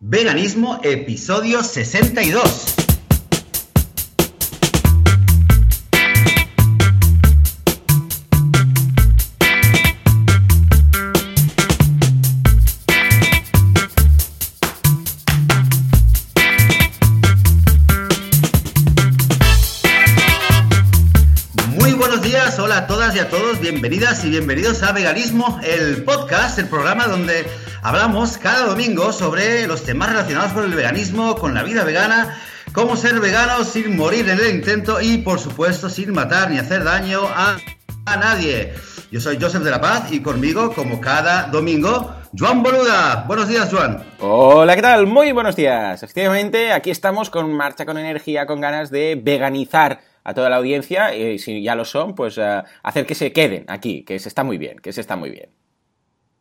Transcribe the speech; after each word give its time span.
Veganismo, 0.00 0.78
episodio 0.84 1.64
62. 1.64 2.76
Muy 21.74 21.92
buenos 21.94 22.22
días, 22.22 22.56
hola 22.60 22.76
a 22.76 22.86
todas 22.86 23.16
y 23.16 23.18
a 23.18 23.28
todos, 23.28 23.58
bienvenidas 23.58 24.24
y 24.24 24.30
bienvenidos 24.30 24.84
a 24.84 24.92
Veganismo, 24.92 25.58
el 25.64 26.04
podcast, 26.04 26.60
el 26.60 26.68
programa 26.68 27.08
donde 27.08 27.44
hablamos 27.82 28.38
cada 28.38 28.66
domingo 28.66 29.12
sobre 29.12 29.66
los 29.66 29.84
temas 29.84 30.10
relacionados 30.10 30.52
con 30.52 30.64
el 30.64 30.74
veganismo, 30.74 31.36
con 31.36 31.54
la 31.54 31.62
vida 31.62 31.84
vegana, 31.84 32.38
cómo 32.72 32.96
ser 32.96 33.20
vegano 33.20 33.64
sin 33.64 33.96
morir 33.96 34.28
en 34.28 34.38
el 34.38 34.54
intento 34.54 35.00
y, 35.00 35.18
por 35.18 35.38
supuesto, 35.38 35.88
sin 35.88 36.12
matar 36.12 36.50
ni 36.50 36.58
hacer 36.58 36.84
daño 36.84 37.22
a, 37.26 37.56
a 38.06 38.16
nadie. 38.16 38.74
Yo 39.10 39.20
soy 39.20 39.38
Joseph 39.40 39.62
de 39.62 39.70
la 39.70 39.80
Paz 39.80 40.12
y 40.12 40.20
conmigo, 40.20 40.74
como 40.74 41.00
cada 41.00 41.44
domingo, 41.44 42.14
Joan 42.38 42.62
Boluda. 42.62 43.24
Buenos 43.26 43.48
días, 43.48 43.70
Joan. 43.72 44.04
Hola, 44.20 44.76
¿qué 44.76 44.82
tal? 44.82 45.06
Muy 45.06 45.32
buenos 45.32 45.56
días. 45.56 46.02
Efectivamente, 46.02 46.72
aquí 46.72 46.90
estamos 46.90 47.30
con 47.30 47.50
marcha, 47.54 47.86
con 47.86 47.96
energía, 47.96 48.44
con 48.44 48.60
ganas 48.60 48.90
de 48.90 49.18
veganizar 49.20 50.00
a 50.24 50.34
toda 50.34 50.50
la 50.50 50.56
audiencia 50.56 51.14
y 51.14 51.38
si 51.38 51.62
ya 51.62 51.74
lo 51.74 51.86
son, 51.86 52.14
pues 52.14 52.36
uh, 52.36 52.62
hacer 52.82 53.06
que 53.06 53.14
se 53.14 53.32
queden 53.32 53.64
aquí, 53.68 54.02
que 54.04 54.18
se 54.18 54.28
está 54.28 54.44
muy 54.44 54.58
bien, 54.58 54.78
que 54.78 54.92
se 54.92 55.00
está 55.00 55.16
muy 55.16 55.30
bien. 55.30 55.48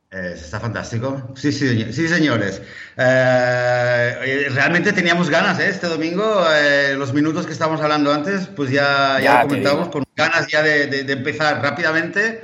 Eh, 0.10 0.34
está 0.36 0.60
fantástico. 0.60 1.34
Sí, 1.36 1.52
sí, 1.52 1.92
sí 1.92 2.08
señores. 2.08 2.62
Eh, 2.96 4.48
realmente 4.54 4.94
teníamos 4.94 5.30
ganas, 5.30 5.60
¿eh? 5.60 5.68
Este 5.68 5.88
domingo, 5.88 6.46
eh, 6.50 6.96
los 6.98 7.14
minutos 7.14 7.46
que 7.46 7.52
estábamos 7.52 7.82
hablando 7.82 8.14
antes, 8.14 8.48
pues 8.48 8.72
ya, 8.72 9.20
ya, 9.20 9.22
ya 9.22 9.42
comentábamos 9.44 9.90
con 9.90 10.06
ganas 10.16 10.48
ya 10.48 10.62
de, 10.64 10.88
de, 10.88 11.04
de 11.04 11.14
empezar 11.14 11.62
rápidamente. 11.62 12.42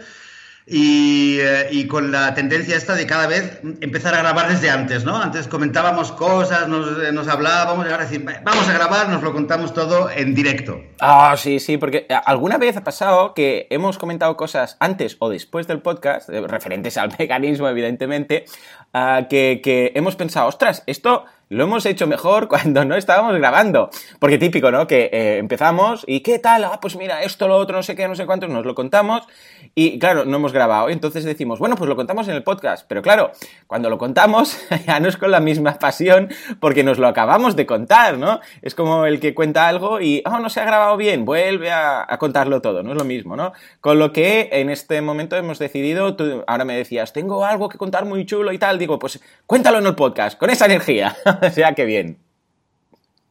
Y, 0.65 1.39
eh, 1.41 1.67
y, 1.71 1.87
con 1.87 2.11
la 2.11 2.33
tendencia 2.33 2.77
esta 2.77 2.95
de 2.95 3.05
cada 3.05 3.27
vez 3.27 3.59
empezar 3.81 4.15
a 4.15 4.19
grabar 4.19 4.47
desde 4.47 4.69
antes, 4.69 5.03
¿no? 5.03 5.17
Antes 5.17 5.49
comentábamos 5.49 6.13
cosas, 6.13 6.69
nos, 6.69 7.11
nos 7.11 7.27
hablábamos 7.27 7.85
y 7.85 7.89
ahora 7.89 8.05
decir, 8.05 8.25
vamos 8.43 8.69
a 8.69 8.73
grabar, 8.73 9.09
nos 9.09 9.21
lo 9.21 9.33
contamos 9.33 9.73
todo 9.73 10.09
en 10.09 10.33
directo. 10.33 10.79
Ah, 11.01 11.35
sí, 11.37 11.59
sí, 11.59 11.77
porque 11.77 12.07
alguna 12.25 12.57
vez 12.57 12.77
ha 12.77 12.83
pasado 12.83 13.33
que 13.33 13.67
hemos 13.71 13.97
comentado 13.97 14.37
cosas 14.37 14.77
antes 14.79 15.17
o 15.19 15.29
después 15.29 15.67
del 15.67 15.81
podcast, 15.81 16.29
eh, 16.29 16.39
referentes 16.47 16.97
al 16.97 17.09
veganismo, 17.19 17.67
evidentemente, 17.67 18.45
uh, 18.93 19.27
que, 19.29 19.59
que 19.61 19.91
hemos 19.95 20.15
pensado, 20.15 20.47
ostras, 20.47 20.83
esto 20.87 21.25
lo 21.53 21.63
hemos 21.65 21.85
hecho 21.85 22.07
mejor 22.07 22.47
cuando 22.49 22.83
no 22.85 22.95
estábamos 22.95 23.35
grabando. 23.37 23.89
Porque 24.19 24.37
típico, 24.37 24.71
¿no? 24.71 24.87
Que 24.87 25.09
eh, 25.11 25.37
empezamos 25.37 26.03
y 26.07 26.21
¿qué 26.21 26.39
tal? 26.39 26.63
Ah, 26.65 26.79
pues 26.81 26.95
mira, 26.95 27.23
esto, 27.23 27.47
lo 27.47 27.55
otro, 27.55 27.77
no 27.77 27.83
sé 27.83 27.95
qué, 27.95 28.07
no 28.07 28.15
sé 28.15 28.25
cuántos, 28.25 28.49
nos 28.49 28.65
lo 28.65 28.75
contamos 28.75 29.27
y 29.75 29.99
claro, 29.99 30.25
no 30.25 30.37
hemos 30.37 30.53
grabado. 30.53 30.89
Entonces 30.89 31.23
decimos, 31.23 31.59
bueno, 31.59 31.75
pues 31.75 31.87
lo 31.87 31.95
contamos 31.95 32.27
en 32.27 32.35
el 32.35 32.43
podcast. 32.43 32.85
Pero 32.87 33.01
claro, 33.01 33.31
cuando 33.67 33.89
lo 33.89 33.97
contamos 33.97 34.57
ya 34.87 34.99
no 34.99 35.07
es 35.07 35.17
con 35.17 35.31
la 35.31 35.39
misma 35.39 35.73
pasión 35.79 36.29
porque 36.59 36.83
nos 36.83 36.99
lo 36.99 37.07
acabamos 37.07 37.55
de 37.55 37.65
contar, 37.65 38.17
¿no? 38.17 38.39
Es 38.61 38.75
como 38.75 39.05
el 39.05 39.19
que 39.19 39.33
cuenta 39.33 39.67
algo 39.67 40.01
y, 40.01 40.23
oh, 40.25 40.39
no 40.39 40.49
se 40.49 40.59
ha 40.59 40.65
grabado 40.65 40.97
bien, 40.97 41.25
vuelve 41.25 41.71
a, 41.71 42.05
a 42.07 42.17
contarlo 42.17 42.61
todo, 42.61 42.83
no 42.83 42.91
es 42.91 42.97
lo 42.97 43.05
mismo, 43.05 43.35
¿no? 43.35 43.53
Con 43.81 43.99
lo 43.99 44.11
que 44.11 44.49
en 44.51 44.69
este 44.69 45.01
momento 45.01 45.35
hemos 45.35 45.59
decidido, 45.59 46.15
tú 46.15 46.43
ahora 46.47 46.65
me 46.65 46.75
decías, 46.75 47.13
tengo 47.13 47.45
algo 47.45 47.69
que 47.69 47.77
contar 47.77 48.05
muy 48.05 48.25
chulo 48.25 48.51
y 48.51 48.57
tal, 48.57 48.77
digo, 48.79 48.99
pues 48.99 49.21
cuéntalo 49.45 49.79
en 49.79 49.87
el 49.87 49.95
podcast, 49.95 50.37
con 50.37 50.49
esa 50.49 50.65
energía. 50.65 51.15
o 51.47 51.51
sea, 51.51 51.73
que 51.73 51.85
bien. 51.85 52.17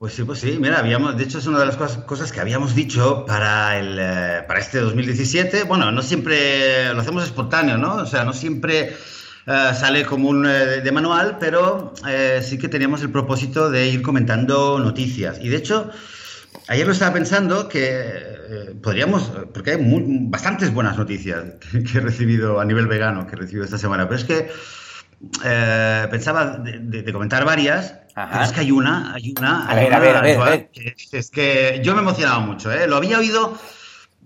Pues 0.03 0.15
sí, 0.15 0.25
pues 0.25 0.41
sí, 0.41 0.59
mira, 0.61 0.81
habíamos, 0.81 1.17
de 1.17 1.23
hecho 1.23 1.39
es 1.39 1.47
una 1.47 1.61
de 1.61 1.67
las 1.67 1.77
cosas, 1.77 2.33
que 2.33 2.41
habíamos 2.41 2.75
dicho 2.75 3.25
para, 3.25 3.79
el, 3.79 3.97
eh, 4.01 4.43
para 4.49 4.59
este 4.59 4.81
2017. 4.81 5.63
Bueno, 5.63 5.93
no 5.93 6.03
siempre 6.03 6.93
lo 6.93 7.03
hacemos 7.03 7.23
espontáneo, 7.23 7.79
¿no? 7.79 7.95
O 7.95 8.07
sea, 8.07 8.25
no 8.25 8.33
siempre 8.33 8.97
uh, 9.47 9.73
sale 9.73 10.05
como 10.05 10.29
un 10.29 10.45
uh, 10.45 10.83
de 10.83 10.91
manual, 10.91 11.37
pero 11.39 11.95
sí 12.43 12.59
que 12.59 12.69
teníamos 12.69 13.03
el 13.03 13.13
propósito 13.13 13.71
de 13.71 13.91
ir 13.91 14.03
comentando 14.03 14.81
noticias. 14.81 15.39
Y 15.41 15.51
de 15.51 15.59
hecho, 15.59 15.89
ayer 16.67 16.85
lo 16.85 16.95
estaba 16.95 17.15
pensando 17.15 17.69
que 17.69 18.75
podríamos, 18.83 19.31
porque 19.55 19.71
hay 19.71 19.79
bastantes 20.23 20.75
buenas 20.75 20.99
noticias 20.99 21.45
que, 21.71 21.99
he 21.99 22.01
recibido 22.01 22.59
a 22.59 22.65
nivel 22.65 22.89
vegano, 22.89 23.29
que 23.29 23.37
he 23.37 23.39
recibido 23.39 23.65
esta 23.65 23.79
semana, 23.79 24.09
pero 24.09 24.19
es 24.19 24.25
que 24.25 24.51
pensaba 26.11 26.59
de 26.59 27.13
comentar 27.13 27.45
varias. 27.45 28.02
Ajá. 28.15 28.31
Pero 28.33 28.45
es 28.45 28.53
que 28.53 28.61
hay 28.61 28.71
una, 28.71 29.15
hay 29.15 29.35
una. 29.39 29.67
A 29.67 29.75
ver, 29.75 29.89
una, 29.89 29.97
a 29.97 30.01
ver, 30.01 30.17
a 30.17 30.21
ver, 30.21 30.41
a 30.41 30.45
ver. 30.45 30.71
Que, 30.71 30.95
es 31.13 31.31
que 31.31 31.81
yo 31.83 31.93
me 31.95 32.01
he 32.01 32.03
emocionado 32.03 32.41
mucho, 32.41 32.73
¿eh? 32.73 32.87
Lo 32.87 32.97
había 32.97 33.19
oído. 33.19 33.59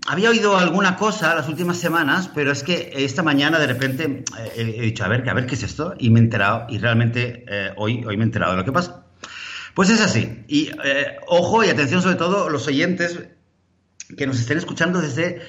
Había 0.08 0.30
oído 0.30 0.56
alguna 0.56 0.96
cosa 0.96 1.34
las 1.34 1.48
últimas 1.48 1.78
semanas, 1.78 2.30
pero 2.32 2.52
es 2.52 2.62
que 2.62 2.92
esta 2.94 3.24
mañana 3.24 3.58
de 3.58 3.66
repente 3.66 4.24
eh, 4.38 4.52
he, 4.54 4.60
he 4.62 4.82
dicho, 4.82 5.04
a 5.04 5.08
ver, 5.08 5.28
a 5.28 5.34
ver 5.34 5.46
qué 5.46 5.56
es 5.56 5.64
esto, 5.64 5.94
y 5.98 6.10
me 6.10 6.20
he 6.20 6.22
enterado, 6.22 6.66
y 6.68 6.78
realmente 6.78 7.44
eh, 7.48 7.72
hoy, 7.76 8.04
hoy 8.04 8.16
me 8.16 8.22
he 8.22 8.26
enterado 8.26 8.52
de 8.52 8.58
lo 8.58 8.64
que 8.64 8.70
pasa. 8.70 9.06
Pues 9.74 9.90
es 9.90 10.00
así. 10.00 10.44
Y 10.46 10.70
eh, 10.84 11.16
ojo 11.26 11.64
y 11.64 11.70
atención, 11.70 12.02
sobre 12.02 12.14
todo, 12.14 12.48
los 12.48 12.68
oyentes 12.68 13.18
que 14.16 14.26
nos 14.26 14.38
estén 14.38 14.58
escuchando 14.58 15.00
desde 15.00 15.42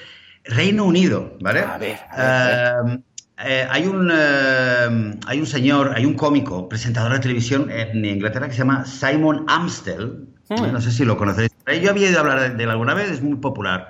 Reino 0.43 0.85
Unido, 0.85 1.37
¿vale? 1.39 1.59
A 1.59 1.77
ver, 1.77 1.99
a 2.09 2.17
ver, 2.17 2.21
a 2.21 2.81
ver. 2.83 2.99
Eh, 3.45 3.67
hay, 3.69 3.85
un, 3.85 4.09
eh, 4.11 5.19
hay 5.27 5.39
un 5.39 5.45
señor, 5.45 5.93
hay 5.95 6.05
un 6.05 6.15
cómico, 6.15 6.67
presentador 6.67 7.13
de 7.13 7.19
televisión 7.19 7.69
en 7.69 8.03
Inglaterra 8.03 8.47
que 8.47 8.53
se 8.53 8.59
llama 8.59 8.85
Simon 8.85 9.45
Amstel. 9.47 10.27
Mm. 10.49 10.71
No 10.71 10.81
sé 10.81 10.91
si 10.91 11.05
lo 11.05 11.17
conocéis. 11.17 11.51
Yo 11.81 11.91
había 11.91 12.09
ido 12.09 12.17
a 12.17 12.21
hablar 12.21 12.57
de 12.57 12.63
él 12.63 12.69
alguna 12.69 12.93
vez, 12.93 13.11
es 13.11 13.21
muy 13.21 13.37
popular 13.37 13.89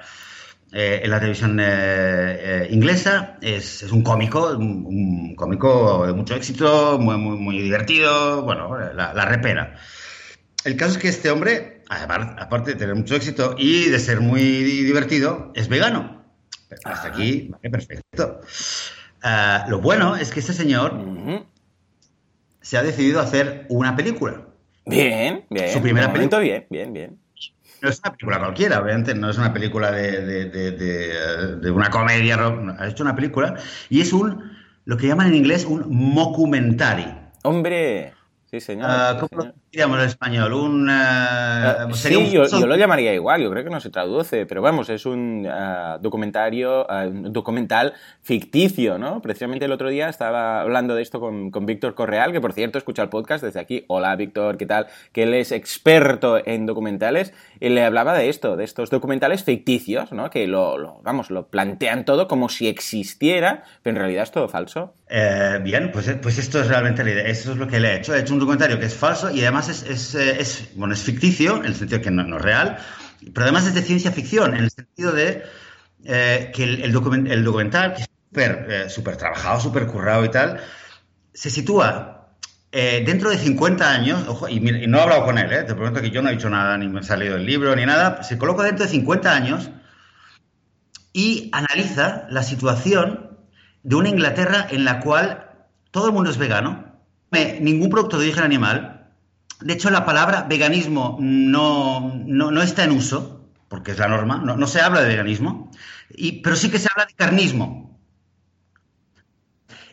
eh, 0.73 1.01
en 1.03 1.11
la 1.11 1.19
televisión 1.19 1.51
inglesa. 2.69 3.37
Es, 3.41 3.83
es, 3.83 3.91
un 3.91 4.01
cómico, 4.01 4.57
un, 4.57 4.85
un, 4.85 5.35
cómico 5.35 6.05
de 6.05 6.13
mucho 6.13 6.35
éxito, 6.35 6.97
muy, 6.99 7.15
muy, 7.17 7.37
muy 7.37 7.61
divertido, 7.61 8.41
bueno, 8.41 8.77
la, 8.77 9.13
la, 9.13 9.25
repera. 9.25 9.75
El 10.65 10.75
caso 10.75 10.93
es 10.93 10.97
que 10.97 11.07
este 11.07 11.29
hombre, 11.29 11.83
aparte 11.87 12.71
de 12.71 12.77
tener 12.77 12.95
mucho 12.95 13.15
éxito 13.15 13.55
y 13.57 13.85
de 13.85 13.99
ser 13.99 14.19
muy 14.19 14.41
divertido, 14.41 15.53
es 15.55 15.69
vegano. 15.69 16.25
Hasta 16.83 17.07
aquí, 17.07 17.47
vale, 17.49 17.69
perfecto. 17.69 18.41
Uh, 19.23 19.69
lo 19.69 19.79
bueno 19.79 20.15
es 20.15 20.31
que 20.31 20.39
este 20.39 20.53
señor 20.53 20.93
uh 20.93 20.97
-huh. 20.97 21.45
se 22.61 22.77
ha 22.77 22.83
decidido 22.83 23.19
a 23.19 23.23
hacer 23.23 23.65
una 23.69 23.95
película. 23.95 24.41
Bien, 24.85 25.45
bien. 25.49 25.69
Su 25.73 25.81
primera 25.81 26.13
película. 26.13 26.39
Bien, 26.39 26.65
bien, 26.69 26.93
bien. 26.93 27.19
No 27.81 27.89
es 27.89 27.99
una 27.99 28.11
película 28.11 28.39
cualquiera, 28.39 28.79
obviamente, 28.79 29.13
no 29.13 29.29
es 29.29 29.37
una 29.37 29.53
película 29.53 29.91
de, 29.91 30.25
de, 30.25 30.45
de, 30.49 31.55
de, 31.57 31.71
una 31.71 31.89
comedia, 31.89 32.35
ha 32.79 32.87
hecho 32.87 33.03
una 33.03 33.15
película 33.15 33.55
y 33.89 34.01
es 34.01 34.13
un, 34.13 34.51
lo 34.85 34.97
que 34.97 35.07
llaman 35.07 35.27
en 35.27 35.35
inglés, 35.35 35.65
un 35.65 35.85
mockumentary. 35.87 37.13
Hombre, 37.43 38.13
sí 38.49 38.59
señor. 38.59 38.89
Uh, 38.89 39.19
¿Cómo 39.19 39.41
sí, 39.41 39.47
lo 39.47 39.53
diríamos 39.71 39.99
en 39.99 40.05
español? 40.05 40.53
Un, 40.53 40.89
uh, 40.89 41.93
sí, 41.93 42.15
un... 42.15 42.25
Yo, 42.29 42.45
yo, 42.47 42.65
lo 42.65 42.75
llamaría 42.75 43.13
igual, 43.13 43.41
yo 43.41 43.51
creo 43.51 43.63
que 43.63 43.69
no 43.69 43.79
se 43.79 43.89
traduce, 43.89 44.45
pero 44.45 44.61
vamos, 44.61 44.89
es 44.89 45.05
un 45.05 45.45
uh, 45.45 46.01
documentario, 46.01 46.87
un 46.87 47.33
documental 47.33 47.93
ficticio, 48.21 48.97
¿no? 48.97 49.21
Precisamente 49.21 49.65
el 49.65 49.71
otro 49.71 49.89
día 49.89 50.09
estaba 50.09 50.61
hablando 50.61 50.95
de 50.95 51.01
esto 51.01 51.19
con, 51.19 51.51
con 51.51 51.65
Víctor 51.65 51.93
Correal, 51.95 52.31
que 52.31 52.41
por 52.41 52.53
cierto 52.53 52.77
escucha 52.77 53.03
el 53.03 53.09
podcast 53.09 53.43
desde 53.43 53.59
aquí. 53.59 53.83
Hola 53.87 54.15
Víctor, 54.15 54.57
¿qué 54.57 54.65
tal? 54.65 54.87
Que 55.11 55.23
él 55.23 55.33
es 55.33 55.51
experto 55.51 56.41
en 56.45 56.65
documentales 56.65 57.33
y 57.59 57.69
le 57.69 57.83
hablaba 57.83 58.17
de 58.17 58.29
esto, 58.29 58.55
de 58.55 58.63
estos 58.63 58.89
documentales 58.89 59.43
ficticios, 59.43 60.11
¿no? 60.11 60.29
Que 60.29 60.47
lo, 60.47 60.77
lo 60.77 61.01
vamos, 61.03 61.29
lo 61.29 61.47
plantean 61.47 62.05
todo 62.05 62.27
como 62.27 62.49
si 62.49 62.67
existiera, 62.67 63.63
pero 63.83 63.95
en 63.95 64.01
realidad 64.01 64.23
es 64.23 64.31
todo 64.31 64.47
falso. 64.47 64.93
Eh, 65.09 65.59
bien, 65.63 65.91
pues, 65.91 66.09
pues 66.21 66.37
esto 66.37 66.59
es 66.59 66.67
realmente 66.67 67.03
la 67.03 67.11
idea, 67.11 67.27
eso 67.27 67.51
es 67.51 67.57
lo 67.57 67.67
que 67.67 67.79
le 67.79 67.93
he 67.93 67.97
hecho. 67.97 68.13
He 68.13 68.19
hecho 68.19 68.36
un 68.37 68.39
documentario 68.39 68.79
que 68.79 68.85
es 68.85 68.95
falso 68.95 69.31
y 69.31 69.41
además 69.41 69.67
es, 69.67 69.83
es, 69.83 70.15
es 70.15 70.69
bueno, 70.75 70.93
es 70.93 71.01
ficticio, 71.01 71.57
en 71.57 71.65
el 71.65 71.75
sentido 71.75 72.01
que 72.01 72.11
no, 72.11 72.23
no, 72.23 72.37
es 72.37 72.43
real, 72.43 72.77
pero 73.33 73.43
además 73.43 73.65
es 73.65 73.73
de 73.73 73.81
ciencia 73.81 74.11
ficción, 74.11 74.55
en 74.55 74.63
el 74.63 74.71
sentido 74.71 75.11
de 75.11 75.43
eh, 76.05 76.51
que 76.53 76.63
el, 76.63 76.83
el, 76.83 76.91
document, 76.91 77.27
el, 77.27 77.43
documental, 77.43 77.93
que 77.93 78.03
es 78.03 78.09
súper 78.29 78.67
eh, 78.69 78.89
super 78.89 79.17
trabajado, 79.17 79.59
súper 79.59 79.87
currado 79.87 80.23
y 80.23 80.29
tal, 80.29 80.59
se 81.33 81.49
sitúa 81.49 82.29
eh, 82.71 83.03
dentro 83.05 83.31
de 83.31 83.37
50 83.37 83.89
años, 83.89 84.27
ojo, 84.27 84.47
y, 84.47 84.57
y, 84.57 84.87
no 84.87 84.99
he 84.99 85.01
hablado 85.01 85.25
con 85.25 85.37
él, 85.39 85.49
te 85.65 85.73
pregunto 85.73 85.99
que 85.99 86.11
yo 86.11 86.21
no 86.21 86.29
he 86.29 86.33
dicho 86.33 86.49
nada, 86.49 86.77
ni 86.77 86.87
me 86.87 86.99
he 86.99 87.03
salido 87.03 87.33
del 87.33 87.45
libro, 87.45 87.75
ni 87.75 87.85
nada, 87.85 88.21
se 88.21 88.37
coloca 88.37 88.63
dentro 88.63 88.85
de 88.85 88.91
50 88.91 89.35
años 89.35 89.71
y 91.11 91.49
analiza 91.53 92.27
la 92.29 92.43
situación 92.43 93.39
de 93.81 93.95
una 93.95 94.09
Inglaterra 94.09 94.67
en 94.69 94.85
la 94.85 94.99
cual 94.99 95.49
todo 95.89 96.07
el 96.07 96.13
mundo 96.13 96.29
es 96.29 96.37
vegano, 96.37 96.86
ningún 97.31 97.89
producto 97.89 98.17
de 98.17 98.25
origen 98.25 98.43
animal. 98.43 99.11
De 99.59 99.73
hecho, 99.73 99.89
la 99.89 100.05
palabra 100.05 100.45
veganismo 100.47 101.17
no, 101.19 102.13
no, 102.25 102.51
no 102.51 102.61
está 102.61 102.83
en 102.83 102.91
uso, 102.91 103.49
porque 103.67 103.91
es 103.91 103.99
la 103.99 104.07
norma, 104.07 104.37
no, 104.37 104.55
no, 104.55 104.67
se 104.67 104.81
habla 104.81 105.01
de 105.01 105.09
veganismo, 105.09 105.71
y, 106.09 106.41
pero 106.41 106.55
sí 106.55 106.69
que 106.69 106.79
se 106.79 106.87
habla 106.91 107.05
de 107.05 107.13
carnismo. 107.13 107.99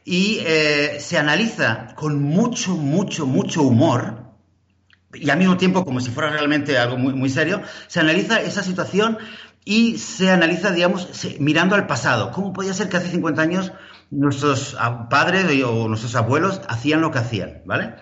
y 0.04 0.38
eh, 0.42 0.98
se 1.00 1.16
analiza 1.18 1.94
con 1.94 2.22
mucho, 2.22 2.76
mucho, 2.76 3.26
mucho 3.26 3.62
humor 3.62 4.24
y 5.14 5.30
al 5.30 5.38
mismo 5.38 5.56
tiempo 5.56 5.84
como 5.84 6.00
si 6.00 6.10
fuera 6.10 6.30
realmente 6.30 6.78
algo 6.78 6.96
muy, 6.96 7.14
muy 7.14 7.30
serio, 7.30 7.62
se 7.86 8.00
analiza 8.00 8.40
esa 8.40 8.62
situación 8.62 9.18
y 9.64 9.98
se 9.98 10.30
analiza, 10.30 10.70
digamos, 10.72 11.08
mirando 11.38 11.74
al 11.74 11.86
pasado. 11.86 12.30
¿Cómo 12.32 12.52
podía 12.52 12.74
ser 12.74 12.88
que 12.88 12.98
hace 12.98 13.10
50 13.10 13.40
años 13.40 13.72
nuestros 14.14 14.76
padres 15.10 15.46
o 15.64 15.88
nuestros 15.88 16.14
abuelos 16.14 16.60
hacían 16.68 17.00
lo 17.00 17.10
que 17.10 17.18
hacían, 17.18 17.62
¿vale? 17.64 17.94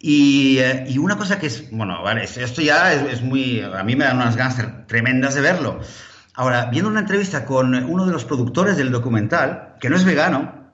Y, 0.00 0.58
eh, 0.58 0.84
y 0.88 0.98
una 0.98 1.16
cosa 1.16 1.38
que 1.38 1.46
es, 1.46 1.70
bueno, 1.70 2.02
vale, 2.02 2.22
esto 2.24 2.62
ya 2.62 2.92
es, 2.92 3.14
es, 3.14 3.22
muy, 3.22 3.60
a 3.60 3.82
mí 3.82 3.96
me 3.96 4.04
dan 4.04 4.16
unas 4.16 4.36
ganas 4.36 4.56
tremendas 4.86 5.34
de 5.34 5.40
verlo. 5.40 5.80
Ahora, 6.34 6.66
viendo 6.66 6.88
una 6.88 7.00
entrevista 7.00 7.44
con 7.44 7.74
uno 7.74 8.06
de 8.06 8.12
los 8.12 8.24
productores 8.24 8.76
del 8.76 8.92
documental, 8.92 9.74
que 9.80 9.90
no 9.90 9.96
es 9.96 10.04
vegano, 10.04 10.70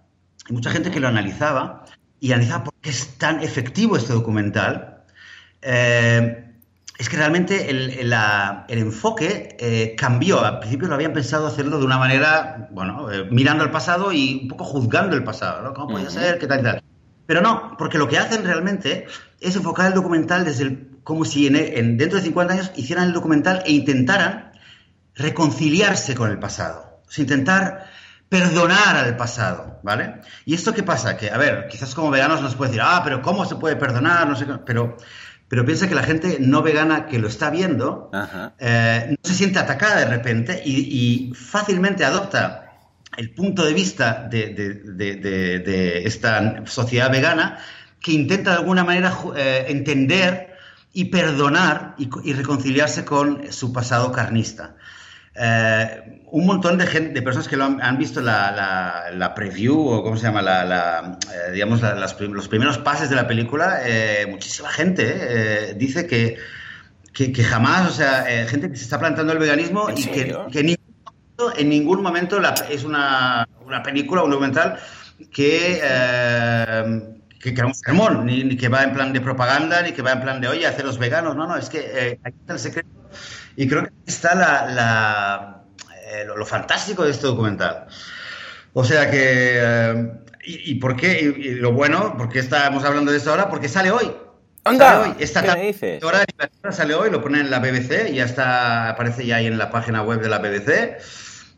hay 0.46 0.54
mucha 0.54 0.70
gente 0.70 0.90
que 0.90 1.00
lo 1.00 1.08
analizaba 1.08 1.86
y 2.20 2.32
analizaba 2.32 2.64
por 2.64 2.74
qué 2.82 2.90
es 2.90 3.16
tan 3.16 3.42
efectivo 3.42 3.96
este 3.96 4.12
documental. 4.12 5.04
Eh, 5.62 6.43
es 6.96 7.08
que 7.08 7.16
realmente 7.16 7.70
el, 7.70 7.90
el, 7.90 8.78
enfoque 8.78 9.56
eh, 9.58 9.96
cambió. 9.96 10.44
Al 10.44 10.60
principio 10.60 10.86
lo 10.86 10.94
habían 10.94 11.12
pensado 11.12 11.46
hacerlo 11.46 11.78
de 11.78 11.84
una 11.84 11.98
manera, 11.98 12.68
bueno, 12.70 13.10
eh, 13.10 13.26
mirando 13.30 13.64
al 13.64 13.70
pasado 13.70 14.12
y 14.12 14.40
un 14.42 14.48
poco 14.48 14.64
juzgando 14.64 15.16
el 15.16 15.24
pasado, 15.24 15.62
¿no? 15.62 15.74
¿Cómo 15.74 15.88
puede 15.88 16.10
ser? 16.10 16.38
¿Qué 16.38 16.46
tal 16.46 16.60
y 16.60 16.62
tal? 16.62 16.82
Pero 17.26 17.40
no, 17.40 17.74
porque 17.78 17.98
lo 17.98 18.06
que 18.06 18.18
hacen 18.18 18.44
realmente 18.44 19.06
es 19.40 19.56
enfocar 19.56 19.88
el 19.88 19.94
documental 19.94 20.44
desde 20.44 20.64
el, 20.64 20.98
como 21.02 21.24
si 21.24 21.48
en, 21.48 21.96
dentro 21.96 22.18
de 22.18 22.24
50 22.24 22.54
años 22.54 22.72
hicieran 22.76 23.08
el 23.08 23.12
documental 23.12 23.62
e 23.66 23.72
intentaran 23.72 24.52
reconciliarse 25.16 26.14
con 26.14 26.30
el 26.30 26.38
pasado. 26.38 27.00
O 27.06 27.10
sea, 27.10 27.22
intentar 27.22 27.86
perdonar 28.28 28.96
al 28.96 29.16
pasado, 29.16 29.80
¿vale? 29.82 30.20
¿Y 30.44 30.54
esto 30.54 30.72
qué 30.74 30.82
pasa? 30.82 31.16
Que, 31.16 31.30
a 31.30 31.38
ver, 31.38 31.68
quizás 31.68 31.94
como 31.94 32.10
veganos 32.10 32.40
nos 32.40 32.54
puede 32.54 32.70
decir, 32.70 32.82
ah, 32.84 33.00
pero 33.04 33.22
¿cómo 33.22 33.44
se 33.44 33.56
puede 33.56 33.76
perdonar? 33.76 34.28
No 34.28 34.36
sé 34.36 34.46
qué, 34.46 34.54
pero 34.64 34.96
pero 35.54 35.64
piensa 35.64 35.88
que 35.88 35.94
la 35.94 36.02
gente 36.02 36.38
no 36.40 36.62
vegana 36.62 37.06
que 37.06 37.20
lo 37.20 37.28
está 37.28 37.48
viendo 37.48 38.10
eh, 38.58 39.06
no 39.08 39.16
se 39.22 39.34
siente 39.36 39.60
atacada 39.60 40.00
de 40.00 40.06
repente 40.06 40.60
y, 40.66 41.32
fácilmente 41.32 42.04
adopta 42.04 42.72
el 43.16 43.30
punto 43.30 43.64
de 43.64 43.72
vista 43.72 44.26
de, 44.28 46.02
esta 46.04 46.66
sociedad 46.66 47.08
vegana 47.08 47.58
que 48.00 48.10
intenta 48.10 48.50
de 48.50 48.56
alguna 48.56 48.82
manera 48.82 49.16
eh, 49.36 49.66
entender 49.68 50.56
y 50.92 51.04
perdonar 51.04 51.94
y, 51.98 52.32
reconciliarse 52.32 53.04
con 53.04 53.52
su 53.52 53.72
pasado 53.72 54.10
carnista. 54.10 54.74
Eh, 55.36 56.20
un 56.30 56.46
montón 56.46 56.78
de, 56.78 56.86
gente, 56.86 57.12
de 57.12 57.22
personas 57.22 57.48
que 57.48 57.56
lo 57.56 57.64
han, 57.64 57.98
visto 57.98 58.20
la, 58.20 59.10
la, 59.12 59.34
preview 59.34 59.88
o 59.88 60.02
cómo 60.02 60.16
se 60.16 60.26
llama, 60.26 60.42
la, 60.42 61.18
eh, 61.32 61.52
digamos, 61.52 61.80
los 61.82 62.48
primeros 62.48 62.78
pases 62.78 63.10
de 63.10 63.16
la 63.16 63.26
película, 63.26 63.80
eh, 63.84 64.26
muchísima 64.28 64.68
gente 64.68 65.74
dice 65.76 66.06
que, 66.06 66.38
que, 67.12 67.44
jamás, 67.44 67.88
o 67.88 67.92
sea, 67.92 68.24
gente 68.48 68.68
que 68.70 68.76
se 68.76 68.84
está 68.84 68.98
plantando 68.98 69.32
el 69.32 69.38
veganismo 69.38 69.88
y 69.90 70.06
que, 70.06 70.36
que 70.50 70.76
en, 71.56 71.68
ningún 71.68 72.02
momento, 72.02 72.40
es 72.68 72.82
una, 72.82 73.48
una, 73.64 73.82
película, 73.82 74.22
un 74.22 74.30
documental 74.30 74.78
que 75.32 75.80
que, 77.40 77.52
que 77.52 77.62
un 77.62 77.74
sermón, 77.74 78.24
ni, 78.24 78.42
ni, 78.42 78.56
que 78.56 78.68
va 78.68 78.82
en 78.84 78.94
plan 78.94 79.12
de 79.12 79.20
propaganda, 79.20 79.82
ni 79.82 79.92
que 79.92 80.00
va 80.00 80.12
en 80.12 80.22
plan 80.22 80.40
de, 80.40 80.48
oye, 80.48 80.66
haceros 80.66 80.98
veganos. 80.98 81.36
No, 81.36 81.46
no, 81.46 81.56
es 81.58 81.68
que 81.68 82.18
aquí 82.24 82.38
está 82.40 82.54
el 82.54 82.58
secreto 82.58 82.88
y 83.56 83.68
creo 83.68 83.84
que 83.84 83.90
está 84.06 84.34
la, 84.34 85.62
eh, 86.06 86.24
lo, 86.24 86.44
fantástico 86.46 87.04
de 87.04 87.10
este 87.10 87.26
documental. 87.26 87.86
O 88.72 88.84
sea 88.84 89.10
que... 89.10 89.52
Eh, 89.56 90.12
y, 90.46 90.74
por 90.74 90.94
qué? 90.94 91.20
Y, 91.22 91.54
lo 91.54 91.72
bueno, 91.72 92.18
¿por 92.18 92.28
qué 92.28 92.38
estamos 92.38 92.84
hablando 92.84 93.10
de 93.10 93.16
esto 93.16 93.30
ahora? 93.30 93.48
Porque 93.48 93.68
sale 93.68 93.90
hoy. 93.90 94.12
¡Anda! 94.64 94.90
Sale 94.90 95.08
hoy. 95.08 95.16
Esta 95.18 95.40
¿Qué 95.42 96.72
sale 96.72 96.94
hoy, 96.94 97.10
lo 97.10 97.22
pone 97.22 97.40
en 97.40 97.50
la 97.50 97.60
BBC 97.60 98.10
y 98.10 98.16
ya 98.16 98.24
está, 98.24 98.90
aparece 98.90 99.24
ya 99.24 99.36
ahí 99.36 99.46
en 99.46 99.56
la 99.56 99.70
página 99.70 100.02
web 100.02 100.20
de 100.20 100.28
la 100.28 100.38
BBC. 100.38 100.98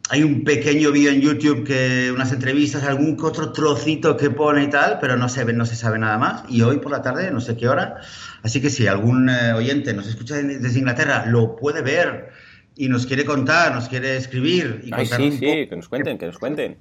Hay 0.08 0.22
un 0.22 0.44
pequeño 0.44 0.92
vídeo 0.92 1.10
en 1.10 1.20
YouTube 1.20 1.64
que 1.64 2.12
unas 2.12 2.32
entrevistas, 2.32 2.84
algún 2.84 3.16
otro 3.20 3.52
trocito 3.52 4.16
que 4.16 4.30
pone 4.30 4.64
y 4.64 4.70
tal, 4.70 4.98
pero 5.00 5.16
no 5.16 5.28
se 5.28 5.42
ve, 5.44 5.52
no 5.52 5.66
se 5.66 5.74
sabe 5.74 5.98
nada 5.98 6.16
más. 6.16 6.44
Y 6.48 6.62
hoy 6.62 6.78
por 6.78 6.92
la 6.92 7.02
tarde, 7.02 7.30
no 7.32 7.40
sé 7.40 7.56
qué 7.56 7.68
hora, 7.68 8.00
Así 8.46 8.60
que 8.60 8.70
si 8.70 8.86
algún 8.86 9.28
eh, 9.28 9.52
oyente 9.54 9.92
nos 9.92 10.06
escucha 10.06 10.36
desde 10.36 10.78
Inglaterra, 10.78 11.26
lo 11.26 11.56
puede 11.56 11.82
ver 11.82 12.28
y 12.76 12.88
nos 12.88 13.04
quiere 13.04 13.24
contar, 13.24 13.74
nos 13.74 13.88
quiere 13.88 14.16
escribir. 14.16 14.82
Y 14.84 14.94
Ay, 14.94 15.06
sí, 15.06 15.32
sí, 15.32 15.66
que 15.68 15.74
nos 15.74 15.88
cuenten, 15.88 16.16
que 16.16 16.26
nos 16.26 16.38
cuenten. 16.38 16.76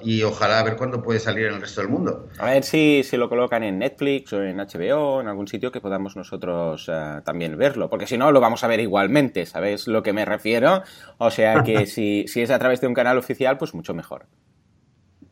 Y 0.00 0.22
ojalá 0.22 0.60
a 0.60 0.62
ver 0.62 0.76
cuándo 0.76 1.02
puede 1.02 1.20
salir 1.20 1.46
en 1.46 1.54
el 1.54 1.60
resto 1.60 1.80
del 1.80 1.90
mundo. 1.90 2.28
A 2.38 2.46
ver 2.46 2.64
si, 2.64 3.02
si 3.04 3.16
lo 3.16 3.28
colocan 3.28 3.62
en 3.62 3.78
Netflix 3.78 4.32
o 4.32 4.42
en 4.42 4.56
HBO, 4.56 5.20
en 5.20 5.28
algún 5.28 5.46
sitio 5.46 5.70
que 5.70 5.80
podamos 5.80 6.16
nosotros 6.16 6.88
uh, 6.88 7.20
también 7.22 7.58
verlo. 7.58 7.90
Porque 7.90 8.06
si 8.06 8.16
no, 8.16 8.32
lo 8.32 8.40
vamos 8.40 8.64
a 8.64 8.66
ver 8.66 8.80
igualmente, 8.80 9.44
¿sabes 9.46 9.86
lo 9.86 10.02
que 10.02 10.12
me 10.12 10.24
refiero? 10.24 10.82
O 11.18 11.30
sea 11.30 11.62
que 11.62 11.86
si, 11.86 12.26
si 12.28 12.40
es 12.40 12.50
a 12.50 12.58
través 12.58 12.80
de 12.80 12.86
un 12.86 12.94
canal 12.94 13.18
oficial, 13.18 13.58
pues 13.58 13.74
mucho 13.74 13.94
mejor. 13.94 14.26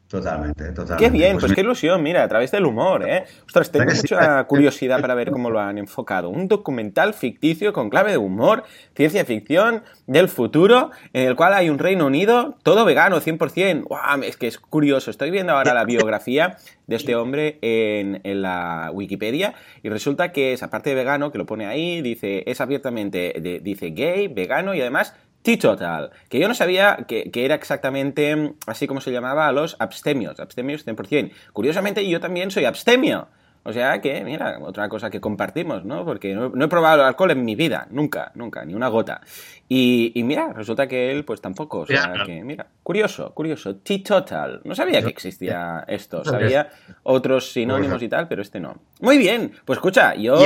Totalmente, 0.09 0.67
totalmente. 0.73 1.05
Qué 1.05 1.11
bien, 1.11 1.33
pues, 1.33 1.47
pues 1.47 1.55
qué 1.55 1.61
ilusión, 1.63 2.01
mira, 2.01 2.23
a 2.23 2.29
través 2.29 2.53
del 2.53 2.65
humor, 2.65 3.09
¿eh? 3.09 3.25
Ostras, 3.45 3.73
tengo 3.73 3.93
mucha 3.93 4.45
curiosidad 4.45 5.01
para 5.01 5.15
ver 5.17 5.33
cómo 5.33 5.51
lo 5.51 5.59
han 5.59 5.79
enfocado. 5.79 6.29
Un 6.29 6.47
documental 6.47 7.13
ficticio 7.13 7.73
con 7.73 7.91
clave 7.91 8.13
de 8.13 8.19
humor, 8.19 8.63
ciencia 8.95 9.25
ficción 9.25 9.83
del 10.07 10.29
futuro, 10.29 10.93
en 11.13 11.27
el 11.27 11.35
cual 11.35 11.55
hay 11.55 11.71
un 11.71 11.81
Reino 11.81 12.07
Unido 12.07 12.57
todo 12.63 12.85
vegano, 12.85 13.21
100%. 13.21 13.89
¡Wow! 13.89 14.23
Es 14.23 14.37
que 14.37 14.47
es 14.47 14.59
curioso. 14.59 15.11
Estoy 15.11 15.33
viendo 15.33 15.53
ahora 15.55 15.75
la 15.75 15.85
biografía 15.85 16.57
de 16.87 16.95
este 16.95 17.17
hombre 17.17 17.59
en, 17.63 18.21
en 18.23 18.43
la 18.43 18.91
Wikipedia 18.93 19.55
y 19.83 19.89
resulta 19.89 20.31
que 20.31 20.53
es, 20.53 20.63
aparte 20.63 20.91
de 20.91 20.97
vegano, 20.97 21.33
que 21.33 21.39
lo 21.39 21.47
pone 21.47 21.67
ahí, 21.67 22.01
dice, 22.01 22.45
es 22.47 22.61
abiertamente, 22.61 23.61
dice 23.61 23.91
gay, 23.91 24.29
vegano 24.29 24.73
y 24.73 24.81
además 24.81 25.15
Teetotal, 25.47 26.11
que 26.29 26.41
yo 26.41 26.49
no 26.49 26.55
sabía 26.55 27.05
que, 27.07 27.31
era 27.33 27.55
exactamente 27.55 28.55
así 28.67 28.89
como 28.89 29.01
se 29.01 29.13
llamaba 29.13 29.47
a 29.47 29.53
los 29.53 29.77
abstemios, 29.79 30.41
abstemios 30.41 30.85
100%. 30.85 31.31
Curiosamente 31.53 32.09
yo 32.09 32.19
también 32.19 32.51
soy 32.51 32.65
abstemio. 32.65 33.29
O 33.63 33.73
sea 33.73 34.01
que, 34.01 34.25
mira, 34.25 34.59
otra 34.61 34.89
cosa 34.89 35.09
que 35.09 35.21
compartimos, 35.21 35.85
¿no? 35.85 36.05
Porque 36.05 36.35
no, 36.35 36.65
he 36.65 36.69
probado 36.69 37.03
el 37.03 37.07
alcohol 37.07 37.31
en 37.31 37.45
mi 37.45 37.55
vida, 37.55 37.87
nunca, 37.91 38.33
nunca, 38.35 38.65
ni 38.65 38.75
una 38.75 38.89
gota. 38.89 39.21
Y, 39.69 40.13
mira, 40.25 40.53
resulta 40.53 40.89
que 40.89 41.13
él, 41.13 41.25
pues 41.25 41.41
tampoco. 41.41 41.81
O 41.81 41.87
sea 41.87 42.13
que, 42.27 42.43
mira, 42.43 42.67
curioso, 42.83 43.33
curioso. 43.33 43.77
Teetotal. 43.77 44.63
No 44.65 44.75
sabía 44.75 45.01
que 45.01 45.11
existía 45.11 45.85
esto. 45.89 46.25
Sabía 46.25 46.71
otros 47.05 47.53
sinónimos 47.53 48.03
y 48.03 48.09
tal, 48.09 48.27
pero 48.27 48.43
este 48.43 48.59
no. 48.59 48.81
Muy 49.01 49.17
bien, 49.17 49.53
pues 49.65 49.77
escucha, 49.77 50.17
yo. 50.17 50.39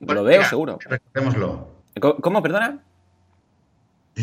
lo 0.00 0.24
veo 0.24 0.42
seguro. 0.42 0.80
¿Cómo, 2.00 2.42
perdona? 2.42 2.80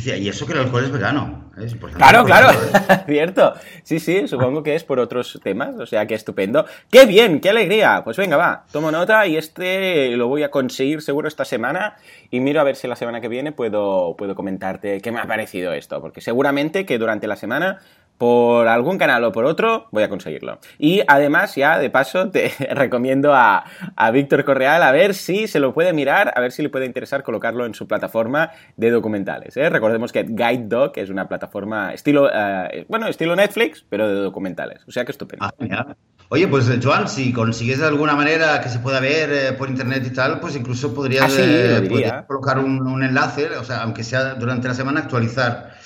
Y 0.05 0.29
eso 0.29 0.45
que 0.45 0.53
el 0.53 0.59
alcohol 0.59 0.83
es 0.83 0.91
vegano. 0.91 1.51
claro, 1.95 2.23
claro, 2.25 2.49
cierto. 3.05 3.53
Sí, 3.83 3.99
sí, 3.99 4.27
supongo 4.27 4.63
que 4.63 4.75
es 4.75 4.83
por 4.83 4.99
otros 4.99 5.39
temas, 5.43 5.75
o 5.79 5.85
sea 5.85 6.05
que 6.05 6.15
estupendo. 6.15 6.65
¡Qué 6.91 7.05
bien! 7.05 7.39
¡Qué 7.39 7.49
alegría! 7.49 8.01
Pues 8.03 8.17
venga, 8.17 8.37
va, 8.37 8.65
tomo 8.71 8.91
nota 8.91 9.25
y 9.27 9.37
este 9.37 10.15
lo 10.15 10.27
voy 10.27 10.43
a 10.43 10.51
conseguir 10.51 11.01
seguro 11.01 11.27
esta 11.27 11.45
semana 11.45 11.97
y 12.29 12.39
miro 12.39 12.61
a 12.61 12.63
ver 12.63 12.75
si 12.75 12.87
la 12.87 12.95
semana 12.95 13.21
que 13.21 13.27
viene 13.27 13.51
puedo, 13.51 14.15
puedo 14.17 14.35
comentarte 14.35 15.01
qué 15.01 15.11
me 15.11 15.19
ha 15.19 15.25
parecido 15.25 15.73
esto, 15.73 16.01
porque 16.01 16.21
seguramente 16.21 16.85
que 16.85 16.97
durante 16.97 17.27
la 17.27 17.35
semana 17.35 17.79
por 18.17 18.67
algún 18.67 18.97
canal 18.97 19.23
o 19.23 19.31
por 19.31 19.45
otro, 19.45 19.87
voy 19.91 20.03
a 20.03 20.09
conseguirlo. 20.09 20.59
Y 20.79 21.01
además, 21.07 21.55
ya 21.55 21.77
de 21.77 21.89
paso, 21.89 22.29
te 22.29 22.51
recomiendo 22.71 23.33
a, 23.33 23.65
Víctor 24.11 24.45
Correal 24.45 24.81
a 24.83 24.91
ver 24.91 25.13
si 25.13 25.47
se 25.47 25.59
lo 25.59 25.73
puede 25.73 25.93
mirar, 25.93 26.33
a 26.35 26.41
ver 26.41 26.51
si 26.51 26.63
le 26.63 26.69
puede 26.69 26.85
interesar 26.85 27.23
colocarlo 27.23 27.65
en 27.65 27.73
su 27.73 27.87
plataforma 27.87 28.51
de 28.75 28.89
documentales. 28.89 29.55
¿eh? 29.57 29.69
Recordemos 29.69 30.11
que 30.11 30.23
Guide 30.23 30.65
Dog 30.67 30.93
es 30.95 31.09
una 31.09 31.27
plataforma 31.27 31.93
estilo, 31.93 32.29
eh, 32.33 32.85
bueno, 32.87 33.07
estilo 33.07 33.35
Netflix, 33.35 33.85
pero 33.87 34.07
de 34.07 34.15
documentales. 34.15 34.81
O 34.87 34.91
sea 34.91 35.05
que 35.05 35.11
estupendo. 35.11 35.45
Ah, 35.45 35.95
Oye, 36.29 36.47
pues 36.47 36.69
Joan, 36.83 37.07
si 37.07 37.31
consigues 37.31 37.79
de 37.79 37.87
alguna 37.87 38.15
manera 38.15 38.59
que 38.59 38.67
se 38.69 38.79
pueda 38.79 38.99
ver 38.99 39.31
eh, 39.31 39.53
por 39.53 39.69
internet 39.69 40.03
y 40.05 40.09
tal, 40.09 40.39
pues 40.39 40.55
incluso 40.55 40.93
podrías, 40.93 41.33
ah, 41.39 42.25
colocar 42.27 42.59
un, 42.59 42.85
un 42.85 43.03
enlace, 43.03 43.49
o 43.57 43.63
sea, 43.63 43.83
aunque 43.83 44.03
sea 44.03 44.33
durante 44.35 44.67
la 44.67 44.73
semana, 44.73 45.01
actualizar 45.01 45.77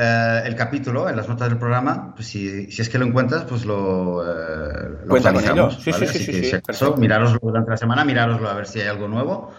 eh, 0.00 0.42
el 0.44 0.54
capítulo 0.54 1.08
en 1.08 1.16
las 1.16 1.28
notas 1.28 1.48
del 1.48 1.58
programa, 1.58 2.14
pues 2.14 2.28
si, 2.28 2.70
si, 2.70 2.82
es 2.82 2.88
que 2.88 2.98
lo 2.98 3.06
encuentras, 3.06 3.42
pues 3.42 3.64
lo, 3.64 4.22
eh, 4.22 4.90
lo. 5.04 5.70
Sí, 5.72 5.92
sí, 5.92 6.06
sí, 6.06 6.18
sí, 6.18 6.50
si 6.70 6.84
mirároslo 6.98 7.40
durante 7.42 7.72
la 7.72 7.76
semana, 7.76 8.04
mirároslo 8.04 8.48
a 8.48 8.54
ver 8.54 8.68
si 8.68 8.80
hay 8.80 8.86
algo 8.86 9.08
nuevo. 9.08 9.52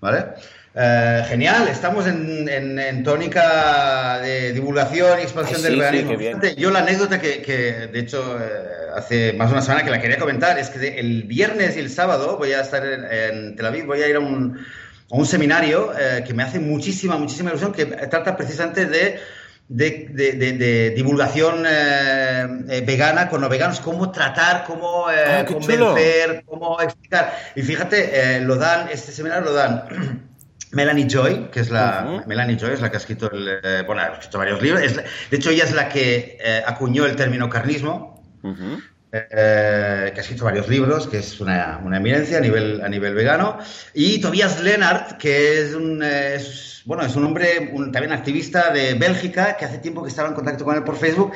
¿Vale? 0.00 0.28
Eh, 0.74 1.24
genial, 1.28 1.68
estamos 1.68 2.06
en, 2.06 2.48
en, 2.48 3.04
tónica 3.04 4.18
de 4.20 4.54
divulgación 4.54 5.18
y 5.18 5.22
expansión 5.24 5.60
del 5.60 5.78
veganismo. 5.78 6.14
yo 6.56 6.70
la 6.70 6.78
anécdota 6.78 7.20
que, 7.20 7.42
que 7.42 7.88
de 7.88 7.98
hecho, 7.98 8.38
eh, 8.40 8.92
hace 8.94 9.34
más 9.34 9.48
de 9.48 9.56
una 9.56 9.62
semana 9.62 9.84
que 9.84 9.90
la 9.90 10.00
quería 10.00 10.18
comentar 10.18 10.58
es 10.58 10.70
que 10.70 10.98
el 10.98 11.24
viernes 11.24 11.76
y 11.76 11.80
el 11.80 11.90
sábado 11.90 12.38
voy 12.38 12.52
a 12.54 12.62
estar 12.62 12.82
en, 12.86 13.04
en 13.04 13.56
Tel 13.56 13.66
Aviv, 13.66 13.84
voy 13.84 14.00
a 14.00 14.08
ir 14.08 14.16
a 14.16 14.20
un, 14.20 14.58
a 15.10 15.14
un 15.14 15.26
seminario 15.26 15.92
que 16.26 16.32
me 16.32 16.44
hace 16.44 16.60
muchísima, 16.60 17.18
muchísima 17.18 17.50
ilusión, 17.50 17.72
que 17.72 17.84
trata 17.84 18.36
precisamente 18.38 18.86
de 18.86 19.20
de, 19.68 20.92
divulgación 20.94 21.64
eh, 21.66 22.46
eh, 22.68 22.84
vegana 22.86 23.28
con 23.28 23.40
los 23.40 23.50
veganos, 23.50 23.80
cómo 23.80 24.10
tratar, 24.12 24.64
cómo 24.64 25.10
eh, 25.10 25.40
ah, 25.40 25.44
convencer, 25.44 26.44
cómo 26.46 26.80
explicar. 26.80 27.36
Y 27.54 27.62
fíjate, 27.62 28.40
lo 28.40 28.56
dan, 28.56 28.88
este 28.88 29.12
seminario 29.12 29.44
lo 29.44 29.52
dan 29.52 29.84
Melanie 30.72 31.08
Joy, 31.08 31.48
que 31.50 31.60
es 31.60 31.70
la 31.70 32.24
Melanie 32.26 32.56
Joy 32.56 32.72
es 32.72 32.80
la 32.80 32.90
que 32.90 32.96
ha 32.96 33.00
escrito, 33.00 33.30
bueno, 33.30 34.02
ha 34.02 34.14
escrito 34.14 34.38
varios 34.38 34.62
libros. 34.62 34.82
de 34.82 35.36
hecho, 35.36 35.50
ella 35.50 35.64
es 35.64 35.74
la 35.74 35.88
que 35.88 36.62
acuñó 36.66 37.06
el 37.06 37.16
término 37.16 37.48
carnismo. 37.48 38.22
Que 39.28 40.14
ha 40.16 40.20
escrito 40.20 40.44
varios 40.44 40.68
libros, 40.68 41.06
que 41.06 41.18
es 41.18 41.40
una, 41.40 41.80
eminencia 41.94 42.38
a 42.38 42.40
nivel, 42.40 42.80
a 42.82 42.88
nivel 42.88 43.14
vegano, 43.14 43.58
y 43.94 44.20
Tobias 44.20 44.62
Lennart, 44.62 45.18
que 45.18 45.60
es 45.60 45.74
un, 45.74 46.02
bueno, 46.84 47.04
es 47.04 47.16
un 47.16 47.24
hombre 47.24 47.72
también 47.92 48.12
activista 48.12 48.70
de 48.70 48.94
Bélgica 48.94 49.56
que 49.56 49.64
hace 49.64 49.78
tiempo 49.78 50.02
que 50.02 50.08
estaba 50.08 50.28
en 50.28 50.34
contacto 50.34 50.64
con 50.64 50.76
él 50.76 50.84
por 50.84 50.96
Facebook 50.96 51.32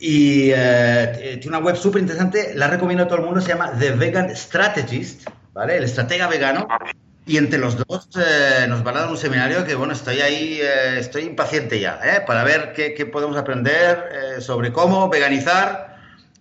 y 0.00 0.50
eh, 0.54 1.38
tiene 1.40 1.58
una 1.58 1.64
web 1.64 1.76
súper 1.76 2.00
interesante, 2.00 2.54
la 2.54 2.68
recomiendo 2.68 3.04
a 3.04 3.06
todo 3.06 3.18
el 3.18 3.24
mundo, 3.26 3.42
se 3.42 3.48
llama 3.48 3.72
The 3.78 3.92
Vegan 3.92 4.34
Strategist, 4.34 5.28
¿vale? 5.52 5.76
El 5.76 5.84
estratega 5.84 6.26
vegano. 6.26 6.66
Y 7.26 7.36
entre 7.36 7.58
los 7.58 7.76
dos 7.76 8.08
eh, 8.16 8.66
nos 8.66 8.82
van 8.82 8.96
a 8.96 9.00
dar 9.00 9.10
un 9.10 9.18
seminario 9.18 9.64
que, 9.64 9.74
bueno, 9.74 9.92
estoy 9.92 10.20
ahí, 10.20 10.58
eh, 10.60 10.98
estoy 10.98 11.24
impaciente 11.24 11.78
ya, 11.78 12.00
para 12.26 12.42
ver 12.44 12.72
qué, 12.72 13.06
podemos 13.06 13.36
aprender 13.36 14.40
sobre 14.40 14.72
cómo 14.72 15.10
veganizar 15.10 15.89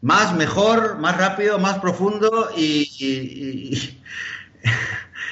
más, 0.02 0.34
mejor, 0.36 0.98
más 1.00 1.18
rápido, 1.18 1.60
más 1.60 1.80
profundo 1.80 2.50
y, 2.56 3.98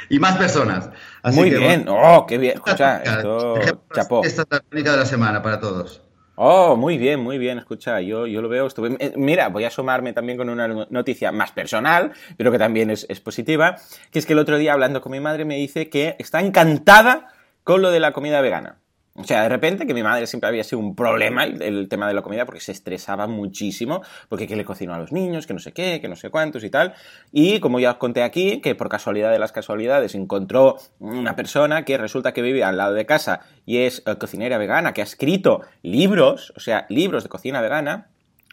y 0.10 0.20
más 0.20 0.38
personas. 0.38 0.90
Muy 1.24 1.50
bien, 1.50 1.86
oh, 1.90 2.26
qué 2.28 2.38
bien. 2.38 2.56
Escucha, 2.56 3.02
esto, 3.04 3.56
chapó. 3.94 4.24
Esta 4.24 4.44
es 4.44 4.48
la 4.50 4.60
tónica 4.60 4.92
de 4.92 4.98
la 4.98 5.06
semana 5.06 5.42
para 5.42 5.60
todos. 5.60 6.02
Oh, 6.36 6.76
muy 6.76 6.98
bien, 6.98 7.20
muy 7.20 7.38
bien. 7.38 7.58
Escucha, 7.58 8.00
yo, 8.00 8.28
yo 8.28 8.42
lo 8.42 8.50
veo. 8.50 8.68
Estuve... 8.68 8.96
Eh, 9.00 9.14
mira, 9.16 9.50
voy 9.50 9.64
a 9.64 9.72
sumarme 9.72 10.14
también 10.14 10.38
con 10.38 10.50
una 10.50 10.68
noticia 10.68 11.32
más 11.32 11.52
personal, 11.52 12.12
pero 12.38 12.52
que 12.52 12.60
también 12.60 12.92
es, 12.92 13.08
es 13.10 13.20
positiva, 13.20 13.78
que 14.12 14.20
es 14.20 14.26
que 14.26 14.34
el 14.34 14.40
otro 14.40 14.58
día 14.58 14.74
hablando 14.74 15.02
con 15.02 15.12
mi 15.12 15.20
madre 15.20 15.46
me 15.46 15.56
dice 15.56 15.90
que 15.90 16.16
está 16.20 16.40
encantada 16.40 17.34
con 17.64 17.82
lo 17.82 17.90
de 17.90 18.00
la 18.00 18.14
comida 18.14 18.40
vegana. 18.42 18.78
O 19.20 19.24
sea, 19.24 19.42
de 19.42 19.50
repente, 19.50 19.88
que 19.88 19.96
mi 19.96 20.04
madre 20.04 20.28
siempre 20.28 20.48
había 20.48 20.64
sido 20.64 20.78
un 20.78 20.96
problema 20.96 21.44
el, 21.44 21.90
tema 21.90 22.08
de 22.08 22.14
la 22.14 22.22
comida 22.22 22.46
porque 22.46 22.62
se 22.62 22.72
estresaba 22.72 23.26
muchísimo, 23.26 24.04
porque 24.30 24.48
que 24.48 24.56
le 24.56 24.64
cocinó 24.64 24.94
a 24.94 25.00
los 25.00 25.12
niños, 25.12 25.48
que 25.48 25.54
no 25.54 25.60
sé 25.60 25.72
qué, 25.72 26.00
que 26.00 26.08
no 26.08 26.16
sé 26.16 26.30
cuántos 26.30 26.64
y 26.64 26.70
tal. 26.70 26.94
Y 27.32 27.60
como 27.60 27.80
ya 27.80 27.92
os 27.92 27.98
conté 27.98 28.22
aquí, 28.22 28.62
que 28.62 28.76
por 28.76 28.90
casualidad 28.90 29.32
de 29.32 29.40
las 29.40 29.52
casualidades 29.52 30.14
encontró 30.14 30.78
una 31.00 31.36
persona 31.36 31.84
que 31.84 31.98
resulta 31.98 32.32
que 32.32 32.44
vive 32.44 32.64
al 32.64 32.78
lado 32.78 32.94
de 32.94 33.08
casa 33.08 33.42
y 33.66 33.80
es 33.80 34.04
eh, 34.06 34.16
cocinera 34.20 34.60
vegana, 34.60 34.94
que 34.94 35.02
ha 35.02 35.06
escrito 35.06 35.62
libros, 35.82 36.54
o 36.56 36.60
sea, 36.60 36.86
libros 36.90 37.24
de 37.24 37.30
cocina 37.30 37.60
vegana, 37.60 38.10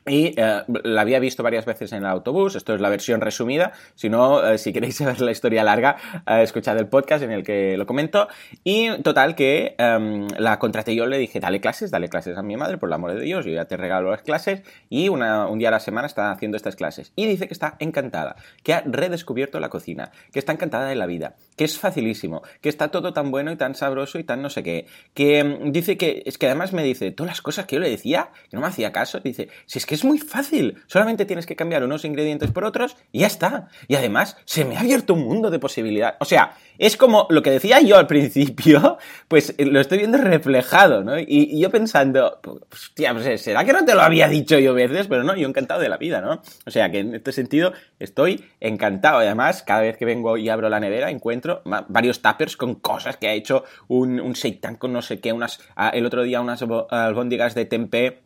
y 0.07 0.35
eh, 0.39 0.63
la 0.85 1.01
había 1.01 1.19
visto 1.19 1.43
varias 1.43 1.65
veces 1.65 1.93
en 1.93 1.99
el 1.99 2.07
autobús, 2.07 2.57
esto 2.57 2.75
es 2.75 2.81
la 2.81 2.91
versión 2.91 3.21
resumida, 3.23 3.73
si 3.95 4.11
no, 4.11 4.47
eh, 4.47 4.59
si 4.59 4.73
queréis 4.73 4.97
saber 4.99 5.21
la 5.21 5.31
historia 5.31 5.65
larga, 5.65 5.97
eh, 6.27 6.43
escuchad 6.43 6.77
el 6.79 6.89
podcast 6.89 7.25
en 7.25 7.31
el 7.31 7.43
que 7.43 7.77
lo 7.77 7.87
comento. 7.87 8.29
Y 8.65 8.91
total 9.03 9.35
que 9.35 9.75
em, 9.79 10.29
la 10.39 10.59
contraté 10.59 10.95
yo, 10.95 11.07
le 11.07 11.19
dije, 11.19 11.41
dale 11.41 11.61
clases, 11.61 11.91
dale 11.91 12.09
clases 12.09 12.37
a 12.37 12.43
mi 12.43 12.57
madre, 12.57 12.77
por 12.77 12.89
el 12.89 12.93
amor 12.93 13.15
de 13.15 13.21
Dios, 13.23 13.47
yo 13.47 13.53
ya 13.53 13.65
te 13.65 13.77
regalo 13.77 14.11
las 14.11 14.23
clases. 14.23 14.63
Y 14.91 15.09
una, 15.09 15.47
un 15.47 15.59
día 15.59 15.69
a 15.69 15.73
la 15.73 15.81
semana 15.81 16.07
está 16.07 16.31
haciendo 16.31 16.57
estas 16.57 16.77
clases. 16.77 17.13
Y 17.17 17.27
dice 17.27 17.47
que 17.49 17.55
está 17.55 17.77
encantada, 17.79 18.37
que 18.63 18.75
ha 18.75 18.83
redescubierto 18.85 19.59
la 19.59 19.71
cocina, 19.71 20.11
que 20.33 20.39
está 20.39 20.53
encantada 20.53 20.87
de 20.89 20.97
la 20.97 21.07
vida, 21.07 21.37
que 21.57 21.65
es 21.65 21.79
facilísimo, 21.79 22.43
que 22.61 22.69
está 22.69 22.89
todo 22.89 23.15
tan 23.15 23.31
bueno 23.31 23.53
y 23.53 23.57
tan 23.57 23.75
sabroso 23.75 24.19
y 24.19 24.25
tan 24.25 24.43
no 24.43 24.51
sé 24.51 24.63
qué. 24.63 24.87
Que 25.15 25.39
em, 25.39 25.73
dice 25.73 25.97
que, 25.97 26.23
es 26.27 26.37
que 26.37 26.47
además 26.47 26.75
me 26.75 26.83
dice, 26.83 27.11
todas 27.11 27.31
las 27.31 27.41
cosas 27.41 27.67
que 27.67 27.77
yo 27.77 27.81
le 27.81 27.89
decía, 27.89 28.29
que 28.51 28.57
no 28.57 28.61
me 28.61 28.69
hacía 28.69 28.93
caso, 28.93 29.21
dice, 29.21 29.49
si 29.65 29.79
es 29.79 29.87
que 29.87 29.94
es 29.95 30.05
muy 30.05 30.19
fácil. 30.19 30.83
Solamente 30.87 31.25
tienes 31.25 31.47
que 31.47 31.57
cambiar 31.57 31.85
unos 31.85 32.05
ingredientes 32.05 32.51
por 32.51 32.65
otros 32.65 32.97
y 33.13 33.21
ya 33.21 33.27
está. 33.27 33.69
Y 33.89 33.95
además, 33.95 34.37
se 34.45 34.65
me 34.65 34.77
ha 34.77 34.81
abierto 34.81 35.15
un 35.15 35.25
mundo 35.25 35.51
de 35.51 35.59
posibilidades. 35.59 36.17
O 36.21 36.25
sea, 36.25 36.55
es 36.79 36.97
como 36.97 37.27
lo 37.31 37.43
que 37.43 37.51
decía 37.51 37.81
yo 37.81 37.97
al 37.97 38.07
principio, 38.07 38.99
pues 39.29 39.55
eh, 39.59 39.65
lo 39.65 39.81
estoy 39.81 39.99
viendo 39.99 40.19
reflejado, 40.19 41.05
¿no? 41.05 41.19
Y, 41.19 41.61
yo 41.61 41.71
pensando, 41.71 42.41
hostia, 42.73 43.13
pues, 43.13 43.27
eh, 43.27 43.39
¿será 43.39 43.65
que 43.65 43.73
no 43.73 43.85
te 43.85 43.95
lo 43.95 44.03
había 44.03 44.29
dicho 44.29 44.59
yo 44.59 44.75
veces? 44.75 45.07
Pero 45.07 45.23
no, 45.23 45.37
yo 45.37 45.49
encantado 45.49 45.81
de 45.81 45.89
la 45.89 45.97
vida, 45.97 46.21
¿no? 46.21 46.43
O 46.67 46.71
sea, 46.71 46.91
que 46.91 46.99
en 47.01 47.15
este 47.15 47.33
sentido 47.33 47.73
estoy 47.99 48.45
encantado. 48.61 49.19
Además, 49.19 49.63
cada 49.63 49.83
vez 49.83 49.97
que 49.97 50.05
vengo 50.05 50.37
y 50.37 50.49
abro 50.49 50.69
la 50.69 50.81
nevera, 50.81 51.11
encuentro 51.11 51.63
varios 51.89 52.23
tuppers 52.23 52.57
con 52.57 52.75
cosas 52.77 53.17
que 53.17 53.29
ha 53.29 53.33
hecho 53.33 53.65
un, 53.89 54.21
un 54.21 54.35
seitan 54.35 54.77
con 54.77 54.93
no 54.93 55.03
sé 55.03 55.21
qué, 55.21 55.33
unas, 55.33 55.61
ah, 55.77 55.91
el 55.91 56.07
otro 56.07 56.23
día 56.23 56.41
unas 56.41 56.63
albóndigas 56.91 57.55
de 57.55 57.65
tempeh 57.65 58.25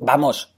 Vamos, 0.00 0.56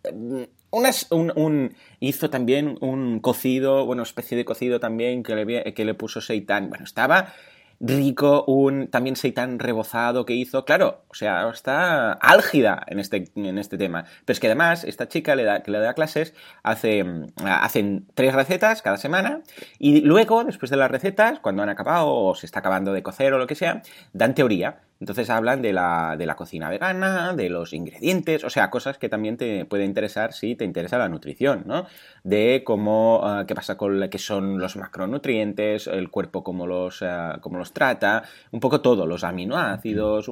un, 1.10 1.76
hizo 1.98 2.30
también 2.30 2.78
un 2.80 3.18
cocido, 3.18 3.84
bueno, 3.84 4.04
especie 4.04 4.38
de 4.38 4.44
cocido 4.44 4.78
también 4.78 5.24
que 5.24 5.34
le, 5.34 5.84
le 5.84 5.94
puso 5.94 6.20
Seitan. 6.20 6.68
Bueno, 6.68 6.84
estaba 6.84 7.32
rico, 7.80 8.44
un 8.46 8.86
también 8.86 9.16
Seitan 9.16 9.58
rebozado 9.58 10.24
que 10.24 10.34
hizo. 10.34 10.64
Claro, 10.64 11.04
o 11.08 11.14
sea, 11.14 11.50
está 11.50 12.12
álgida 12.12 12.84
en 12.86 13.00
este, 13.00 13.24
en 13.34 13.58
este 13.58 13.76
tema. 13.76 14.04
Pero 14.24 14.34
es 14.34 14.40
que 14.40 14.46
además, 14.46 14.84
esta 14.84 15.08
chica 15.08 15.34
le 15.34 15.42
da, 15.42 15.64
que 15.64 15.72
le 15.72 15.80
da 15.80 15.94
clases, 15.94 16.34
hace, 16.62 17.04
hacen 17.44 18.06
tres 18.14 18.34
recetas 18.34 18.80
cada 18.80 18.96
semana 18.96 19.42
y 19.80 20.02
luego, 20.02 20.44
después 20.44 20.70
de 20.70 20.76
las 20.76 20.90
recetas, 20.90 21.40
cuando 21.40 21.64
han 21.64 21.68
acabado 21.68 22.14
o 22.14 22.34
se 22.36 22.46
está 22.46 22.60
acabando 22.60 22.92
de 22.92 23.02
cocer 23.02 23.32
o 23.32 23.38
lo 23.38 23.48
que 23.48 23.56
sea, 23.56 23.82
dan 24.12 24.36
teoría. 24.36 24.82
Entonces 25.02 25.30
hablan 25.30 25.62
de 25.62 25.72
la, 25.72 26.14
de 26.16 26.26
la, 26.26 26.36
cocina 26.36 26.70
vegana, 26.70 27.32
de 27.34 27.50
los 27.50 27.72
ingredientes, 27.72 28.44
o 28.44 28.50
sea, 28.50 28.70
cosas 28.70 28.98
que 28.98 29.08
también 29.08 29.36
te 29.36 29.64
puede 29.64 29.84
interesar 29.84 30.32
si 30.32 30.54
te 30.54 30.64
interesa 30.64 30.96
la 30.96 31.08
nutrición, 31.08 31.64
¿no? 31.66 31.86
De 32.22 32.62
cómo, 32.64 33.20
ah, 33.24 33.44
qué 33.44 33.56
pasa 33.56 33.76
con 33.76 34.08
qué 34.08 34.18
son 34.18 34.60
los 34.60 34.76
macronutrientes, 34.76 35.88
el 35.88 36.08
cuerpo 36.08 36.44
cómo 36.44 36.68
los, 36.68 37.02
ah, 37.02 37.40
cómo 37.40 37.58
los 37.58 37.72
trata, 37.72 38.22
un 38.52 38.60
poco 38.60 38.80
todo, 38.80 39.04
los 39.04 39.24
aminoácidos. 39.24 40.30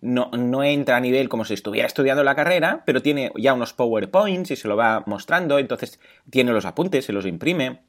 No, 0.00 0.30
no 0.30 0.62
entra 0.62 0.98
a 0.98 1.00
nivel 1.00 1.28
como 1.28 1.44
si 1.44 1.54
estuviera 1.54 1.88
estudiando 1.88 2.22
la 2.22 2.36
carrera, 2.36 2.84
pero 2.86 3.02
tiene 3.02 3.32
ya 3.34 3.54
unos 3.54 3.72
PowerPoints 3.72 4.52
y 4.52 4.54
se 4.56 4.68
lo 4.68 4.76
va 4.76 5.02
mostrando, 5.04 5.58
entonces 5.58 5.98
tiene 6.30 6.52
los 6.52 6.64
apuntes, 6.64 7.06
se 7.06 7.12
los 7.12 7.26
imprime 7.26 7.80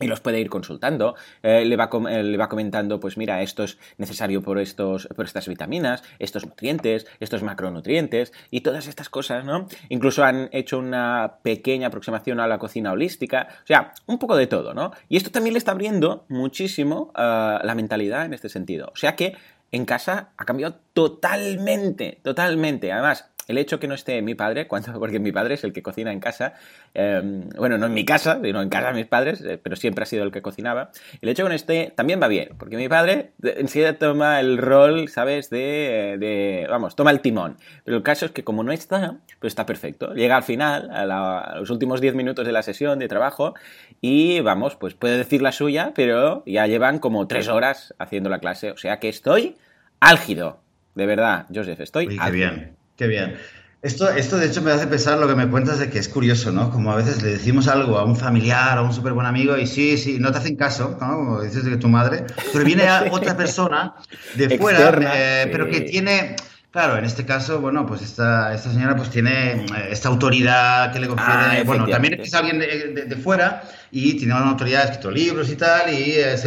y 0.00 0.06
los 0.06 0.20
puede 0.20 0.40
ir 0.40 0.48
consultando, 0.48 1.16
eh, 1.42 1.64
le, 1.64 1.76
va 1.76 1.90
eh, 2.10 2.22
le, 2.22 2.36
va 2.36 2.48
comentando, 2.48 3.00
pues 3.00 3.16
mira, 3.16 3.42
esto 3.42 3.64
es 3.64 3.78
necesario 3.96 4.42
por, 4.42 4.58
estos, 4.58 5.08
por 5.14 5.24
estas 5.24 5.48
vitaminas, 5.48 6.02
estos 6.18 6.46
nutrientes, 6.46 7.06
estos 7.20 7.42
macronutrientes 7.42 8.32
y 8.50 8.60
todas 8.60 8.86
estas 8.86 9.08
cosas, 9.08 9.44
¿no? 9.44 9.66
Incluso 9.88 10.24
han 10.24 10.48
hecho 10.52 10.78
una 10.78 11.38
pequeña 11.42 11.88
aproximación 11.88 12.40
a 12.40 12.46
la 12.46 12.58
cocina 12.58 12.92
holística, 12.92 13.48
o 13.64 13.66
sea, 13.66 13.92
un 14.06 14.18
poco 14.18 14.36
de 14.36 14.46
todo, 14.46 14.74
¿no? 14.74 14.92
Y 15.08 15.16
esto 15.16 15.30
también 15.30 15.54
le 15.54 15.58
está 15.58 15.72
abriendo 15.72 16.24
muchísimo 16.28 17.12
uh, 17.16 17.64
la 17.64 17.74
mentalidad 17.74 18.24
en 18.24 18.34
este 18.34 18.48
sentido. 18.48 18.90
O 18.92 18.96
sea 18.96 19.16
que 19.16 19.36
en 19.72 19.84
casa 19.84 20.30
ha 20.36 20.44
cambiado 20.44 20.76
totalmente, 20.92 22.20
totalmente. 22.22 22.92
Además, 22.92 23.30
el 23.48 23.58
hecho 23.58 23.80
que 23.80 23.88
no 23.88 23.94
esté 23.94 24.22
mi 24.22 24.34
padre, 24.34 24.68
cuando, 24.68 24.92
porque 25.00 25.18
mi 25.18 25.32
padre 25.32 25.54
es 25.54 25.64
el 25.64 25.72
que 25.72 25.82
cocina 25.82 26.12
en 26.12 26.20
casa, 26.20 26.54
em, 26.94 27.48
bueno, 27.50 27.78
no 27.78 27.86
en 27.86 27.94
mi 27.94 28.04
casa, 28.04 28.38
sino 28.42 28.62
en 28.62 28.68
casa 28.68 28.88
de 28.88 28.94
mis 28.94 29.06
padres, 29.06 29.40
eh, 29.40 29.58
pero 29.60 29.74
siempre 29.74 30.02
ha 30.04 30.06
sido 30.06 30.24
el 30.24 30.30
que 30.30 30.42
cocinaba, 30.42 30.90
el 31.20 31.28
hecho 31.28 31.42
que 31.42 31.48
no 31.48 31.54
esté 31.54 31.92
también 31.96 32.20
va 32.22 32.28
bien, 32.28 32.50
porque 32.58 32.76
mi 32.76 32.88
padre 32.88 33.32
enseguida 33.42 33.94
toma 33.94 34.40
el 34.40 34.58
rol, 34.58 35.08
¿sabes?, 35.08 35.50
de, 35.50 36.66
vamos, 36.68 36.94
toma 36.94 37.10
el 37.10 37.20
timón. 37.20 37.56
Pero 37.84 37.96
el 37.96 38.02
caso 38.02 38.26
es 38.26 38.32
que 38.32 38.44
como 38.44 38.62
no 38.62 38.72
está, 38.72 39.16
pues 39.40 39.52
está 39.52 39.66
perfecto. 39.66 40.14
Llega 40.14 40.36
al 40.36 40.42
final, 40.42 40.90
a, 40.90 41.56
los 41.58 41.70
últimos 41.70 42.00
10 42.00 42.14
minutos 42.14 42.46
de 42.46 42.52
la 42.52 42.62
sesión 42.62 42.98
de 42.98 43.08
trabajo, 43.08 43.54
y 44.00 44.40
vamos, 44.40 44.76
pues 44.76 44.94
puede 44.94 45.16
decir 45.16 45.42
la 45.42 45.52
suya, 45.52 45.92
pero 45.94 46.42
ya 46.46 46.66
llevan 46.66 46.98
como 46.98 47.26
3 47.26 47.48
horas 47.48 47.94
haciendo 47.98 48.28
la 48.28 48.38
clase, 48.38 48.70
o 48.70 48.76
sea 48.76 49.00
que 49.00 49.08
estoy 49.08 49.56
álgido. 50.00 50.60
De 50.94 51.06
verdad, 51.06 51.46
Joseph, 51.54 51.80
estoy 51.80 52.08
Qué 52.08 52.30
bien. 52.30 52.77
Qué 52.98 53.06
bien. 53.06 53.38
Esto, 53.80 54.10
esto 54.10 54.38
de 54.38 54.46
hecho 54.46 54.60
me 54.60 54.72
hace 54.72 54.88
pensar 54.88 55.18
lo 55.18 55.28
que 55.28 55.36
me 55.36 55.48
cuentas 55.48 55.78
de 55.78 55.88
que 55.88 56.00
es 56.00 56.08
curioso, 56.08 56.50
¿no? 56.50 56.68
Como 56.72 56.90
a 56.90 56.96
veces 56.96 57.22
le 57.22 57.30
decimos 57.30 57.68
algo 57.68 57.96
a 57.96 58.04
un 58.04 58.16
familiar, 58.16 58.76
a 58.76 58.82
un 58.82 58.92
súper 58.92 59.12
buen 59.12 59.24
amigo 59.24 59.56
y 59.56 59.68
sí, 59.68 59.96
sí, 59.96 60.18
no 60.18 60.32
te 60.32 60.38
hacen 60.38 60.56
caso, 60.56 60.98
¿no? 61.00 61.16
Como 61.16 61.42
dices 61.42 61.64
de 61.64 61.70
que 61.70 61.76
tu 61.76 61.88
madre, 61.88 62.24
pero 62.52 62.64
viene 62.64 62.82
otra 63.12 63.36
persona 63.36 63.94
de 64.34 64.58
fuera, 64.58 64.90
eh, 65.14 65.48
pero 65.52 65.70
que 65.70 65.82
tiene, 65.82 66.34
claro, 66.72 66.98
en 66.98 67.04
este 67.04 67.24
caso, 67.24 67.60
bueno, 67.60 67.86
pues 67.86 68.02
esta, 68.02 68.52
esta 68.52 68.72
señora 68.72 68.96
pues 68.96 69.10
tiene 69.10 69.52
eh, 69.52 69.88
esta 69.92 70.08
autoridad 70.08 70.92
que 70.92 70.98
le 70.98 71.06
confiere, 71.06 71.60
ah, 71.60 71.62
bueno, 71.64 71.86
también 71.86 72.20
es 72.20 72.34
alguien 72.34 72.58
de, 72.58 73.04
de, 73.06 73.16
fuera 73.16 73.62
y 73.92 74.14
tiene 74.14 74.34
una 74.34 74.50
autoridad, 74.50 74.80
ha 74.80 74.84
escrito 74.86 75.12
libros 75.12 75.48
y 75.50 75.54
tal, 75.54 75.94
y 75.94 76.14
es, 76.14 76.44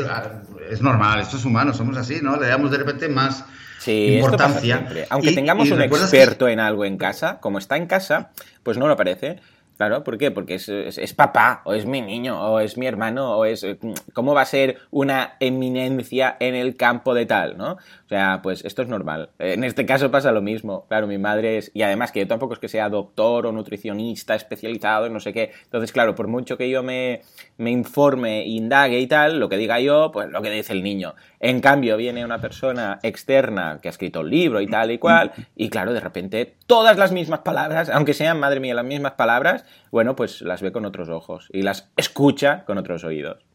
es 0.70 0.81
normal, 0.81 1.22
esto 1.22 1.38
es 1.38 1.46
humano, 1.46 1.74
somos 1.74 1.96
así, 1.96 2.20
¿no? 2.22 2.36
Le 2.36 2.48
damos 2.48 2.72
de 2.72 2.77
repente 2.77 3.08
más 3.08 3.46
sí, 3.81 4.15
importancia. 4.15 4.88
Aunque 5.09 5.33
tengamos 5.33 5.69
un 5.71 5.81
experto 5.81 6.47
en 6.47 6.59
algo 6.59 6.85
en 6.85 6.97
casa, 6.97 7.39
como 7.39 7.57
está 7.57 7.77
en 7.77 7.88
casa, 7.88 8.31
pues 8.63 8.77
no 8.77 8.88
lo 8.88 8.95
parece. 8.95 9.39
Claro, 9.77 10.03
¿por 10.03 10.17
qué? 10.17 10.31
Porque 10.31 10.55
es, 10.55 11.13
papá, 11.13 11.61
o 11.65 11.73
es 11.73 11.85
mi 11.85 12.01
niño, 12.01 12.39
o 12.39 12.59
es 12.59 12.77
mi 12.77 12.85
hermano, 12.85 13.37
o 13.37 13.45
es... 13.45 13.65
¿Cómo 14.13 14.33
va 14.33 14.41
a 14.41 14.45
ser 14.45 14.77
una 14.91 15.35
eminencia 15.39 16.37
en 16.39 16.55
el 16.55 16.75
campo 16.75 17.13
de 17.13 17.25
tal, 17.25 17.57
no? 17.57 17.73
O 17.73 18.07
sea, 18.09 18.41
pues 18.43 18.63
esto 18.65 18.81
es 18.81 18.87
normal. 18.87 19.29
En 19.39 19.63
este 19.63 19.85
caso 19.85 20.11
pasa 20.11 20.31
lo 20.31 20.41
mismo. 20.41 20.85
Claro, 20.87 21.07
mi 21.07 21.17
madre 21.17 21.57
es... 21.57 21.71
Y 21.73 21.81
además 21.81 22.11
que 22.11 22.19
yo 22.19 22.27
tampoco 22.27 22.53
es 22.53 22.59
que 22.59 22.67
sea 22.67 22.89
doctor 22.89 23.45
o 23.47 23.51
nutricionista 23.51 24.35
especializado 24.35 25.09
no 25.09 25.19
sé 25.19 25.33
qué. 25.33 25.51
Entonces, 25.63 25.91
claro, 25.91 26.15
por 26.15 26.27
mucho 26.27 26.57
que 26.57 26.69
yo 26.69 26.83
me, 26.83 27.21
me 27.57 27.71
informe, 27.71 28.45
indague 28.45 28.99
y 28.99 29.07
tal, 29.07 29.39
lo 29.39 29.49
que 29.49 29.57
diga 29.57 29.79
yo, 29.79 30.11
pues 30.11 30.29
lo 30.29 30.41
que 30.41 30.49
dice 30.49 30.73
el 30.73 30.83
niño. 30.83 31.15
En 31.39 31.59
cambio, 31.59 31.97
viene 31.97 32.23
una 32.25 32.39
persona 32.39 32.99
externa 33.03 33.79
que 33.81 33.87
ha 33.87 33.91
escrito 33.91 34.21
un 34.21 34.29
libro 34.29 34.61
y 34.61 34.67
tal 34.67 34.91
y 34.91 34.97
cual, 34.97 35.31
y 35.55 35.69
claro, 35.69 35.93
de 35.93 35.99
repente 35.99 36.55
todas 36.67 36.97
las 36.97 37.11
mismas 37.11 37.39
palabras, 37.39 37.89
aunque 37.89 38.13
sean, 38.13 38.39
madre 38.39 38.59
mía, 38.59 38.73
las 38.73 38.85
mismas 38.85 39.13
palabras, 39.13 39.60
bueno, 39.91 40.15
pues 40.15 40.41
las 40.41 40.61
ve 40.61 40.71
con 40.71 40.85
otros 40.85 41.09
ojos 41.09 41.47
y 41.51 41.61
las 41.61 41.89
escucha 41.97 42.65
con 42.65 42.77
otros 42.77 43.03
oídos. 43.03 43.45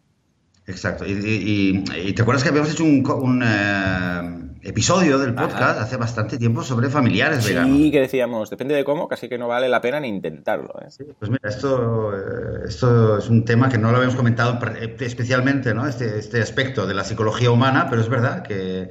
Exacto. 0.67 1.05
Y, 1.07 1.85
te 2.15 2.23
acuerdas 2.23 2.43
que 2.43 2.49
habíamos 2.49 2.73
hecho 2.73 2.85
un, 2.85 3.43
eh, 3.45 4.69
episodio 4.69 5.17
del 5.19 5.33
podcast 5.33 5.79
hace 5.79 5.97
bastante 5.97 6.39
tiempo 6.39 6.65
sobre 6.65 6.91
familiares 6.91 7.47
veganos. 7.47 7.77
Sí, 7.77 7.91
que 7.93 8.01
decíamos, 8.01 8.51
depende 8.51 8.75
de 8.75 8.83
cómo, 8.83 9.07
casi 9.07 9.29
que 9.29 9.39
no 9.39 9.47
vale 9.47 9.69
la 9.69 9.81
pena 9.81 10.01
ni 10.01 10.09
intentarlo. 10.09 10.75
¿eh? 10.81 10.89
pues 11.19 11.31
mira, 11.31 11.49
esto, 11.49 12.13
eh, 12.17 12.65
esto 12.67 13.19
es 13.19 13.29
un 13.29 13.45
tema 13.45 13.69
que 13.69 13.79
no 13.79 13.91
lo 13.93 13.99
habíamos 13.99 14.17
comentado 14.17 14.59
especialmente, 14.99 15.73
¿no? 15.73 15.87
Este, 15.87 16.19
este 16.19 16.43
aspecto 16.43 16.85
de 16.85 16.95
la 16.95 17.05
psicología 17.05 17.53
humana, 17.53 17.87
pero 17.89 18.03
es 18.03 18.09
verdad 18.09 18.43
que, 18.43 18.91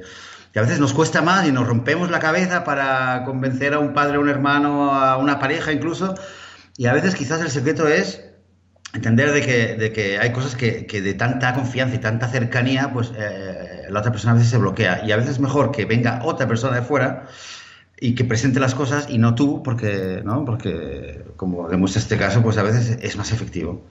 que, 0.54 0.58
a 0.58 0.62
veces 0.62 0.80
nos 0.80 0.94
cuesta 0.94 1.20
más 1.20 1.46
y 1.46 1.52
nos 1.52 1.66
rompemos 1.66 2.10
la 2.10 2.20
cabeza 2.20 2.64
para 2.64 3.22
convencer 3.24 3.74
a 3.74 3.80
un 3.80 3.92
padre, 3.92 4.16
a 4.16 4.20
un 4.20 4.30
hermano, 4.30 4.94
a 4.94 5.18
una 5.18 5.38
pareja 5.38 5.72
incluso. 5.72 6.14
Y 6.76 6.86
a 6.86 6.92
veces 6.92 7.14
quizás 7.14 7.40
el 7.40 7.50
secreto 7.50 7.88
es 7.88 8.22
entender 8.94 9.32
de 9.32 9.42
que, 9.42 9.74
de 9.74 9.92
que 9.92 10.18
hay 10.18 10.32
cosas 10.32 10.56
que, 10.56 10.86
que, 10.86 11.00
de 11.00 11.14
tanta 11.14 11.54
confianza 11.54 11.96
y 11.96 11.98
tanta 11.98 12.28
cercanía, 12.28 12.92
pues 12.92 13.12
eh, 13.16 13.86
la 13.88 14.00
otra 14.00 14.12
persona 14.12 14.32
a 14.32 14.34
veces 14.36 14.50
se 14.50 14.58
bloquea. 14.58 15.02
Y 15.04 15.12
a 15.12 15.16
veces 15.16 15.32
es 15.32 15.40
mejor 15.40 15.70
que 15.70 15.84
venga 15.84 16.20
otra 16.22 16.46
persona 16.46 16.76
de 16.76 16.82
fuera 16.82 17.26
y 17.98 18.14
que 18.14 18.24
presente 18.24 18.60
las 18.60 18.74
cosas 18.74 19.06
y 19.08 19.16
no 19.16 19.34
tú, 19.34 19.62
porque, 19.62 20.20
¿no? 20.22 20.44
porque 20.44 21.24
como 21.36 21.68
demuestra 21.68 22.00
este 22.00 22.18
caso, 22.18 22.42
pues 22.42 22.58
a 22.58 22.62
veces 22.62 22.98
es 23.00 23.16
más 23.16 23.32
efectivo. 23.32 23.86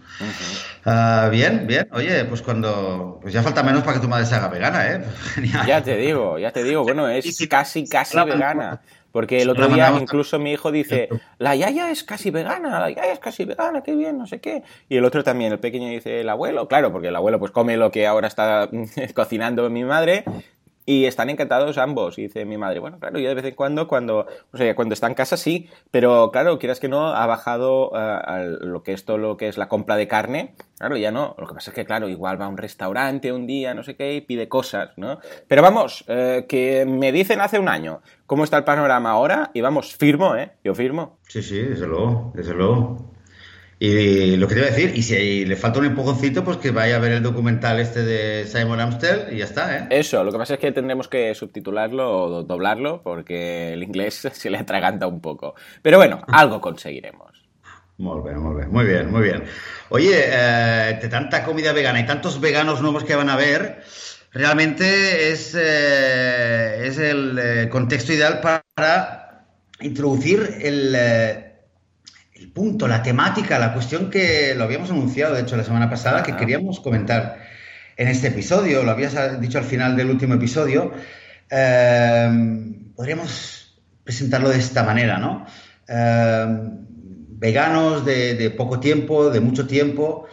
Ah, 0.86 1.30
bien, 1.32 1.66
bien. 1.66 1.88
Oye, 1.92 2.26
pues 2.26 2.42
cuando. 2.42 3.20
Pues 3.22 3.34
ya 3.34 3.42
falta 3.42 3.64
menos 3.64 3.82
para 3.82 3.96
que 3.96 4.02
tu 4.02 4.08
madre 4.08 4.26
se 4.26 4.36
haga 4.36 4.48
vegana, 4.50 4.88
¿eh? 4.92 5.04
Ya 5.68 5.82
te 5.82 5.98
digo, 5.98 6.38
ya 6.38 6.52
te 6.52 6.64
digo. 6.64 6.84
Bueno, 6.84 7.08
es 7.10 7.26
casi, 7.50 7.88
casi 7.88 8.18
vegana. 8.18 8.82
Porque 9.16 9.42
el 9.42 9.50
otro 9.50 9.70
día 9.70 9.94
incluso 9.98 10.40
mi 10.40 10.52
hijo 10.52 10.74
dice, 10.74 11.08
la 11.38 11.56
yaya 11.56 11.90
es 11.90 12.04
casi 12.04 12.32
vegana, 12.32 12.82
la 12.82 12.90
yaya 12.90 13.14
es 13.14 13.20
casi 13.20 13.46
vegana, 13.46 13.82
qué 13.82 13.96
bien, 13.96 14.18
no 14.18 14.28
sé 14.28 14.42
qué. 14.42 14.64
Y 14.90 14.98
el 14.98 15.06
otro 15.06 15.24
también, 15.24 15.54
el 15.54 15.60
pequeño 15.60 15.88
dice, 15.88 16.20
el 16.20 16.28
abuelo, 16.28 16.68
claro, 16.68 16.92
porque 16.92 17.08
el 17.08 17.16
abuelo 17.16 17.40
pues 17.40 17.52
come 17.52 17.78
lo 17.78 17.92
que 17.92 18.08
ahora 18.08 18.28
está 18.28 18.70
cocinando 19.16 19.70
mi 19.70 19.86
madre, 19.86 20.26
y 20.86 21.06
están 21.06 21.30
encantados 21.30 21.78
ambos. 21.78 22.16
Dice 22.16 22.46
mi 22.46 22.58
madre, 22.58 22.80
bueno, 22.80 23.00
claro, 23.00 23.20
yo 23.20 23.28
de 23.28 23.36
vez 23.36 23.46
en 23.46 23.56
cuando, 23.56 23.88
cuando, 23.88 24.28
o 24.52 24.58
sea, 24.58 24.76
cuando 24.76 24.94
está 24.94 25.08
en 25.08 25.16
casa 25.16 25.38
sí, 25.38 25.70
pero 25.92 26.32
claro, 26.32 26.60
quieras 26.60 26.80
que 26.80 26.88
no, 26.88 27.08
ha 27.08 27.26
bajado 27.26 27.92
uh, 27.92 28.66
lo 28.66 28.84
que 28.84 28.94
esto, 28.94 29.18
lo 29.18 29.38
que 29.38 29.48
es 29.48 29.58
la 29.58 29.68
compra 29.68 29.96
de 29.96 30.08
carne. 30.08 30.56
Claro, 30.78 30.98
ya 30.98 31.12
no. 31.12 31.36
Lo 31.38 31.48
que 31.48 31.54
pasa 31.54 31.72
es 31.72 31.76
que, 31.76 31.86
claro, 31.86 32.10
igual 32.10 32.40
va 32.40 32.46
a 32.46 32.50
un 32.50 32.58
restaurante 32.58 33.32
un 33.32 33.48
día, 33.48 33.74
no 33.74 33.84
sé 33.84 33.96
qué, 33.96 34.14
y 34.16 34.22
pide 34.22 34.50
cosas, 34.50 34.92
¿no? 34.98 35.20
Pero 35.48 35.62
vamos, 35.62 36.04
eh, 36.08 36.46
que 36.50 36.86
me 36.86 37.12
dicen 37.12 37.40
hace 37.40 37.60
un 37.60 37.70
año 37.70 38.02
cómo 38.26 38.44
está 38.44 38.58
el 38.58 38.66
panorama 38.66 39.12
ahora, 39.12 39.52
y 39.54 39.62
vamos, 39.62 39.96
firmo, 39.96 40.36
¿eh? 40.36 40.52
Yo 40.64 40.76
firmo. 40.76 41.18
Sí, 41.28 41.42
sí, 41.42 41.60
desde 41.62 41.88
luego, 41.88 42.32
desde 42.36 42.54
luego. 42.54 43.15
Y 43.78 44.38
lo 44.38 44.48
que 44.48 44.54
te 44.54 44.62
iba 44.62 44.70
a 44.70 44.72
decir, 44.72 44.94
y 44.96 45.04
si 45.04 45.46
le 45.46 45.58
falta 45.58 45.80
un 45.80 45.86
empujoncito, 45.86 46.46
pues 46.46 46.58
que 46.58 46.72
vaya 46.72 46.96
a 46.96 47.00
ver 47.00 47.12
el 47.12 47.24
documental 47.24 47.80
este 47.80 48.04
de 48.04 48.48
Simon 48.48 48.80
Amstel 48.80 49.34
y 49.34 49.40
ya 49.40 49.46
está, 49.46 49.78
¿eh? 49.78 49.88
Eso, 49.90 50.24
lo 50.24 50.32
que 50.32 50.38
pasa 50.38 50.54
es 50.54 50.60
que 50.62 50.72
tendremos 50.72 51.10
que 51.10 51.36
subtitularlo 51.36 52.10
o 52.10 52.44
doblarlo 52.44 53.02
porque 53.04 53.74
el 53.74 53.84
inglés 53.84 54.28
se 54.32 54.50
le 54.50 54.58
atraganta 54.58 55.08
un 55.08 55.20
poco. 55.20 55.56
Pero 55.82 55.98
bueno, 55.98 56.22
algo 56.28 56.62
conseguiremos. 56.62 57.46
Muy 57.98 58.22
bien, 58.24 58.40
muy 58.40 58.56
bien, 58.56 58.72
muy 58.72 58.86
bien, 58.86 59.12
muy 59.12 59.24
bien. 59.24 59.44
Oye, 59.90 60.24
eh, 60.26 61.00
de 61.02 61.08
tanta 61.10 61.44
comida 61.44 61.74
vegana 61.74 62.00
y 62.00 62.06
tantos 62.06 62.40
veganos 62.40 62.82
nuevos 62.82 63.04
que 63.04 63.16
van 63.16 63.30
a 63.30 63.38
ver, 63.38 63.84
realmente 64.32 65.32
es, 65.32 65.56
eh, 65.58 66.88
es 66.88 66.98
el 66.98 67.40
eh, 67.40 67.70
contexto 67.70 68.12
ideal 68.14 68.42
para 68.42 69.46
introducir 69.80 70.60
el 70.62 70.96
el 72.36 72.52
punto, 72.52 72.88
la 72.88 73.02
temática, 73.02 73.58
la 73.58 73.74
cuestión 73.74 74.10
que 74.10 74.54
lo 74.56 74.66
habíamos 74.66 74.92
anunciado, 74.92 75.36
de 75.36 75.42
hecho, 75.42 75.56
la 75.56 75.64
semana 75.64 75.90
pasada, 75.90 76.22
que 76.22 76.36
queríamos 76.36 76.82
comentar 76.82 77.40
en 77.96 78.10
este 78.10 78.28
episodio, 78.28 78.84
lo 78.84 78.92
habías 78.92 79.40
dicho 79.40 79.58
al 79.58 79.64
final 79.64 79.96
del 79.96 80.10
último 80.10 80.34
episodio, 80.34 80.92
eh, 81.50 82.30
podríamos 82.94 83.82
presentarlo 84.04 84.50
de 84.50 84.60
esta 84.60 84.84
manera, 84.84 85.18
¿no? 85.18 85.46
Eh, 85.88 86.46
veganos 87.38 88.04
de, 88.06 88.54
poco 88.58 88.82
tiempo, 88.82 89.30
de 89.30 89.40
mucho 89.40 89.66
tiempo, 89.66 90.26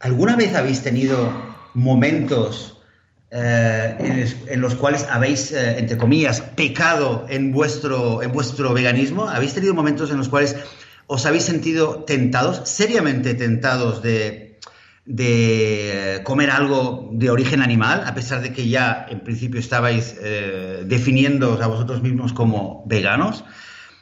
¿alguna 0.00 0.36
vez 0.36 0.54
habéis 0.54 0.82
tenido 0.82 1.32
momentos 1.72 2.82
eh, 3.30 4.26
en, 4.48 4.60
los 4.60 4.74
cuales 4.74 5.06
habéis, 5.08 5.52
entre 5.52 5.96
comillas, 5.96 6.42
pecado 6.42 7.24
en 7.30 7.52
vuestro, 7.52 8.22
en 8.22 8.32
vuestro 8.32 8.74
veganismo? 8.74 9.28
¿Habéis 9.30 9.54
tenido 9.54 9.72
momentos 9.72 10.10
en 10.10 10.18
los 10.18 10.28
cuales 10.28 10.56
os 11.10 11.26
habéis 11.26 11.42
sentido 11.42 12.04
tentados, 12.06 12.62
seriamente 12.70 13.34
tentados 13.34 14.00
de, 14.00 14.58
comer 16.22 16.50
algo 16.50 17.10
de 17.12 17.30
origen 17.30 17.62
animal, 17.62 18.04
a 18.06 18.14
pesar 18.14 18.42
de 18.42 18.52
que 18.52 18.68
ya 18.68 19.06
en 19.10 19.18
principio 19.18 19.58
estabais 19.58 20.16
eh, 20.22 20.84
definiendo 20.86 21.60
a 21.60 21.66
vosotros 21.66 22.00
mismos 22.00 22.32
como 22.32 22.84
veganos? 22.86 23.44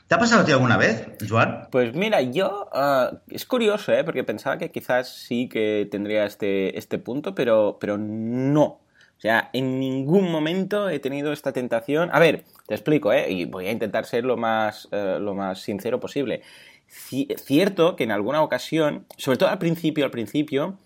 ¿Te 0.07 0.17
ha 0.17 0.19
pasado 0.19 0.43
a 0.43 0.45
ti 0.45 0.53
alguna 0.53 0.77
vez, 0.77 1.09
Joan? 1.27 1.69
Pues 1.71 1.95
mira, 1.95 2.21
yo 2.21 2.69
ah, 2.75 3.13
es 3.31 3.47
curioso, 3.47 3.91
¿eh? 3.93 4.05
porque 4.05 4.23
pensaba 4.23 4.59
que 4.59 4.71
quizás 4.71 5.09
sí 5.09 5.49
que 5.49 5.89
tendría 5.91 6.27
este, 6.27 6.77
este 6.77 6.99
punto, 6.99 7.35
pero, 7.35 7.79
pero 7.81 7.97
no. 7.97 8.65
O 8.65 9.21
sea, 9.21 9.49
en 9.55 9.81
ningún 9.81 10.31
momento 10.31 10.91
he 10.91 10.99
tenido 10.99 11.33
esta 11.33 11.53
tentación. 11.53 12.11
A 12.13 12.21
ver, 12.21 12.45
te 12.67 12.75
explico, 12.75 13.13
¿eh? 13.13 13.31
y 13.31 13.47
voy 13.47 13.67
a 13.67 13.73
intentar 13.73 14.05
ser 14.05 14.25
lo 14.25 14.37
más, 14.37 14.89
eh, 14.93 15.17
lo 15.21 15.35
más 15.35 15.61
sincero 15.61 15.99
posible 15.99 16.43
cierto 16.89 17.97
que 17.97 18.05
en 18.05 18.11
alguna 18.11 18.43
ocasión, 18.43 19.07
sobre 19.17 19.39
todo 19.39 19.51
al 19.51 19.59
principio, 19.59 20.05
al 20.05 20.11
principio, 20.11 20.79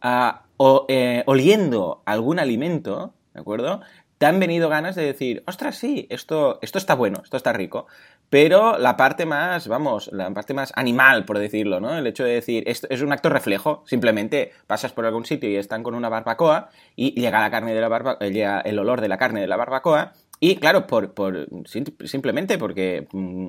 ah, 0.00 0.42
eh, 0.88 1.22
oliendo 1.26 2.02
algún 2.06 2.38
alimento, 2.38 3.12
¿de 3.34 3.40
acuerdo? 3.40 3.80
Te 4.18 4.26
han 4.26 4.40
venido 4.40 4.68
ganas 4.68 4.96
de 4.96 5.04
decir, 5.04 5.44
ostras, 5.46 5.76
sí, 5.76 6.06
esto, 6.10 6.58
esto 6.62 6.78
está 6.78 6.94
bueno, 6.94 7.20
esto 7.22 7.36
está 7.36 7.52
rico. 7.52 7.86
Pero 8.30 8.76
la 8.76 8.96
parte 8.96 9.26
más, 9.26 9.68
vamos, 9.68 10.10
la 10.12 10.28
parte 10.34 10.54
más 10.54 10.72
animal, 10.74 11.24
por 11.24 11.38
decirlo, 11.38 11.80
¿no? 11.80 11.96
El 11.96 12.06
hecho 12.06 12.24
de 12.24 12.34
decir, 12.34 12.64
esto 12.66 12.88
es 12.90 13.00
un 13.00 13.12
acto 13.12 13.28
reflejo, 13.28 13.84
simplemente 13.86 14.52
pasas 14.66 14.92
por 14.92 15.06
algún 15.06 15.24
sitio 15.24 15.48
y 15.48 15.56
están 15.56 15.82
con 15.82 15.94
una 15.94 16.08
barbacoa 16.08 16.68
y 16.96 17.18
llega 17.18 17.40
la 17.40 17.50
carne 17.50 17.74
de 17.74 17.80
la 17.80 17.88
barbacoa, 17.88 18.28
llega 18.28 18.60
el 18.60 18.78
olor 18.78 19.00
de 19.00 19.08
la 19.08 19.18
carne 19.18 19.40
de 19.40 19.46
la 19.46 19.56
barbacoa 19.56 20.12
y 20.40 20.56
claro, 20.56 20.86
por, 20.86 21.14
por, 21.14 21.48
simplemente 21.66 22.58
porque 22.58 23.08
mm, 23.12 23.48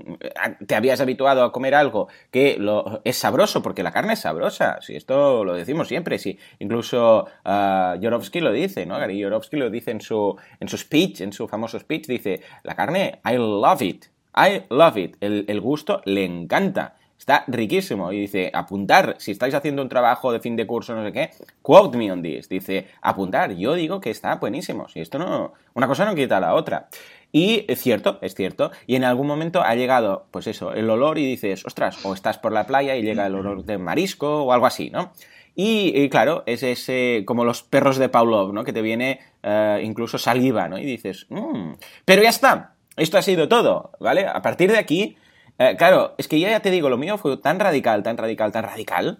te 0.65 0.75
habías 0.75 0.99
habituado 1.01 1.43
a 1.43 1.51
comer 1.51 1.75
algo 1.75 2.07
que 2.31 2.57
lo, 2.57 3.01
es 3.03 3.17
sabroso, 3.17 3.61
porque 3.61 3.83
la 3.83 3.91
carne 3.91 4.13
es 4.13 4.21
sabrosa. 4.21 4.81
Si 4.81 4.95
esto 4.95 5.43
lo 5.43 5.53
decimos 5.53 5.87
siempre, 5.87 6.17
sí. 6.17 6.39
Incluso 6.57 7.27
uh, 7.45 8.39
lo 8.39 8.51
dice, 8.51 8.85
¿no? 8.85 8.97
Gary 8.97 9.21
Jorovsky 9.21 9.57
lo 9.57 9.69
dice 9.69 9.91
en 9.91 10.01
su, 10.01 10.35
en 10.59 10.67
su 10.67 10.77
speech, 10.77 11.21
en 11.21 11.31
su 11.31 11.47
famoso 11.47 11.79
speech, 11.79 12.07
dice, 12.07 12.41
la 12.63 12.75
carne, 12.75 13.21
I 13.23 13.35
love 13.35 13.81
it. 13.81 14.05
I 14.35 14.63
love 14.69 14.97
it. 14.97 15.17
El, 15.21 15.45
el 15.47 15.61
gusto 15.61 16.01
le 16.05 16.25
encanta. 16.25 16.95
Está 17.19 17.43
riquísimo. 17.47 18.11
Y 18.13 18.21
dice, 18.21 18.49
apuntar, 18.53 19.15
si 19.19 19.31
estáis 19.31 19.53
haciendo 19.53 19.81
un 19.81 19.89
trabajo 19.89 20.31
de 20.31 20.39
fin 20.39 20.55
de 20.55 20.65
curso, 20.65 20.95
no 20.95 21.03
sé 21.05 21.11
qué, 21.11 21.29
quote 21.61 21.97
me 21.97 22.11
on 22.11 22.23
this. 22.23 22.47
Dice, 22.47 22.87
apuntar. 23.01 23.53
Yo 23.55 23.73
digo 23.73 23.99
que 23.99 24.09
está 24.09 24.35
buenísimo. 24.35 24.87
Si 24.87 25.01
esto 25.01 25.19
no, 25.19 25.53
una 25.73 25.87
cosa 25.87 26.05
no 26.05 26.15
quita 26.15 26.39
la 26.39 26.55
otra. 26.55 26.87
Y 27.31 27.65
es 27.67 27.81
cierto, 27.81 28.17
es 28.21 28.33
cierto. 28.33 28.71
Y 28.87 28.95
en 28.95 29.03
algún 29.03 29.27
momento 29.27 29.61
ha 29.61 29.75
llegado, 29.75 30.25
pues 30.31 30.47
eso, 30.47 30.73
el 30.73 30.89
olor 30.89 31.19
y 31.19 31.25
dices, 31.25 31.65
ostras, 31.65 32.03
o 32.03 32.13
estás 32.13 32.39
por 32.39 32.53
la 32.53 32.65
playa 32.65 32.95
y 32.95 33.03
llega 33.03 33.27
el 33.27 33.35
olor 33.35 33.65
de 33.65 33.77
marisco 33.77 34.43
o 34.43 34.53
algo 34.53 34.65
así, 34.65 34.89
¿no? 34.89 35.11
Y, 35.61 36.07
claro, 36.07 36.43
es 36.45 36.63
ese, 36.63 37.23
como 37.25 37.43
los 37.43 37.63
perros 37.63 37.97
de 37.97 38.07
Pavlov, 38.07 38.53
¿no? 38.53 38.63
Que 38.63 38.71
te 38.71 38.81
viene 38.81 39.19
eh, 39.43 39.81
incluso 39.83 40.17
saliva, 40.17 40.69
¿no? 40.69 40.77
Y 40.77 40.85
dices, 40.85 41.25
mmm. 41.27 41.73
pero 42.05 42.23
ya 42.23 42.29
está, 42.29 42.75
esto 42.95 43.17
ha 43.17 43.21
sido 43.21 43.49
todo, 43.49 43.91
¿vale? 43.99 44.25
A 44.25 44.41
partir 44.41 44.71
de 44.71 44.77
aquí, 44.77 45.17
eh, 45.59 45.75
claro, 45.77 46.15
es 46.17 46.27
que 46.27 46.39
yo 46.39 46.47
ya 46.47 46.61
te 46.61 46.71
digo, 46.71 46.89
lo 46.89 46.97
mío 46.97 47.17
fue 47.17 47.37
tan 47.37 47.59
radical, 47.59 48.01
tan 48.01 48.17
radical, 48.17 48.51
tan 48.51 48.63
radical, 48.63 49.19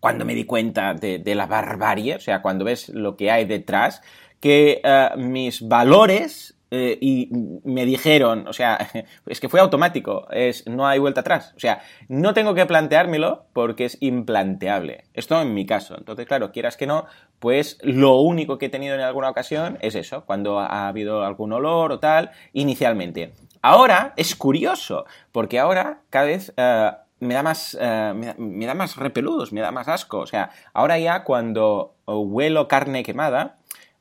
cuando 0.00 0.24
me 0.24 0.34
di 0.34 0.44
cuenta 0.44 0.94
de, 0.94 1.34
la 1.34 1.46
barbarie, 1.46 2.16
o 2.16 2.20
sea, 2.20 2.40
cuando 2.40 2.64
ves 2.64 2.88
lo 2.88 3.16
que 3.16 3.30
hay 3.30 3.44
detrás, 3.44 4.02
que 4.40 4.80
eh, 4.82 5.08
mis 5.16 5.68
valores 5.68 6.56
eh, 6.74 6.96
y 7.00 7.28
me 7.64 7.84
dijeron, 7.84 8.48
o 8.48 8.54
sea, 8.54 8.78
es 9.26 9.40
que 9.40 9.50
fue 9.50 9.60
automático, 9.60 10.26
es 10.30 10.66
no 10.66 10.86
hay 10.86 10.98
vuelta 10.98 11.20
atrás. 11.20 11.52
O 11.54 11.60
sea, 11.60 11.82
no 12.08 12.32
tengo 12.32 12.54
que 12.54 12.64
planteármelo 12.64 13.44
porque 13.52 13.84
es 13.84 13.98
implanteable. 14.00 15.04
Esto 15.12 15.40
en 15.42 15.52
mi 15.52 15.66
caso. 15.66 15.96
Entonces, 15.98 16.26
claro, 16.26 16.50
quieras 16.50 16.78
que 16.78 16.86
no, 16.86 17.04
pues 17.40 17.78
lo 17.82 18.20
único 18.20 18.56
que 18.56 18.66
he 18.66 18.70
tenido 18.70 18.94
en 18.94 19.02
alguna 19.02 19.28
ocasión 19.28 19.76
es 19.82 19.94
eso, 19.94 20.24
cuando 20.24 20.60
ha 20.60 20.88
habido 20.88 21.24
algún 21.24 21.52
olor 21.52 21.92
o 21.92 21.98
tal, 21.98 22.30
inicialmente. 22.54 23.34
Ahora 23.62 24.12
es 24.16 24.34
curioso, 24.34 25.06
porque 25.30 25.60
ahora 25.60 26.00
cada 26.10 26.26
vez 26.26 26.52
eh, 26.56 26.90
me 27.20 27.34
da 27.34 27.44
más 27.44 27.78
eh, 27.80 28.34
me, 28.36 28.66
da, 28.66 28.74
más 28.74 28.96
repeludos, 28.96 29.52
me 29.52 29.60
da 29.60 29.70
más 29.70 29.86
asco. 29.86 30.18
O 30.18 30.26
sea, 30.26 30.50
ahora 30.74 30.98
ya 30.98 31.22
cuando 31.22 31.94
huelo 32.06 32.66
carne 32.66 33.04
quemada, 33.04 33.58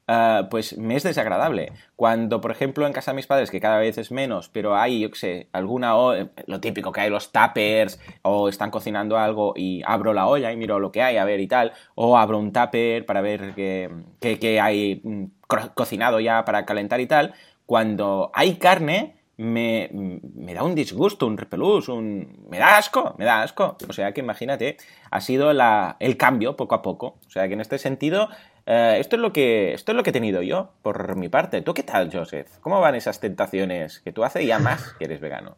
eh, 0.07 0.47
pues 0.49 0.79
me 0.79 0.95
es 0.95 1.03
desagradable. 1.03 1.73
Cuando, 1.95 2.41
por 2.41 2.49
ejemplo, 2.49 2.87
en 2.87 2.93
casa 2.93 3.11
de 3.11 3.17
mis 3.17 3.27
padres, 3.27 3.51
que 3.51 3.61
cada 3.61 3.77
vez 3.77 3.99
es 3.99 4.11
menos, 4.11 4.49
pero 4.49 4.75
hay, 4.75 4.99
yo 5.01 5.11
qué 5.11 5.19
sé, 5.19 5.49
alguna, 5.53 5.93
lo 6.47 6.59
típico 6.59 6.91
que 6.91 7.01
hay 7.01 7.11
los 7.11 7.31
tuppers, 7.31 7.99
o 8.23 8.49
están 8.49 8.71
cocinando 8.71 9.19
algo 9.19 9.53
y 9.55 9.83
abro 9.85 10.11
la 10.13 10.25
olla 10.25 10.51
y 10.51 10.57
miro 10.57 10.79
lo 10.79 10.91
que 10.91 11.03
hay, 11.03 11.17
a 11.17 11.25
ver 11.25 11.39
y 11.39 11.47
tal, 11.47 11.73
o 11.93 12.17
abro 12.17 12.39
un 12.39 12.51
tupper 12.51 13.05
para 13.05 13.21
ver 13.21 13.53
qué 13.53 14.59
hay 14.59 15.01
mm, 15.03 15.25
cocinado 15.75 16.19
ya 16.19 16.45
para 16.45 16.65
calentar 16.65 16.99
y 16.99 17.05
tal, 17.05 17.35
cuando 17.67 18.31
hay 18.33 18.55
carne, 18.55 19.20
me, 19.37 19.89
me, 19.91 20.53
da 20.53 20.63
un 20.63 20.75
disgusto, 20.75 21.25
un 21.25 21.37
repelús, 21.37 21.89
un... 21.89 22.45
me 22.49 22.59
da 22.59 22.77
asco, 22.77 23.15
me 23.17 23.25
da 23.25 23.41
asco. 23.41 23.77
O 23.87 23.93
sea 23.93 24.13
que 24.13 24.21
imagínate, 24.21 24.77
ha 25.09 25.21
sido 25.21 25.53
la, 25.53 25.97
el 25.99 26.17
cambio 26.17 26.55
poco 26.55 26.75
a 26.75 26.81
poco. 26.81 27.17
O 27.25 27.29
sea 27.29 27.47
que 27.47 27.53
en 27.53 27.61
este 27.61 27.77
sentido, 27.77 28.29
eh, 28.65 28.97
esto, 28.99 29.15
es 29.15 29.21
lo 29.21 29.33
que, 29.33 29.73
esto 29.73 29.91
es 29.91 29.95
lo 29.95 30.03
que 30.03 30.11
he 30.11 30.13
tenido 30.13 30.41
yo, 30.41 30.71
por 30.81 31.15
mi 31.15 31.29
parte. 31.29 31.61
¿Tú 31.61 31.73
qué 31.73 31.83
tal, 31.83 32.11
Joseph? 32.11 32.47
¿Cómo 32.61 32.79
van 32.79 32.95
esas 32.95 33.19
tentaciones 33.19 33.99
que 33.99 34.11
tú 34.11 34.23
haces 34.23 34.45
ya 34.45 34.59
más 34.59 34.93
que 34.99 35.05
eres 35.05 35.19
vegano? 35.19 35.57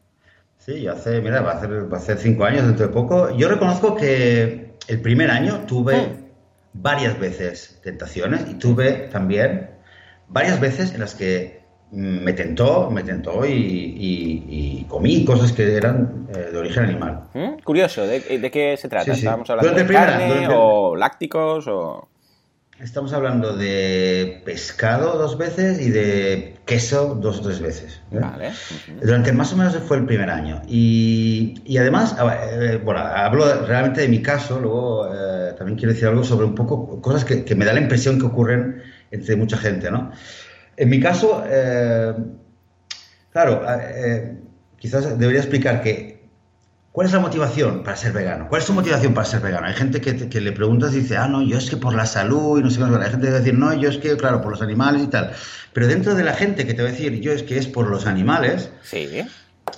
Sí, 0.60 0.88
hace, 0.88 1.20
mira, 1.20 1.42
va 1.42 1.52
a, 1.52 1.56
hacer, 1.56 1.92
va 1.92 1.98
a 1.98 2.00
hacer 2.00 2.18
cinco 2.18 2.46
años 2.46 2.66
dentro 2.66 2.88
de 2.88 2.94
poco. 2.94 3.36
Yo 3.36 3.50
reconozco 3.50 3.96
que 3.96 4.76
el 4.88 5.02
primer 5.02 5.30
año 5.30 5.66
tuve 5.68 6.24
varias 6.72 7.20
veces 7.20 7.80
tentaciones 7.84 8.50
y 8.50 8.56
tuve 8.56 9.10
también 9.12 9.72
varias 10.30 10.60
veces 10.62 10.94
en 10.94 11.02
las 11.02 11.16
que 11.16 11.63
me 11.94 12.34
tentó, 12.34 12.90
me 12.90 13.04
tentó 13.04 13.46
y, 13.46 14.86
comí 14.90 15.24
cosas 15.26 15.52
que 15.52 15.76
eran 15.76 16.28
eh, 16.30 16.50
de 16.52 16.58
origen 16.58 16.84
animal. 16.86 17.24
¿Mm? 17.34 17.62
Curioso, 17.64 18.06
¿de, 18.06 18.22
qué 18.52 18.76
se 18.78 18.90
trata? 18.90 19.14
¿Estamos 19.14 19.50
hablando 19.50 19.74
de 19.74 19.94
carne 19.94 20.48
o 20.52 20.96
lácticos 20.96 21.68
o...? 21.68 22.10
Estamos 22.80 23.14
hablando 23.14 23.56
de 23.56 24.42
pescado 24.44 25.18
dos 25.18 25.38
veces 25.38 25.80
y 25.80 25.90
de 25.90 26.56
queso 26.66 27.16
dos 27.16 27.40
o 27.40 27.44
tres 27.44 27.62
veces. 27.62 28.02
¿eh? 28.12 28.20
Vale. 28.20 28.52
Durante 29.02 29.32
más 29.32 29.54
o 29.54 29.58
menos 29.58 29.78
fue 29.78 29.98
el 29.98 30.06
primer 30.06 30.30
año. 30.30 30.62
Y, 30.68 31.78
además, 31.78 32.16
eh, 32.20 32.82
bueno, 32.84 33.00
hablo 33.00 33.66
realmente 33.68 34.02
de 34.02 34.08
mi 34.10 34.22
caso, 34.22 34.60
luego 34.60 35.08
también 35.56 35.78
quiero 35.78 35.94
decir 35.94 36.08
algo 36.08 36.24
sobre 36.24 36.46
un 36.46 36.56
poco 36.56 37.00
cosas 37.00 37.24
que, 37.24 37.46
que 37.46 37.56
me 37.56 37.64
da 37.64 37.74
la 37.74 37.80
impresión 37.80 38.20
que 38.20 38.26
ocurren 38.26 38.82
entre 39.12 39.36
mucha 39.36 39.58
gente, 39.58 39.92
¿no? 39.92 40.12
En 40.78 40.90
mi 40.90 41.00
caso, 41.00 41.44
eh, 41.48 42.14
claro, 43.32 43.64
eh, 43.68 44.38
quizás 44.78 45.18
debería 45.18 45.42
explicar 45.42 45.82
que 45.82 46.14
¿Cuál 46.94 47.08
es 47.08 47.14
la 47.14 47.20
motivación 47.20 47.82
para 47.82 47.98
ser 47.98 48.12
vegano? 48.12 48.48
¿Cuál 48.48 48.62
es 48.62 48.68
tu 48.68 48.74
motivación 48.74 49.16
para 49.16 49.26
ser 49.26 49.40
vegano? 49.40 49.66
Hay 49.66 49.74
gente 49.74 50.00
que, 50.00 50.42
le 50.42 50.52
preguntas 50.52 50.94
y 50.94 51.00
dice, 51.00 51.18
ah, 51.18 51.28
no, 51.28 51.42
yo 51.42 51.58
es 51.58 51.68
que 51.68 51.76
por 51.76 51.96
la 51.96 52.06
salud 52.06 52.60
y 52.60 52.62
no 52.62 52.70
sé 52.70 52.78
qué. 52.78 52.84
Hay 52.84 53.10
gente 53.10 53.26
que 53.26 53.32
va 53.32 53.38
a 53.38 53.40
decir, 53.40 53.56
no, 53.56 53.74
yo 53.74 53.90
es 53.90 53.98
que, 53.98 54.16
claro, 54.16 54.42
por 54.42 54.52
los 54.52 54.62
animales 54.62 55.02
y 55.02 55.08
tal. 55.08 55.32
Pero 55.74 55.88
dentro 55.88 56.14
de 56.14 56.24
la 56.24 56.36
gente 56.36 56.68
que 56.68 56.76
te 56.76 56.84
va 56.84 56.90
a 56.90 56.92
decir, 56.92 57.20
yo 57.20 57.32
es 57.32 57.42
que 57.42 57.58
es 57.58 57.66
por 57.66 57.90
los 57.90 58.06
animales. 58.06 58.70
Sí. 58.84 59.10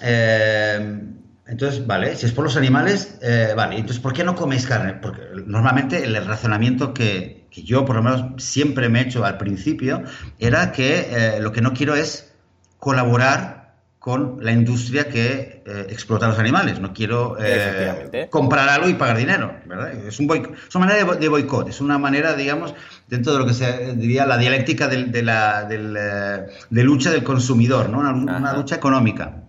Eh, 0.02 1.00
entonces, 1.48 1.88
vale, 1.88 2.18
si 2.18 2.26
es 2.26 2.34
por 2.34 2.44
los 2.44 2.58
animales, 2.58 3.18
vale. 3.56 3.78
Entonces, 3.78 4.02
¿por 4.02 4.12
qué 4.12 4.26
no 4.26 4.36
coméis 4.36 4.68
carne? 4.68 4.96
Porque 4.96 5.22
normalmente 5.46 6.04
el 6.04 6.18
razonamiento 6.26 6.94
que, 6.94 7.45
que 7.56 7.64
yo 7.64 7.86
por 7.86 7.96
lo 7.96 8.04
menos 8.04 8.44
siempre 8.44 8.90
me 8.90 9.00
he 9.00 9.04
hecho 9.04 9.24
al 9.24 9.38
principio, 9.38 10.04
era 10.40 10.74
que 10.74 11.08
eh, 11.10 11.40
lo 11.40 11.54
que 11.54 11.62
no 11.62 11.72
quiero 11.72 11.96
es 11.96 12.34
colaborar 12.80 13.76
con 13.98 14.40
la 14.42 14.52
industria 14.52 15.08
que 15.08 15.64
eh, 15.66 15.88
explota 15.90 16.28
los 16.28 16.38
animales. 16.38 16.82
No 16.82 16.94
quiero 16.94 17.38
eh, 17.40 18.28
comprar 18.30 18.68
algo 18.68 18.90
y 18.90 18.96
pagar 18.96 19.18
dinero. 19.18 19.56
¿verdad? 19.66 19.94
Es, 19.94 20.20
un 20.20 20.30
es 20.30 20.76
una 20.76 20.86
manera 20.86 21.16
de, 21.16 21.30
boicot, 21.30 21.70
es 21.70 21.80
una 21.80 21.98
manera, 21.98 22.36
digamos, 22.36 22.76
dentro 23.08 23.32
de 23.32 23.40
lo 23.40 23.46
que 23.46 23.54
se 23.54 23.96
diría 23.96 24.26
la 24.26 24.38
dialéctica 24.38 24.90
de, 24.90 25.24
la 25.24 25.64
de 25.64 26.84
lucha 26.84 27.10
del 27.10 27.24
consumidor, 27.24 27.90
¿no? 27.90 28.00
una, 28.00 28.54
lucha 28.54 28.76
económica. 28.76 29.44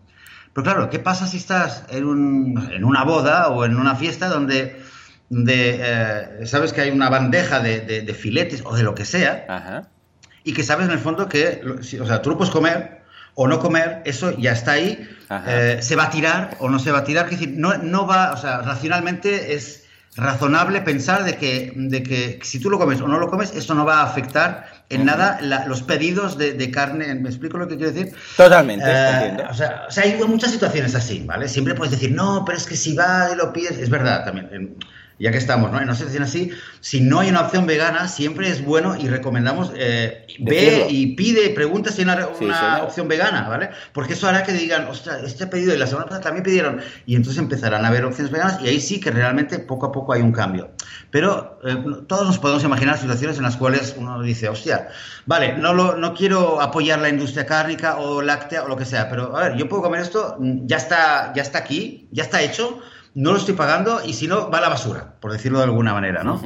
Pero 0.54 0.62
claro, 0.64 0.90
¿qué 0.90 1.00
pasa 1.00 1.26
si 1.26 1.38
estás 1.38 1.84
en, 1.90 2.04
un, 2.04 2.70
en 2.72 2.84
una 2.84 3.02
boda 3.02 3.48
o 3.48 3.64
en 3.64 3.76
una 3.76 3.96
fiesta 3.96 4.28
donde 4.28 4.85
de, 5.28 5.80
eh, 5.80 6.46
sabes 6.46 6.72
que 6.72 6.82
hay 6.82 6.90
una 6.90 7.08
bandeja 7.08 7.60
de, 7.60 8.14
filetes 8.14 8.62
o 8.64 8.74
de 8.74 8.82
lo 8.82 8.94
que 8.94 9.04
sea, 9.04 9.88
y 10.44 10.52
que 10.52 10.62
sabes 10.62 10.86
en 10.86 10.92
el 10.92 10.98
fondo 10.98 11.28
que, 11.28 11.62
o 12.00 12.06
sea, 12.06 12.22
tú 12.22 12.30
lo 12.30 12.38
puedes 12.38 12.52
comer 12.52 13.02
o 13.34 13.46
no 13.48 13.58
comer, 13.58 14.02
eso 14.04 14.36
ya 14.38 14.52
está 14.52 14.72
ahí, 14.72 15.08
eh, 15.46 15.78
se 15.80 15.96
va 15.96 16.04
a 16.04 16.10
tirar 16.10 16.56
o 16.60 16.70
no 16.70 16.78
se 16.78 16.90
va 16.90 16.98
a 16.98 17.04
tirar, 17.04 17.26
es 17.26 17.32
decir, 17.32 17.54
no, 17.56 17.76
no 17.78 18.06
va, 18.06 18.32
o 18.32 18.36
sea, 18.36 18.62
racionalmente 18.62 19.54
es 19.54 19.84
razonable 20.16 20.80
pensar 20.80 21.24
de 21.24 21.36
que, 21.36 21.72
de 21.74 22.02
que 22.02 22.38
si 22.42 22.58
tú 22.58 22.70
lo 22.70 22.78
comes 22.78 23.00
o 23.02 23.08
no 23.08 23.18
lo 23.18 23.28
comes, 23.28 23.54
eso 23.54 23.74
no 23.74 23.84
va 23.84 24.00
a 24.00 24.04
afectar 24.04 24.66
en 24.88 25.04
nada 25.04 25.38
los 25.66 25.82
pedidos 25.82 26.38
de, 26.38 26.70
carne. 26.70 27.14
¿Me 27.16 27.28
explico 27.28 27.58
lo 27.58 27.68
que 27.68 27.76
quiero 27.76 27.92
decir? 27.92 28.14
Totalmente, 28.36 28.86
eh, 28.88 29.36
O 29.50 29.54
sea, 29.54 29.84
o 29.88 29.90
sea, 29.90 30.04
hay 30.04 30.16
muchas 30.26 30.52
situaciones 30.52 30.94
así, 30.94 31.22
¿vale? 31.26 31.48
Siempre 31.48 31.74
puedes 31.74 31.90
decir, 31.90 32.12
no, 32.12 32.44
pero 32.46 32.56
es 32.56 32.66
que 32.66 32.76
si 32.76 32.94
va 32.94 33.28
y 33.32 33.36
lo 33.36 33.52
pides, 33.52 33.78
es 33.78 33.90
verdad 33.90 34.24
también 34.24 34.76
ya 35.18 35.32
que 35.32 35.38
estamos 35.38 35.70
¿no? 35.70 35.78
en 35.78 35.84
una 35.84 35.94
situación 35.94 36.22
así, 36.22 36.50
si 36.80 37.00
no 37.00 37.20
hay 37.20 37.30
una 37.30 37.40
opción 37.42 37.66
vegana, 37.66 38.08
siempre 38.08 38.48
es 38.48 38.64
bueno 38.64 38.96
y 38.96 39.08
recomendamos 39.08 39.72
eh, 39.74 40.26
ve 40.40 40.86
y 40.90 41.14
pide, 41.16 41.50
pregunta 41.50 41.90
si 41.90 42.02
hay 42.02 42.08
una, 42.08 42.82
opción 42.82 43.08
vegana, 43.08 43.48
¿vale? 43.48 43.70
Porque 43.92 44.12
eso 44.12 44.28
hará 44.28 44.42
que 44.42 44.52
digan, 44.52 44.86
ostras, 44.88 45.22
este 45.24 45.46
pedido 45.46 45.74
y 45.74 45.78
la 45.78 45.86
semana 45.86 46.06
pasada 46.06 46.22
también 46.22 46.44
pidieron, 46.44 46.80
y 47.06 47.16
entonces 47.16 47.40
empezarán 47.40 47.84
a 47.84 47.88
haber 47.88 48.04
opciones 48.04 48.30
veganas 48.30 48.60
y 48.62 48.68
ahí 48.68 48.80
sí 48.80 49.00
que 49.00 49.10
realmente 49.10 49.58
poco 49.58 49.86
a 49.86 49.92
poco 49.92 50.12
hay 50.12 50.20
un 50.20 50.32
cambio. 50.32 50.70
Pero 51.10 51.58
eh, 51.64 51.76
todos 52.06 52.26
nos 52.26 52.38
podemos 52.38 52.62
imaginar 52.64 52.98
situaciones 52.98 53.38
en 53.38 53.44
las 53.44 53.56
cuales 53.56 53.94
uno 53.96 54.20
dice, 54.20 54.48
hostia, 54.48 54.88
vale, 55.24 55.56
no, 55.56 55.72
lo, 55.72 55.96
no 55.96 56.14
quiero 56.14 56.60
apoyar 56.60 56.98
la 57.00 57.08
industria 57.08 57.46
cárnica 57.46 57.96
o 57.96 58.20
láctea 58.20 58.64
o 58.64 58.68
lo 58.68 58.76
que 58.76 58.84
sea, 58.84 59.08
pero 59.08 59.36
a 59.36 59.48
ver, 59.48 59.56
yo 59.56 59.68
puedo 59.68 59.82
comer 59.82 60.02
esto, 60.02 60.36
ya 60.40 60.76
está, 60.76 61.32
ya 61.34 61.42
está 61.42 61.58
aquí, 61.58 62.08
ya 62.12 62.24
está 62.24 62.42
hecho 62.42 62.82
no 63.16 63.32
lo 63.32 63.38
estoy 63.38 63.54
pagando 63.54 64.02
y 64.04 64.12
si 64.12 64.28
no, 64.28 64.50
va 64.50 64.58
a 64.58 64.60
la 64.60 64.68
basura, 64.68 65.14
por 65.20 65.32
decirlo 65.32 65.58
de 65.58 65.64
alguna 65.64 65.94
manera, 65.94 66.22
¿no? 66.22 66.40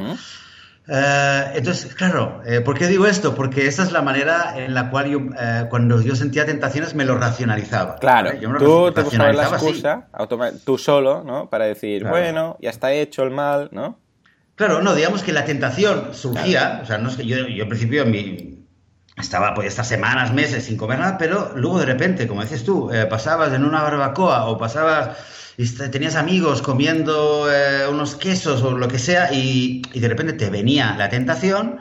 Eh, 0.87 1.45
entonces, 1.57 1.95
claro, 1.97 2.43
eh, 2.47 2.61
¿por 2.61 2.79
qué 2.79 2.87
digo 2.87 3.07
esto? 3.07 3.35
Porque 3.35 3.67
esa 3.67 3.83
es 3.83 3.91
la 3.91 4.03
manera 4.03 4.55
en 4.57 4.73
la 4.73 4.89
cual 4.89 5.11
yo, 5.11 5.19
eh, 5.39 5.67
cuando 5.69 6.01
yo 6.01 6.15
sentía 6.15 6.47
tentaciones, 6.47 6.95
me 6.95 7.05
lo 7.05 7.19
racionalizaba. 7.19 7.97
Claro, 7.97 8.31
tú 8.59 8.93
te 8.93 9.03
buscabas 9.03 9.37
la 9.37 9.49
excusa, 9.49 10.09
tú 10.65 10.79
solo, 10.79 11.25
¿no? 11.25 11.51
Para 11.51 11.65
decir, 11.65 12.07
bueno, 12.07 12.57
ya 12.61 12.71
está 12.71 12.93
hecho 12.93 13.25
el 13.25 13.31
mal, 13.31 13.69
¿no? 13.73 13.99
Claro, 14.55 14.81
no, 14.81 14.95
digamos 14.95 15.23
que 15.23 15.33
la 15.33 15.45
tentación 15.45 16.13
surgía, 16.13 16.81
o 16.83 16.87
sea, 16.87 16.99
no 16.99 17.09
es 17.09 17.17
que 17.17 17.27
yo, 17.27 17.49
yo 17.49 17.67
principio 17.67 18.07
mi, 18.07 18.60
estaba 19.21 19.55
pues 19.55 19.69
estas 19.69 19.89
semanas, 19.89 20.33
meses 20.33 20.65
sin 20.65 20.77
comer 20.77 20.99
nada, 20.99 21.19
pero 21.19 21.53
luego 21.55 21.79
de 21.79 21.87
repente, 21.87 22.27
como 22.27 22.43
dices 22.43 22.65
tú, 22.65 22.91
pasabas 23.09 23.53
en 23.53 23.65
una 23.65 23.83
barbacoa 23.83 24.47
o 24.47 24.59
pasabas 24.59 25.17
tenías 25.91 26.17
amigos 26.17 26.63
comiendo 26.63 27.53
eh, 27.53 27.87
unos 27.89 28.15
quesos 28.15 28.63
o 28.63 28.73
lo 28.73 28.89
que 28.89 28.99
sea 28.99 29.33
y, 29.33 29.83
de 29.93 30.09
repente 30.09 30.33
te 30.33 30.49
venía 30.49 30.95
la 30.97 31.09
tentación 31.09 31.81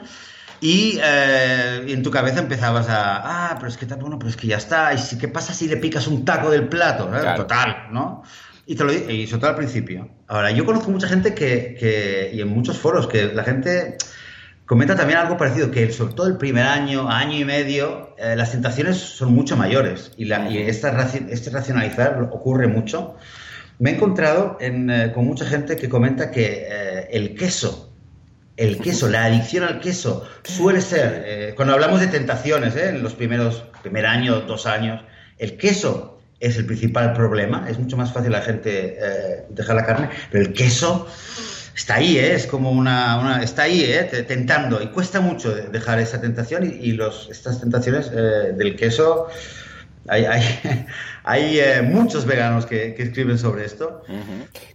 y, 0.60 0.98
eh, 1.02 1.84
en 1.88 2.02
tu 2.02 2.10
cabeza 2.10 2.40
empezabas 2.40 2.88
a, 2.88 3.50
ah, 3.52 3.56
pero 3.56 3.68
es 3.68 3.78
que, 3.78 3.86
bueno, 3.86 4.18
pero 4.18 4.28
es 4.28 4.36
que 4.36 4.46
ya 4.46 4.58
está, 4.58 4.92
y 4.92 4.98
si, 4.98 5.16
¿qué 5.16 5.28
pasa 5.28 5.54
si 5.54 5.68
le 5.68 5.78
picas 5.78 6.06
un 6.06 6.24
taco 6.24 6.50
del 6.50 6.68
plato? 6.68 7.08
Total, 7.36 7.88
¿no? 7.90 8.22
Y 8.66 8.74
te 8.74 8.84
lo 8.84 8.92
y 8.92 9.26
sobre 9.26 9.40
todo 9.40 9.50
al 9.50 9.56
principio. 9.56 10.08
Ahora, 10.28 10.50
yo 10.50 10.66
conozco 10.66 10.90
mucha 10.90 11.08
gente 11.08 11.34
que, 11.34 12.30
y 12.34 12.40
en 12.42 12.48
muchos 12.48 12.76
foros, 12.76 13.06
que 13.06 13.32
la 13.32 13.42
gente 13.42 13.96
comenta 14.70 14.94
también 14.94 15.18
algo 15.18 15.36
parecido, 15.36 15.72
que 15.72 15.90
sobre 15.90 16.14
todo 16.14 16.28
el 16.28 16.36
primer 16.36 16.64
año, 16.64 17.10
año 17.10 17.36
y 17.36 17.44
medio, 17.44 18.14
eh, 18.16 18.36
las 18.36 18.52
tentaciones 18.52 18.98
son 18.98 19.34
mucho 19.34 19.56
mayores 19.56 20.12
y, 20.16 20.26
la, 20.26 20.48
y 20.48 20.58
esta, 20.58 21.10
este 21.28 21.50
racionalizar 21.50 22.22
ocurre 22.30 22.68
mucho. 22.68 23.16
Me 23.80 23.90
he 23.90 23.94
encontrado 23.94 24.58
eh, 24.60 25.10
con 25.12 25.26
mucha 25.26 25.44
gente 25.44 25.74
que 25.74 25.88
comenta 25.88 26.30
que 26.30 26.68
eh, 26.70 27.08
el 27.10 27.34
queso, 27.34 27.92
el 28.56 28.78
queso, 28.78 29.08
la 29.08 29.24
adicción 29.24 29.64
al 29.64 29.80
queso 29.80 30.24
suele 30.44 30.80
ser, 30.80 31.24
eh, 31.26 31.52
cuando 31.56 31.74
hablamos 31.74 31.98
de 31.98 32.06
tentaciones, 32.06 32.76
en 32.76 33.02
los 33.02 33.14
primeros, 33.14 33.64
primer 33.82 34.06
año, 34.06 34.42
dos 34.42 34.66
años, 34.66 35.02
el 35.38 35.56
queso 35.56 36.20
es 36.38 36.56
el 36.58 36.66
principal 36.66 37.12
problema, 37.12 37.66
es 37.68 37.76
mucho 37.76 37.96
más 37.96 38.12
fácil 38.12 38.32
a 38.36 38.38
la 38.38 38.44
gente 38.44 38.96
dejar 39.50 39.74
la 39.74 39.84
carne, 39.84 40.10
pero 40.30 40.44
el 40.44 40.52
queso 40.52 41.08
está 41.80 41.94
ahí, 41.94 42.18
¿eh? 42.18 42.34
es 42.34 42.46
como 42.46 42.70
una, 42.70 43.42
está 43.42 43.62
ahí, 43.62 43.82
¿eh? 43.82 44.04
tentando 44.28 44.82
y 44.82 44.88
cuesta 44.88 45.22
mucho 45.22 45.50
dejar 45.54 45.98
esa 45.98 46.20
tentación 46.20 46.78
y, 46.78 46.92
los, 46.92 47.30
estas 47.30 47.58
tentaciones 47.58 48.10
eh, 48.14 48.52
del 48.54 48.76
queso 48.76 49.28
hay, 50.06 50.26
hay, 50.26 50.42
hay 51.24 51.58
eh, 51.58 51.80
muchos 51.82 52.26
veganos 52.26 52.66
que, 52.66 52.94
escriben 52.98 53.38
sobre 53.38 53.64
esto. 53.64 54.02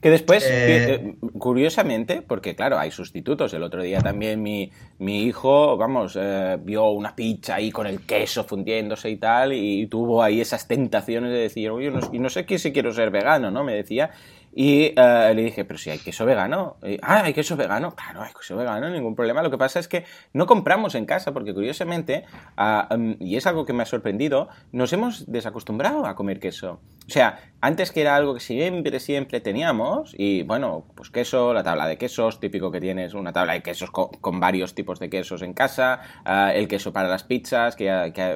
Que 0.02 0.10
después, 0.10 0.48
eh, 0.50 1.16
curiosamente, 1.38 2.24
porque 2.24 2.56
claro, 2.56 2.80
hay 2.80 2.90
sustitutos. 2.90 3.54
El 3.54 3.62
otro 3.62 3.84
día 3.84 4.00
también 4.00 4.42
mi, 4.42 4.72
mi 4.98 5.26
hijo, 5.26 5.78
vamos, 5.78 6.18
vio 6.64 6.90
una 6.90 7.16
pizza 7.16 7.56
ahí 7.56 7.70
con 7.70 7.86
el 7.86 8.02
queso 8.02 8.46
fundiéndose 8.46 9.12
y 9.12 9.18
tal, 9.18 9.54
y 9.54 9.86
tuvo 9.86 10.24
ahí 10.24 10.42
esas 10.42 10.68
tentaciones 10.68 11.32
de 11.32 11.38
decir, 11.38 11.70
oye, 11.70 11.92
no, 11.92 12.00
y 12.12 12.18
no 12.18 12.30
sé 12.30 12.48
qué 12.48 12.58
si 12.58 12.72
quiero 12.74 12.92
ser 12.92 13.12
vegano, 13.12 13.52
¿no? 13.52 13.64
Me 13.64 13.76
decía. 13.76 14.10
Y 14.58 14.94
eh, 14.96 15.34
le 15.36 15.44
dije, 15.44 15.66
pero 15.66 15.78
si 15.78 15.90
hay 15.90 16.00
queso 16.00 16.26
vegano. 16.26 16.78
ah, 17.02 17.24
hay 17.26 17.34
queso 17.34 17.58
vegano. 17.58 17.94
Claro, 17.94 18.24
hay 18.24 18.32
queso 18.32 18.56
vegano, 18.56 18.90
ningún 18.90 19.14
problema. 19.14 19.44
Lo 19.44 19.52
que 19.52 19.58
pasa 19.58 19.80
es 19.80 19.90
que 19.90 20.06
no 20.32 20.46
compramos 20.46 20.96
en 20.96 21.06
casa 21.06 21.34
porque 21.34 21.54
curiosamente, 21.54 22.24
mm, 22.58 23.16
y 23.20 23.36
es 23.36 23.46
algo 23.48 23.66
que 23.66 23.74
me 23.74 23.84
ha 23.84 23.86
sorprendido, 23.86 24.48
nos 24.72 24.94
hemos 24.94 25.30
desacostumbrado 25.30 26.06
a 26.06 26.16
comer 26.16 26.40
queso. 26.40 26.80
O 27.08 27.12
sea, 27.12 27.40
antes 27.62 27.92
que 27.92 28.02
era 28.02 28.16
algo 28.16 28.34
que 28.34 28.40
siempre, 28.40 29.00
siempre 29.00 29.42
teníamos, 29.42 30.16
y 30.18 30.44
bueno, 30.44 30.86
pues 30.96 31.10
queso, 31.10 31.54
la 31.54 31.62
tabla 31.62 31.88
de 31.88 31.98
quesos, 31.98 32.40
típico 32.40 32.72
que 32.72 32.80
tienes 32.80 33.14
una 33.14 33.34
tabla 33.34 33.54
de 33.54 33.62
quesos 33.62 33.92
con, 33.92 34.40
varios 34.40 34.74
tipos 34.74 35.00
de 35.00 35.10
quesos 35.10 35.42
en 35.42 35.54
casa, 35.54 36.02
ah, 36.24 36.54
el 36.54 36.68
queso 36.68 36.94
para 36.94 37.10
las 37.10 37.24
pizzas, 37.24 37.76
que, 37.76 37.86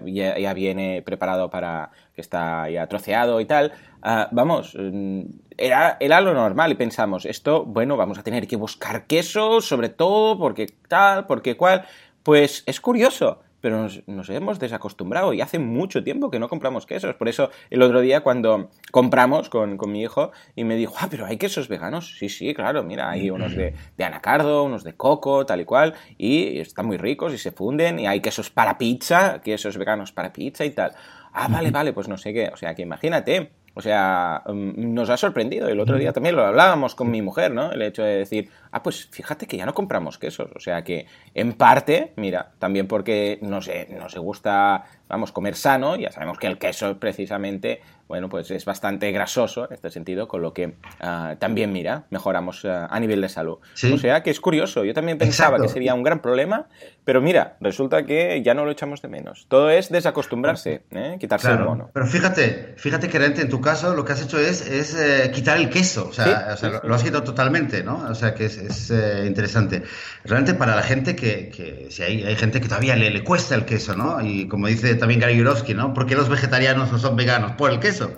ya, 0.06 0.54
viene 0.54 1.02
preparado 1.02 1.50
para 1.50 1.92
que 2.20 2.22
está 2.22 2.70
ya 2.70 2.86
troceado 2.88 3.40
y 3.40 3.46
tal. 3.46 3.72
Ah, 4.02 4.28
vamos, 4.34 4.76
mm, 4.78 5.22
era, 5.58 5.96
era 6.02 6.20
lo 6.20 6.34
normal 6.34 6.74
y 6.74 6.76
pensamos, 6.76 7.26
esto, 7.26 7.64
bueno, 7.64 7.96
vamos 7.96 8.20
a 8.20 8.24
tener 8.24 8.46
que 8.46 8.58
buscar 8.58 9.08
queso, 9.08 9.62
sobre 9.62 9.88
todo, 9.88 10.38
porque 10.38 10.68
tal, 10.90 11.26
porque 11.28 11.56
cual. 11.56 11.86
Pues 12.22 12.64
es 12.68 12.82
curioso 12.82 13.40
pero 13.62 13.88
nos, 14.08 14.30
hemos 14.30 14.60
desacostumbrado 14.60 15.34
y 15.34 15.42
hace 15.42 15.60
mucho 15.60 16.04
tiempo 16.04 16.30
que 16.30 16.40
no 16.40 16.48
compramos 16.48 16.86
quesos. 16.86 17.16
Por 17.16 17.28
eso 17.28 17.50
el 17.70 17.82
otro 17.82 18.02
día 18.02 18.22
cuando 18.22 18.70
compramos 18.92 19.50
con, 19.50 19.78
mi 19.88 20.02
hijo 20.02 20.32
y 20.56 20.64
me 20.64 20.76
dijo, 20.76 20.96
ah, 21.00 21.08
pero 21.10 21.26
hay 21.26 21.38
quesos 21.38 21.68
veganos. 21.68 22.18
Sí, 22.18 22.30
sí, 22.30 22.54
claro, 22.54 22.84
mira, 22.84 23.10
hay 23.10 23.30
unos 23.30 23.56
de, 23.56 23.74
de, 23.98 24.04
anacardo, 24.04 24.64
unos 24.64 24.84
de 24.84 24.94
coco, 24.94 25.46
tal 25.46 25.62
y 25.62 25.66
cual, 25.66 25.96
y 26.18 26.60
están 26.60 26.86
muy 26.86 26.98
ricos 26.98 27.34
y 27.34 27.38
se 27.38 27.52
funden, 27.52 28.00
y 28.00 28.08
hay 28.08 28.22
quesos 28.22 28.50
para 28.50 28.78
pizza, 28.78 29.42
quesos 29.42 29.78
veganos 29.78 30.12
para 30.12 30.32
pizza 30.32 30.66
y 30.66 30.72
tal. 30.72 30.94
Ah, 31.34 31.48
vale, 31.48 31.72
vale, 31.72 31.94
pues 31.94 32.08
no 32.08 32.18
sé 32.18 32.34
qué. 32.34 32.50
O 32.54 32.58
sea, 32.58 32.76
que 32.76 32.82
imagínate 32.82 33.52
o 33.80 33.82
sea, 33.82 34.44
mm, 34.46 34.94
nos 34.94 35.10
ha 35.10 35.16
sorprendido. 35.16 35.70
El 35.70 35.80
otro 35.80 35.98
día 35.98 36.12
también 36.12 36.36
lo 36.36 36.46
hablábamos 36.46 36.96
con 36.96 37.10
mi 37.10 37.22
mujer, 37.22 37.54
¿no? 37.54 37.72
El 37.72 37.82
hecho 37.82 38.04
de 38.04 38.18
decir, 38.18 38.50
ah, 38.72 38.84
pues 38.84 39.08
fíjate 39.10 39.48
que 39.48 39.56
ya 39.56 39.66
no 39.66 39.74
compramos 39.74 40.18
quesos. 40.18 40.50
O 40.56 40.60
sea 40.60 40.84
que, 40.84 41.06
en 41.34 41.54
parte, 41.54 42.12
mira, 42.18 42.52
también 42.60 42.88
porque 42.88 43.40
no 43.42 43.62
sé, 43.62 43.88
no 43.98 44.10
se 44.10 44.20
gusta, 44.20 44.84
vamos, 45.10 45.32
comer 45.32 45.56
sano, 45.56 45.96
ya 45.96 46.12
sabemos 46.12 46.38
que 46.38 46.48
el 46.48 46.58
queso 46.58 46.98
precisamente 47.00 47.82
bueno, 48.10 48.28
pues 48.28 48.50
es 48.50 48.66
bastante 48.66 49.12
grasoso 49.12 49.68
en 49.68 49.74
este 49.76 49.92
sentido, 49.92 50.28
con 50.28 50.42
lo 50.42 50.52
que 50.52 50.74
ah, 51.00 51.36
también, 51.38 51.72
mira, 51.72 52.06
mejoramos 52.10 52.66
ah, 52.66 52.88
a 52.90 53.00
nivel 53.00 53.22
de 53.22 53.30
salud. 53.30 53.60
O 53.94 53.98
sea 54.00 54.24
que 54.24 54.32
es 54.32 54.40
curioso, 54.40 54.84
yo 54.84 54.96
también 54.96 55.20
pensaba 55.20 55.60
que 55.62 55.68
sería 55.68 55.94
un 55.94 56.02
gran 56.02 56.20
problema, 56.20 56.66
pero 57.06 57.22
mira, 57.22 57.58
resulta 57.62 58.08
que 58.08 58.42
ya 58.44 58.56
no 58.56 58.66
lo 58.66 58.72
echamos 58.72 59.04
de 59.04 59.10
menos. 59.10 59.46
Todo 59.48 59.70
es 59.70 59.90
desacostumbrarse, 59.90 60.82
¿eh? 60.90 61.18
quitarse 61.20 61.52
el 61.52 61.60
mono. 61.60 61.92
Pero 61.94 62.08
fíjate, 62.08 62.74
fíjate 62.78 63.10
que 63.10 63.20
realmente 63.20 63.44
en 63.44 63.50
tu 63.50 63.62
caso 63.62 63.94
lo 63.94 64.04
que 64.04 64.14
has 64.14 64.24
hecho 64.24 64.40
es, 64.40 64.68
es 64.68 64.96
eh, 64.96 65.30
quitar 65.32 65.58
el 65.58 65.70
queso, 65.70 66.08
o 66.10 66.14
sea, 66.14 66.56
lo, 66.84 66.96
has 66.96 67.04
quitado 67.04 67.24
totalmente, 67.24 67.84
¿no? 67.84 68.08
O 68.10 68.16
sea 68.16 68.34
que 68.34 68.46
es, 68.46 68.90
eh, 68.90 69.26
interesante. 69.28 69.84
Realmente 70.24 70.56
para 70.56 70.76
la 70.76 70.82
gente 70.82 71.16
que, 71.16 71.88
si 71.92 72.02
hay, 72.02 72.24
hay, 72.24 72.36
gente 72.36 72.60
que 72.60 72.68
todavía 72.68 72.96
le, 72.96 73.12
le, 73.12 73.24
cuesta 73.24 73.54
el 73.54 73.66
queso, 73.66 73.96
¿no? 73.96 74.20
Y 74.20 74.48
como 74.48 74.66
dice 74.66 74.96
también 75.00 75.20
Gary 75.20 75.38
Yurovsky, 75.38 75.74
¿no? 75.74 75.94
¿Por 75.94 76.06
qué 76.06 76.16
los 76.16 76.30
vegetarianos 76.30 76.92
no 76.92 77.00
son 77.00 77.16
veganos? 77.16 77.54
Por 77.54 77.72
el 77.72 77.80
queso. 77.80 78.14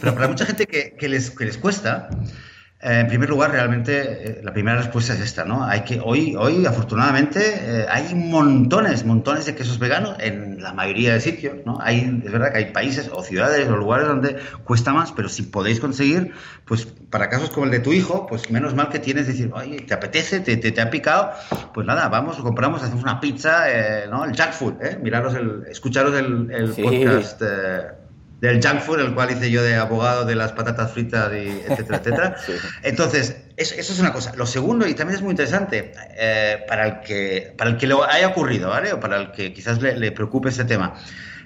Pero 0.00 0.14
para 0.14 0.28
mucha 0.28 0.46
gente 0.46 0.66
que, 0.66 1.08
les, 1.08 1.30
que 1.30 1.44
les 1.44 1.58
cuesta, 1.58 2.08
eh, 2.86 3.00
en 3.00 3.08
primer 3.08 3.28
lugar, 3.28 3.50
realmente 3.50 4.00
eh, 4.00 4.40
la 4.44 4.52
primera 4.52 4.76
respuesta 4.76 5.12
es 5.12 5.18
esta, 5.20 5.44
¿no? 5.44 5.64
Hay 5.64 5.80
que 5.80 5.98
hoy, 6.00 6.36
hoy 6.36 6.66
afortunadamente, 6.66 7.40
eh, 7.40 7.86
hay 7.90 8.14
montones, 8.14 9.04
montones 9.04 9.44
de 9.44 9.56
quesos 9.56 9.80
veganos 9.80 10.16
en 10.20 10.62
la 10.62 10.72
mayoría 10.72 11.12
de 11.12 11.20
sitios, 11.20 11.56
¿no? 11.66 11.80
Hay, 11.80 12.22
es 12.24 12.30
verdad 12.30 12.52
que 12.52 12.58
hay 12.58 12.66
países 12.66 13.10
o 13.12 13.24
ciudades 13.24 13.66
o 13.68 13.76
lugares 13.76 14.06
donde 14.06 14.36
cuesta 14.62 14.92
más, 14.92 15.10
pero 15.10 15.28
si 15.28 15.42
podéis 15.42 15.80
conseguir, 15.80 16.30
pues 16.64 16.86
para 16.86 17.28
casos 17.28 17.50
como 17.50 17.66
el 17.66 17.72
de 17.72 17.80
tu 17.80 17.92
hijo, 17.92 18.24
pues 18.28 18.52
menos 18.52 18.76
mal 18.76 18.88
que 18.88 19.00
tienes 19.00 19.26
decir, 19.26 19.50
oye, 19.52 19.80
te 19.80 19.92
apetece, 19.92 20.38
te, 20.38 20.56
te, 20.56 20.80
ha 20.80 20.88
picado, 20.88 21.32
pues 21.74 21.88
nada, 21.88 22.08
vamos, 22.08 22.36
compramos, 22.36 22.84
hacemos 22.84 23.02
una 23.02 23.18
pizza, 23.18 23.64
¿no? 24.08 24.24
El 24.24 24.32
jackfood, 24.32 24.80
¿eh? 24.80 24.96
Miraros 25.02 25.34
el, 25.34 25.64
escucharos 25.68 26.14
el, 26.14 26.52
el 26.52 26.70
podcast 26.70 27.42
del 28.40 28.62
junk 28.62 28.80
food, 28.80 29.00
el 29.00 29.14
cual 29.14 29.30
hice 29.30 29.50
yo 29.50 29.62
de 29.62 29.76
abogado 29.76 30.24
de 30.24 30.34
las 30.34 30.52
patatas 30.52 30.92
fritas, 30.92 31.32
y 31.32 31.62
etcétera, 31.68 31.98
etcétera. 31.98 32.36
Entonces, 32.82 33.36
eso, 33.56 33.74
es 33.74 33.98
una 33.98 34.12
cosa. 34.12 34.34
Lo 34.36 34.46
segundo, 34.46 34.86
y 34.86 34.94
también 34.94 35.16
es 35.16 35.22
muy 35.22 35.30
interesante, 35.30 35.92
eh, 36.16 36.64
para, 36.68 36.86
el 36.86 37.00
que, 37.00 37.54
para 37.56 37.70
el 37.70 37.76
que 37.78 37.86
lo 37.86 38.04
haya 38.04 38.28
ocurrido, 38.28 38.68
¿vale? 38.68 38.92
O 38.92 39.00
para 39.00 39.16
el 39.16 39.32
que 39.32 39.52
quizás 39.52 39.80
le, 39.80 40.12
preocupe 40.12 40.50
ese 40.50 40.64
tema. 40.64 40.94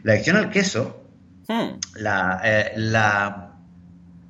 La 0.03 0.13
adicción 0.13 0.37
al 0.37 0.51
queso, 0.51 1.05
hmm. 1.47 1.69
la, 1.97 2.41
eh, 2.43 2.73
la, 2.77 3.55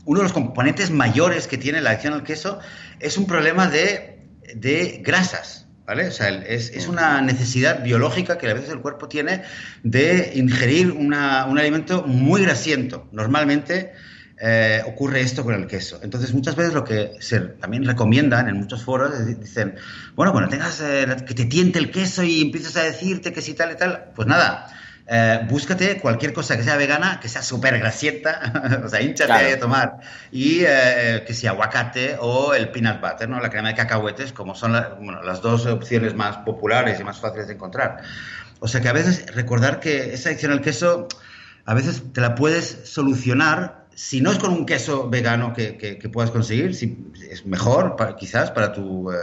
uno 0.04 0.20
de 0.20 0.24
los 0.24 0.32
componentes 0.32 0.90
mayores 0.90 1.46
que 1.46 1.56
tiene 1.56 1.80
la 1.80 1.90
adicción 1.90 2.12
al 2.12 2.24
queso 2.24 2.58
es 2.98 3.16
un 3.16 3.26
problema 3.26 3.68
de, 3.68 4.28
de 4.54 5.00
grasas. 5.02 5.66
¿Vale? 5.90 6.06
O 6.06 6.12
sea, 6.12 6.28
es, 6.28 6.86
una 6.86 7.20
necesidad 7.20 7.82
biológica 7.82 8.38
que 8.38 8.48
a 8.48 8.54
veces 8.54 8.70
el 8.70 8.78
cuerpo 8.78 9.08
tiene 9.08 9.42
de 9.82 10.30
ingerir 10.36 10.92
un 10.92 11.12
alimento 11.12 12.04
muy 12.06 12.42
grasiento. 12.42 13.08
Normalmente 13.10 13.92
eh, 14.40 14.82
ocurre 14.86 15.20
esto 15.20 15.42
con 15.42 15.52
el 15.52 15.66
queso. 15.66 15.98
Entonces, 16.00 16.32
muchas 16.32 16.54
veces 16.54 16.74
lo 16.74 16.84
que 16.84 17.14
se 17.18 17.40
también 17.40 17.84
recomiendan 17.84 18.48
en 18.48 18.58
muchos 18.58 18.84
foros 18.84 19.18
es, 19.18 19.40
dicen, 19.40 19.74
bueno, 20.14 20.30
cuando 20.30 20.48
tengas 20.48 20.80
eh, 20.80 21.08
que 21.26 21.34
te 21.34 21.46
tiente 21.46 21.80
el 21.80 21.90
queso 21.90 22.22
y 22.22 22.40
empiezas 22.40 22.76
a 22.76 22.84
decirte 22.84 23.32
que 23.32 23.42
si 23.42 23.54
tal 23.54 23.72
y 23.72 23.76
tal, 23.76 24.12
pues 24.14 24.28
nada, 24.28 24.68
eh, 25.12 25.44
búscate 25.48 25.98
cualquier 25.98 26.32
cosa 26.32 26.56
que 26.56 26.62
sea 26.62 26.76
vegana, 26.76 27.18
que 27.18 27.28
sea 27.28 27.42
súper 27.42 27.76
grasienta, 27.80 28.80
o 28.84 28.88
sea, 28.88 29.02
hinchate 29.02 29.54
a 29.54 29.58
tomar, 29.58 29.96
y 30.30 30.60
eh, 30.64 31.24
que 31.26 31.34
sea 31.34 31.50
aguacate 31.50 32.16
o 32.20 32.54
el 32.54 32.68
peanut 32.68 33.00
butter, 33.00 33.28
¿no? 33.28 33.40
la 33.40 33.50
crema 33.50 33.70
de 33.70 33.74
cacahuetes, 33.74 34.32
como 34.32 34.54
son 34.54 34.70
las 34.70 35.42
dos 35.42 35.66
opciones 35.66 36.14
más 36.14 36.36
populares 36.38 37.00
y 37.00 37.02
más 37.02 37.18
fáciles 37.18 37.48
de 37.48 37.54
encontrar. 37.54 38.02
O 38.60 38.68
sea 38.68 38.80
que 38.80 38.88
a 38.88 38.92
veces 38.92 39.34
recordar 39.34 39.80
que 39.80 40.14
esa 40.14 40.28
adicción 40.28 40.52
al 40.52 40.60
queso, 40.60 41.08
a 41.64 41.74
veces 41.74 42.04
te 42.12 42.20
la 42.20 42.36
puedes 42.36 42.82
solucionar, 42.84 43.86
si 43.96 44.20
no 44.20 44.30
es 44.30 44.38
con 44.38 44.52
un 44.52 44.64
queso 44.64 45.10
vegano 45.10 45.52
que, 45.54 45.76
que, 45.76 46.08
puedas 46.08 46.30
conseguir, 46.30 46.72
si, 46.76 47.04
es 47.28 47.44
mejor 47.46 47.96
quizás 48.16 48.52
para 48.52 48.72
tu... 48.72 49.10
Eh, 49.10 49.16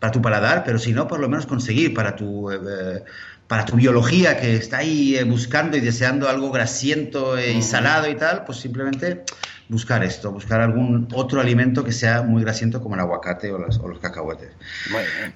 para 0.00 0.12
tu 0.12 0.22
paladar, 0.22 0.64
pero 0.64 0.78
si 0.78 0.92
no, 0.92 1.06
por 1.06 1.20
lo 1.20 1.28
menos 1.28 1.44
conseguir 1.44 1.92
para 1.92 2.16
tu 2.16 2.50
para 3.50 3.64
tu 3.64 3.74
biología 3.74 4.38
que 4.38 4.54
está 4.54 4.78
ahí 4.78 5.16
eh, 5.16 5.24
buscando 5.24 5.76
y 5.76 5.80
deseando 5.80 6.28
algo 6.28 6.52
grasiento 6.52 7.36
eh, 7.36 7.52
y 7.52 7.62
salado 7.62 8.08
y 8.08 8.14
tal, 8.14 8.44
pues 8.44 8.58
simplemente 8.58 9.24
buscar 9.68 10.04
esto, 10.04 10.30
buscar 10.30 10.60
algún 10.60 11.08
otro 11.12 11.40
alimento 11.40 11.82
que 11.82 11.90
sea 11.90 12.22
muy 12.22 12.42
grasiento 12.42 12.80
como 12.80 12.94
el 12.94 13.00
aguacate 13.00 13.50
o, 13.50 13.58
los 13.58 13.98
cacahuetes. 14.00 14.50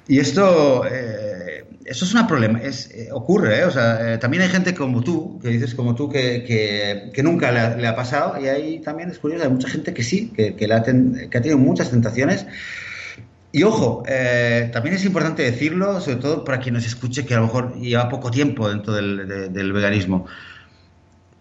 Y 0.07 0.21
esto, 0.21 0.85
eh, 0.89 1.65
eso 1.85 2.05
es 2.05 2.15
un 2.15 2.25
problema, 2.29 2.61
es, 2.61 2.89
ocurre, 3.11 3.65
o 3.65 3.73
sea, 3.73 4.17
también 4.21 4.45
hay 4.45 4.49
gente 4.49 4.75
como 4.75 5.03
tú, 5.03 5.41
que 5.41 5.49
dices 5.49 5.75
como 5.75 5.97
tú, 5.97 6.09
que, 6.09 6.45
que, 7.13 7.23
nunca 7.25 7.51
le 7.51 7.87
ha, 7.89 7.97
pasado, 7.97 8.41
y 8.41 8.47
ahí 8.47 8.79
también 8.79 9.11
es 9.11 9.19
curioso, 9.19 9.43
hay 9.43 9.51
mucha 9.51 9.69
gente 9.69 9.93
que 9.93 10.05
sí, 10.05 10.33
que, 10.37 10.55
que, 10.55 10.73
ha, 10.73 10.85
que 10.85 11.39
ha 11.39 11.43
tenido 11.43 11.59
muchas 11.59 11.91
tentaciones 11.91 12.47
y 13.55 13.63
ojo, 13.63 14.03
eh, 14.09 14.69
también 14.73 14.97
es 14.97 15.05
importante 15.05 15.45
decirlo, 15.45 16.01
sobre 16.01 16.17
todo 16.17 16.43
para 16.43 16.59
quien 16.59 16.75
nos 16.75 16.85
escuche 16.87 17.25
que 17.25 17.35
a 17.35 17.37
lo 17.37 17.45
mejor 17.45 17.77
lleva 17.77 18.09
poco 18.09 18.29
tiempo 18.29 18.69
dentro 18.69 18.93
del, 18.93 19.73
veganismo. 19.73 20.27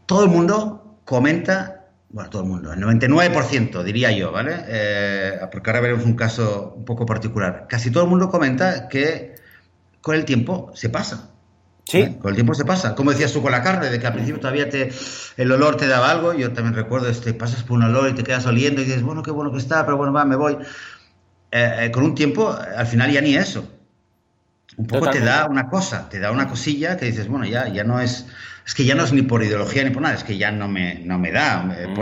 Todo 0.05 0.23
el 0.23 0.29
mundo 0.29 0.99
comenta, 1.05 1.87
bueno, 2.09 2.29
todo 2.29 2.43
el 2.43 2.49
mundo, 2.49 2.71
el 2.71 2.79
99% 2.81 3.81
diría 3.81 4.11
yo, 4.11 4.31
¿vale? 4.31 4.57
Eh, 4.67 5.39
porque 5.51 5.71
ahora 5.71 5.81
veremos 5.81 6.05
un 6.05 6.13
caso 6.13 6.75
un 6.77 6.85
poco 6.85 7.03
particular. 7.07 7.65
Casi 7.67 7.89
todo 7.89 8.03
el 8.03 8.11
mundo 8.11 8.29
comenta 8.29 8.87
que 8.89 9.33
con 9.99 10.13
el 10.13 10.23
tiempo 10.23 10.71
se 10.75 10.89
pasa. 10.89 11.31
Sí. 11.85 11.97
¿Eh? 11.97 12.17
Con 12.21 12.29
el 12.29 12.35
tiempo 12.35 12.53
se 12.53 12.63
pasa. 12.63 12.93
Como 12.93 13.09
decías 13.09 13.33
tú 13.33 13.41
con 13.41 13.51
la 13.51 13.63
carne, 13.63 13.89
de 13.89 13.99
que 13.99 14.05
al 14.05 14.13
principio 14.13 14.39
todavía 14.39 14.69
te, 14.69 14.91
el 15.37 15.51
olor 15.51 15.77
te 15.77 15.87
daba 15.87 16.11
algo. 16.11 16.33
Yo 16.33 16.53
también 16.53 16.75
recuerdo, 16.75 17.09
este, 17.09 17.33
pasas 17.33 17.63
por 17.63 17.77
un 17.77 17.85
olor 17.85 18.07
y 18.09 18.13
te 18.13 18.23
quedas 18.23 18.45
oliendo 18.45 18.81
y 18.81 18.85
dices, 18.85 19.01
bueno, 19.01 19.23
qué 19.23 19.31
bueno 19.31 19.51
que 19.51 19.57
está, 19.57 19.83
pero 19.83 19.97
bueno, 19.97 20.13
va, 20.13 20.25
me 20.25 20.35
voy. 20.35 20.59
Eh, 21.55 21.85
eh, 21.85 21.91
con 21.91 22.03
un 22.03 22.15
tiempo, 22.15 22.49
al 22.49 22.87
final 22.87 23.11
ya 23.11 23.21
ni 23.21 23.35
eso. 23.35 23.69
un 24.75 24.87
poco 24.87 25.11
te 25.11 25.19
da 25.19 25.45
una 25.45 25.69
cosa, 25.69 26.09
te 26.09 26.19
da 26.19 26.31
una 26.31 26.47
cosilla 26.47 26.97
que 26.97 27.05
dices, 27.05 27.27
bueno, 27.27 27.45
ya, 27.45 27.67
ya 27.67 27.83
no 27.83 28.01
es, 28.01 28.25
es 28.65 28.73
que 28.73 28.85
ya 28.85 28.95
no 28.95 29.03
es 29.03 29.13
ni 29.13 29.21
por 29.21 29.43
ideología 29.43 29.83
ni 29.83 29.91
por 29.91 30.01
nada, 30.01 30.15
es 30.15 30.23
que 30.23 30.35
ya 30.35 30.51
no 30.51 30.67
me, 30.67 30.95
no 31.05 31.19
me 31.19 31.31
da 31.31 31.61
mm. 31.61 31.93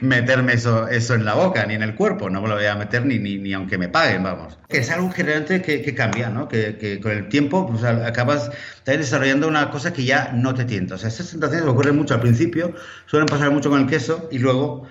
meterme 0.06 0.52
eso, 0.52 0.86
eso 0.86 1.14
en 1.14 1.24
la 1.24 1.34
boca 1.34 1.66
ni 1.66 1.74
en 1.74 1.82
el 1.82 1.96
cuerpo, 1.96 2.30
no 2.30 2.40
me 2.40 2.46
lo 2.46 2.54
voy 2.54 2.66
a 2.66 2.76
meter 2.76 3.04
ni, 3.04 3.18
ni, 3.18 3.36
ni 3.36 3.52
aunque 3.52 3.78
me 3.78 3.88
paguen, 3.88 4.22
vamos. 4.22 4.56
Que 4.68 4.78
es 4.78 4.90
algo 4.92 5.12
que 5.12 5.24
realmente 5.24 5.60
que, 5.60 5.92
cambia, 5.92 6.28
¿no? 6.28 6.46
Que, 6.46 6.78
que, 6.78 7.00
con 7.00 7.10
el 7.10 7.28
tiempo 7.28 7.66
pues, 7.66 7.82
acabas 7.82 8.52
desarrollando 8.84 9.48
una 9.48 9.70
cosa 9.70 9.92
que 9.92 10.04
ya 10.04 10.30
no 10.32 10.54
te 10.54 10.64
tienta. 10.66 10.94
O 10.94 10.98
sea, 10.98 11.08
esas 11.08 11.26
sensaciones 11.26 11.66
ocurren 11.66 11.96
mucho 11.96 12.14
al 12.14 12.20
principio, 12.20 12.76
suelen 13.06 13.26
pasar 13.26 13.50
mucho 13.50 13.70
con 13.70 13.80
el 13.80 13.88
queso 13.88 14.28
y 14.30 14.38
luego, 14.38 14.86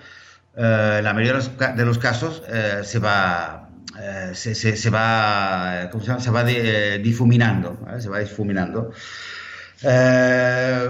eh, 0.57 0.99
la 1.01 1.13
mayoría 1.13 1.39
de 1.73 1.85
los, 1.85 1.97
casos, 1.99 2.43
eh, 2.49 2.81
se 2.83 2.99
va 2.99 3.68
eh, 3.97 4.31
se, 4.35 4.53
se, 4.53 4.89
va, 4.89 5.89
¿cómo 5.91 6.03
se, 6.03 6.19
se 6.19 6.29
va 6.29 6.43
eh, 6.47 6.99
difuminando, 6.99 7.79
se 7.99 8.09
va 8.09 8.19
difuminando. 8.19 8.91
Eh, 9.81 10.89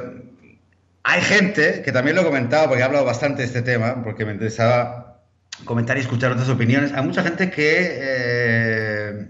hay 1.03 1.21
gente, 1.21 1.81
que 1.83 1.91
también 1.91 2.15
lo 2.15 2.23
he 2.23 2.25
comentado, 2.25 2.67
porque 2.67 2.81
he 2.81 2.85
hablado 2.85 3.05
bastante 3.05 3.41
de 3.41 3.47
este 3.47 3.61
tema, 3.61 4.03
porque 4.03 4.25
me 4.25 4.33
interesaba 4.33 5.21
comentar 5.65 5.97
y 5.97 6.01
escuchar 6.01 6.31
otras 6.31 6.49
opiniones, 6.49 6.91
hay 6.93 7.03
mucha 7.03 7.23
gente 7.23 7.49
que, 7.49 9.27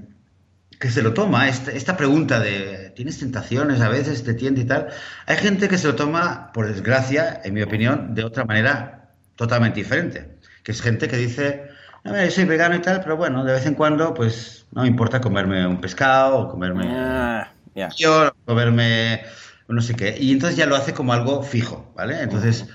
que 0.79 0.89
se 0.89 1.01
lo 1.01 1.13
toma, 1.13 1.47
esta, 1.47 1.71
esta, 1.71 1.95
pregunta 1.95 2.39
de, 2.39 2.91
¿tienes 2.95 3.19
tentaciones 3.19 3.81
a 3.81 3.89
veces, 3.89 4.23
te 4.23 4.33
tiende 4.33 4.61
y 4.61 4.65
tal? 4.65 4.89
Hay 5.25 5.37
gente 5.37 5.69
que 5.69 5.77
se 5.77 5.87
lo 5.87 5.95
toma, 5.95 6.51
por 6.53 6.67
desgracia, 6.67 7.39
en 7.43 7.53
mi 7.53 7.61
opinión, 7.61 8.13
de 8.15 8.23
otra 8.23 8.45
manera 8.45 9.11
totalmente 9.35 9.79
diferente, 9.79 10.37
que 10.63 10.71
es 10.71 10.81
gente 10.81 11.07
que 11.07 11.17
dice, 11.17 11.68
yo 12.05 12.31
soy 12.31 12.45
vegano 12.45 12.75
y 12.75 12.79
tal, 12.79 13.01
pero 13.01 13.17
bueno, 13.17 13.43
de 13.43 13.53
vez 13.53 13.65
en 13.65 13.75
cuando, 13.75 14.13
pues 14.13 14.65
no 14.71 14.83
me 14.83 14.87
importa 14.87 15.21
comerme 15.21 15.65
un 15.65 15.81
pescado 15.81 16.39
o 16.39 16.49
comerme. 16.49 16.85
Ah, 16.87 17.51
yo, 17.97 18.31
comerme 18.45 19.21
no 19.67 19.81
sé 19.81 19.95
qué. 19.95 20.17
Y 20.19 20.31
entonces 20.31 20.57
ya 20.57 20.65
lo 20.65 20.75
hace 20.75 20.93
como 20.93 21.13
algo 21.13 21.43
fijo, 21.43 21.91
¿vale? 21.95 22.21
Entonces. 22.21 22.65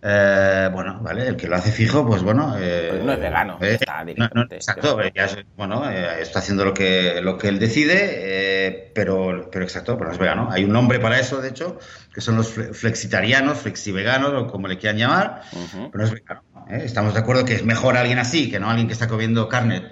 Eh, 0.00 0.70
bueno, 0.72 1.00
vale, 1.02 1.26
el 1.26 1.36
que 1.36 1.48
lo 1.48 1.56
hace 1.56 1.72
fijo, 1.72 2.06
pues 2.06 2.22
bueno. 2.22 2.54
Eh, 2.56 2.88
pues 2.90 3.04
no 3.04 3.12
es 3.12 3.20
vegano. 3.20 3.58
Eh, 3.60 3.74
está 3.74 4.04
exacto, 4.50 5.00
ya, 5.12 5.28
bueno, 5.56 5.90
está 5.90 6.38
haciendo 6.38 6.64
lo 6.64 6.72
que, 6.72 7.20
lo 7.20 7.36
que 7.36 7.48
él 7.48 7.58
decide, 7.58 8.92
pero, 8.94 9.48
pero 9.50 9.64
exacto, 9.64 9.98
pero 9.98 10.06
no 10.06 10.12
es 10.12 10.20
vegano. 10.20 10.48
Hay 10.52 10.62
un 10.64 10.72
nombre 10.72 11.00
para 11.00 11.18
eso, 11.18 11.40
de 11.40 11.48
hecho, 11.48 11.80
que 12.14 12.20
son 12.20 12.36
los 12.36 12.48
flexitarianos, 12.48 13.58
flexiveganos, 13.58 14.32
o 14.34 14.46
como 14.46 14.68
le 14.68 14.78
quieran 14.78 14.98
llamar, 14.98 15.42
pero 15.50 15.90
no 15.92 16.04
es 16.04 16.12
vegano. 16.12 16.42
Estamos 16.68 17.14
de 17.14 17.20
acuerdo 17.20 17.44
que 17.44 17.54
es 17.54 17.64
mejor 17.64 17.96
alguien 17.96 18.18
así 18.18 18.50
que 18.50 18.60
no 18.60 18.68
alguien 18.68 18.86
que 18.86 18.92
está 18.92 19.08
comiendo 19.08 19.48
carne 19.48 19.82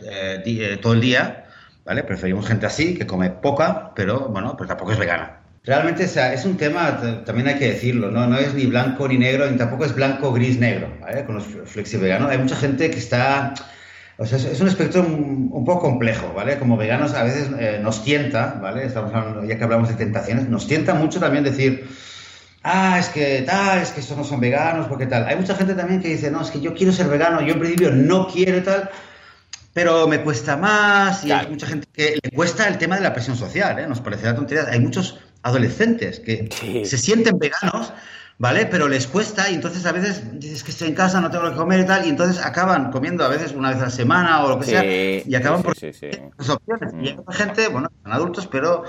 todo 0.83 0.93
el 0.93 1.01
día, 1.01 1.47
¿vale? 1.85 2.03
Preferimos 2.03 2.47
gente 2.47 2.67
así, 2.67 2.95
que 2.95 3.07
come 3.07 3.31
poca, 3.31 3.93
pero 3.95 4.29
bueno, 4.29 4.57
pues 4.57 4.69
tampoco 4.69 4.93
es 4.93 4.99
vegana. 4.99 5.41
Realmente 5.67 6.05
es 6.05 6.45
un 6.45 6.57
tema, 6.57 7.25
también 7.25 7.49
hay 7.49 7.57
que 7.57 7.73
decirlo, 7.73 8.13
¿no? 8.13 8.29
no 8.29 8.39
es 8.39 8.55
ni 8.55 8.67
blanco 8.67 9.09
ni 9.09 9.19
negro, 9.19 9.51
ni 9.51 9.57
tampoco 9.57 9.85
es 9.85 9.97
blanco, 9.97 10.33
gris, 10.33 10.61
negro, 10.61 10.97
¿vale? 11.01 11.25
Con 11.25 11.35
los 11.35 11.45
flexiveganos. 11.65 12.31
Hay 12.31 12.39
mucha 12.39 12.55
gente 12.55 12.89
que 12.89 12.99
está... 12.99 13.53
O 14.17 14.25
sea, 14.25 14.39
es 14.39 14.61
un 14.61 14.69
espectro 14.69 15.03
un, 15.03 15.65
poco 15.67 15.81
complejo, 15.81 16.33
¿vale? 16.33 16.59
Como 16.59 16.77
veganos 16.77 17.15
a 17.15 17.25
veces 17.25 17.51
eh, 17.59 17.81
nos 17.83 18.05
tienta, 18.05 18.61
¿vale? 18.63 18.87
Estamos 18.87 19.13
hablando, 19.13 19.45
ya 19.45 19.59
que 19.59 19.65
hablamos 19.65 19.89
de 19.89 19.97
tentaciones, 19.97 20.49
nos 20.49 20.69
tienta 20.69 20.95
mucho 20.95 21.19
también 21.19 21.43
decir, 21.43 21.89
ah, 22.67 22.99
es 22.99 23.09
que 23.09 23.43
tal, 23.43 23.81
es 23.81 23.91
que 23.91 24.01
estos 24.01 24.17
no 24.17 24.25
son 24.25 24.41
veganos, 24.41 24.89
porque 24.89 25.07
tal. 25.07 25.27
Hay 25.27 25.37
mucha 25.37 25.55
gente 25.55 25.75
también 25.75 26.03
que 26.03 26.09
dice, 26.09 26.31
no, 26.31 26.43
es 26.43 26.51
que 26.51 26.61
yo 26.61 26.75
quiero 26.75 26.93
ser 26.93 27.07
vegano, 27.09 27.41
yo 27.41 27.55
en 27.55 27.61
principio 27.61 27.93
no 27.93 28.27
quiero 28.27 28.63
tal, 28.63 28.91
pero 29.73 30.09
me 30.09 30.21
cuesta 30.23 30.57
más, 30.57 31.25
y 31.25 31.31
hay 31.31 31.49
mucha 31.49 31.67
gente 31.67 31.87
que 31.93 32.19
le 32.23 32.31
cuesta 32.31 32.67
el 32.67 32.77
tema 32.77 32.97
de 32.97 33.03
la 33.03 33.13
presión 33.13 33.37
social, 33.37 33.79
¿eh? 33.79 33.87
Nos 33.87 34.01
parecerá 34.01 34.35
tontería. 34.35 34.67
Hay 34.69 34.81
muchos 34.81 35.21
adolescentes 35.43 36.19
que 36.19 36.49
se 36.85 36.99
sienten 36.99 37.39
veganos, 37.39 37.93
¿vale? 38.39 38.67
Pero 38.67 38.89
les 38.89 39.07
cuesta 39.07 39.49
y 39.49 39.55
entonces 39.55 39.87
a 39.87 39.93
veces 39.93 40.41
dices 40.41 40.65
que 40.65 40.73
estoy 40.73 40.89
en 40.89 40.95
casa, 40.95 41.21
no 41.21 41.31
tengo 41.31 41.45
lo 41.45 41.51
que 41.53 41.57
comer 41.57 41.81
y 41.81 41.87
tal, 41.87 42.05
y 42.05 42.09
entonces 42.09 42.45
acaban 42.45 42.91
comiendo 42.91 43.25
a 43.25 43.29
veces 43.29 43.53
una 43.53 43.71
vez 43.71 43.79
a 43.79 43.85
la 43.85 43.91
semana 43.91 44.45
o 44.45 44.49
lo 44.49 44.59
que 44.59 44.67
sea, 44.67 44.85
y 44.85 45.35
acaban 45.35 45.63
por 45.63 45.77
las 45.81 46.49
opciones. 46.49 46.93
Y 47.01 47.09
hay 47.09 47.17
gente, 47.31 47.69
bueno, 47.69 47.91
son 48.03 48.13
adultos, 48.13 48.49
pero 48.49 48.85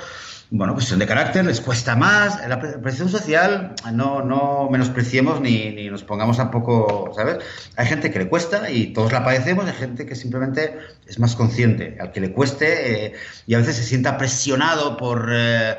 bueno, 0.49 0.79
son 0.79 0.99
de 0.99 1.05
carácter, 1.05 1.45
les 1.45 1.59
cuesta 1.59 1.95
más. 1.95 2.47
La 2.47 2.59
presión 2.59 3.09
social 3.09 3.75
no, 3.91 4.23
no 4.23 4.69
menospreciemos 4.69 5.41
ni, 5.41 5.71
ni 5.71 5.89
nos 5.89 6.03
pongamos 6.03 6.37
tampoco, 6.37 7.11
¿sabes? 7.15 7.39
Hay 7.75 7.85
gente 7.85 8.11
que 8.11 8.19
le 8.19 8.29
cuesta 8.29 8.69
y 8.71 8.93
todos 8.93 9.11
la 9.11 9.23
padecemos, 9.23 9.65
hay 9.65 9.73
gente 9.73 10.05
que 10.05 10.15
simplemente 10.15 10.77
es 11.05 11.19
más 11.19 11.35
consciente. 11.35 11.97
Al 11.99 12.11
que 12.11 12.21
le 12.21 12.31
cueste 12.31 13.05
eh, 13.05 13.13
y 13.45 13.55
a 13.55 13.57
veces 13.57 13.75
se 13.75 13.83
sienta 13.83 14.17
presionado 14.17 14.97
por... 14.97 15.29
Eh, 15.31 15.75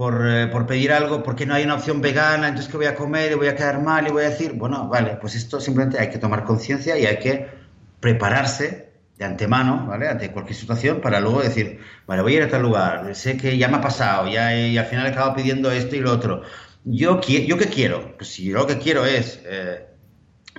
eh, 0.00 0.48
por, 0.52 0.66
pedir 0.66 0.92
algo, 0.92 1.24
porque 1.24 1.44
no 1.44 1.54
hay 1.54 1.64
una 1.64 1.74
opción 1.74 2.00
vegana, 2.00 2.46
entonces 2.46 2.70
que 2.70 2.76
voy 2.76 2.86
a 2.86 2.94
comer 2.94 3.32
y 3.32 3.34
voy 3.34 3.48
a 3.48 3.56
quedar 3.56 3.82
mal 3.82 4.06
y 4.06 4.12
voy 4.12 4.24
a 4.24 4.30
decir, 4.30 4.52
bueno, 4.52 4.86
vale, 4.86 5.18
pues 5.20 5.34
esto 5.34 5.60
simplemente 5.60 5.98
hay 5.98 6.08
que 6.08 6.18
tomar 6.18 6.44
conciencia 6.44 6.96
y 6.96 7.04
hay 7.04 7.18
que 7.18 7.48
prepararse 7.98 8.87
de 9.18 9.24
antemano, 9.24 9.86
¿vale? 9.86 10.08
Ante 10.08 10.30
cualquier 10.30 10.56
situación 10.56 11.00
para 11.00 11.20
luego 11.20 11.42
decir, 11.42 11.80
vale, 12.06 12.22
voy 12.22 12.34
a 12.34 12.36
ir 12.36 12.42
a 12.44 12.48
tal 12.48 12.62
lugar, 12.62 13.14
sé 13.16 13.36
que 13.36 13.58
ya 13.58 13.68
me 13.68 13.78
ha 13.78 13.80
pasado, 13.80 14.28
ya 14.28 14.56
y 14.56 14.78
al 14.78 14.86
final 14.86 15.06
he 15.06 15.10
acabado 15.10 15.34
pidiendo 15.34 15.70
esto 15.72 15.96
y 15.96 16.00
lo 16.00 16.12
otro. 16.12 16.42
Yo, 16.84 17.20
¿yo 17.20 17.58
qué 17.58 17.66
quiero? 17.66 18.16
Pues 18.16 18.30
si 18.30 18.44
yo 18.44 18.58
lo 18.58 18.66
que 18.66 18.78
quiero 18.78 19.04
es 19.04 19.40
eh, 19.44 19.86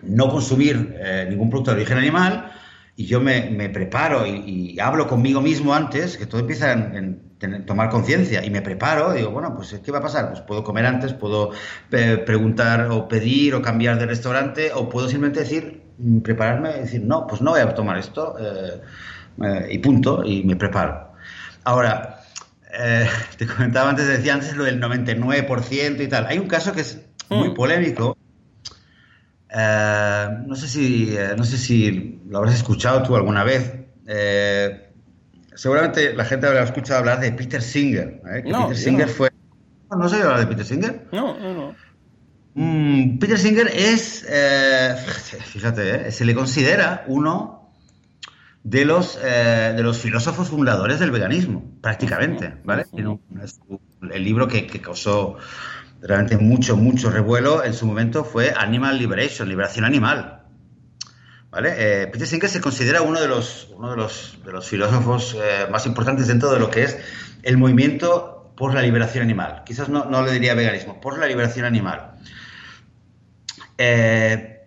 no 0.03 0.29
consumir 0.29 0.95
eh, 0.99 1.25
ningún 1.29 1.49
producto 1.49 1.71
de 1.71 1.77
origen 1.77 1.97
animal, 1.97 2.51
y 2.97 3.05
yo 3.05 3.21
me, 3.21 3.69
preparo 3.69 4.27
y, 4.27 4.77
hablo 4.77 5.07
conmigo 5.07 5.39
mismo 5.39 5.73
antes, 5.73 6.17
que 6.17 6.25
todo 6.25 6.41
empieza 6.41 6.73
en, 6.73 7.21
tomar 7.65 7.89
conciencia, 7.89 8.43
y 8.43 8.49
me 8.49 8.61
preparo, 8.61 9.13
digo, 9.13 9.31
bueno, 9.31 9.55
pues 9.55 9.79
¿qué 9.81 9.89
va 9.89 9.99
a 9.99 10.01
pasar? 10.01 10.27
Pues 10.27 10.41
puedo 10.41 10.65
comer 10.65 10.85
antes, 10.85 11.13
puedo 11.13 11.51
eh, 11.93 12.21
preguntar 12.25 12.89
o 12.91 13.07
pedir 13.07 13.55
o 13.55 13.61
cambiar 13.61 13.97
de 13.99 14.05
restaurante, 14.05 14.73
o 14.73 14.89
puedo 14.89 15.07
simplemente 15.07 15.39
decir, 15.39 15.88
prepararme 16.23 16.71
y 16.77 16.79
decir, 16.81 17.01
no, 17.01 17.27
pues 17.27 17.41
no 17.41 17.51
voy 17.51 17.61
a 17.61 17.73
tomar 17.73 17.97
esto, 17.97 18.35
eh, 18.39 18.81
eh, 19.43 19.67
y 19.71 19.77
punto, 19.79 20.23
y 20.23 20.43
me 20.43 20.55
preparo. 20.55 21.13
Ahora, 21.63 22.21
te 23.37 23.47
comentaba 23.47 23.89
antes, 23.89 24.07
decía 24.07 24.33
antes 24.33 24.55
lo 24.55 24.63
del 24.63 24.81
99% 24.81 26.01
y 26.01 26.07
tal. 26.07 26.27
Hay 26.27 26.39
un 26.39 26.47
caso 26.47 26.71
que 26.73 26.81
es 26.81 27.01
muy 27.29 27.49
mm. 27.49 27.53
polémico, 27.53 28.17
eh, 29.51 30.27
no, 30.45 30.55
sé 30.55 30.67
si, 30.67 31.15
eh, 31.17 31.33
no 31.35 31.43
sé 31.43 31.57
si 31.57 32.21
lo 32.27 32.37
habrás 32.37 32.55
escuchado 32.55 33.03
tú 33.03 33.15
alguna 33.15 33.43
vez. 33.43 33.73
Eh, 34.05 34.91
seguramente 35.55 36.13
la 36.13 36.25
gente 36.25 36.47
habrá 36.47 36.63
escuchado 36.63 36.99
hablar 36.99 37.19
de 37.19 37.31
Peter 37.31 37.61
Singer. 37.61 38.21
Peter 38.21 38.75
Singer 38.75 39.07
fue. 39.07 39.29
¿No 39.89 40.05
has 40.05 40.13
oído 40.13 40.25
hablar 40.25 40.41
de 40.41 40.47
Peter 40.47 40.65
Singer? 40.65 41.07
No, 41.11 41.37
no, 41.39 41.53
no. 41.53 41.75
Mm, 42.61 43.19
Peter 43.19 43.39
Singer 43.39 43.67
es, 43.67 44.25
fíjate, 45.45 46.11
se 46.11 46.25
le 46.25 46.35
considera 46.35 47.05
uno 47.07 47.71
de 48.63 48.83
los, 48.83 49.17
de 49.21 49.81
los 49.81 49.97
filósofos 49.99 50.49
fundadores 50.49 50.99
del 50.99 51.11
veganismo, 51.11 51.63
prácticamente, 51.81 52.55
¿vale? 52.65 52.85
el 54.11 54.23
libro 54.25 54.49
que, 54.49 54.67
que 54.67 54.81
causó 54.81 55.37
realmente 56.01 56.37
mucho, 56.37 56.75
mucho 56.75 57.09
revuelo 57.09 57.63
en 57.63 57.73
su 57.73 57.85
momento 57.85 58.25
fue 58.25 58.53
Animal 58.55 58.97
Liberation, 58.97 59.47
liberación 59.47 59.85
animal. 59.85 60.43
¿Vale? 61.51 61.73
Eh, 61.77 62.07
Peter 62.07 62.27
Singer 62.27 62.49
se 62.49 62.61
considera 62.61 63.01
uno 63.01 63.19
de 63.19 63.27
los, 63.27 63.69
uno 63.75 63.89
de 63.91 63.97
los, 63.97 64.37
de 64.45 64.51
los 64.51 64.67
filósofos 64.67 65.35
eh, 65.35 65.65
más 65.71 65.85
importantes 65.87 66.27
dentro 66.27 66.51
de 66.51 66.59
lo 66.59 66.69
que 66.69 66.83
es 66.83 66.97
el 67.41 67.57
movimiento 67.57 68.51
por 68.55 68.75
la 68.75 68.81
liberación 68.81 69.23
animal. 69.23 69.63
Quizás 69.65 69.89
no, 69.89 70.05
no 70.05 70.21
le 70.21 70.31
diría 70.31 70.53
veganismo, 70.53 71.01
por 71.01 71.17
la 71.17 71.25
liberación 71.25 71.65
animal. 71.65 72.11
Eh, 73.81 74.59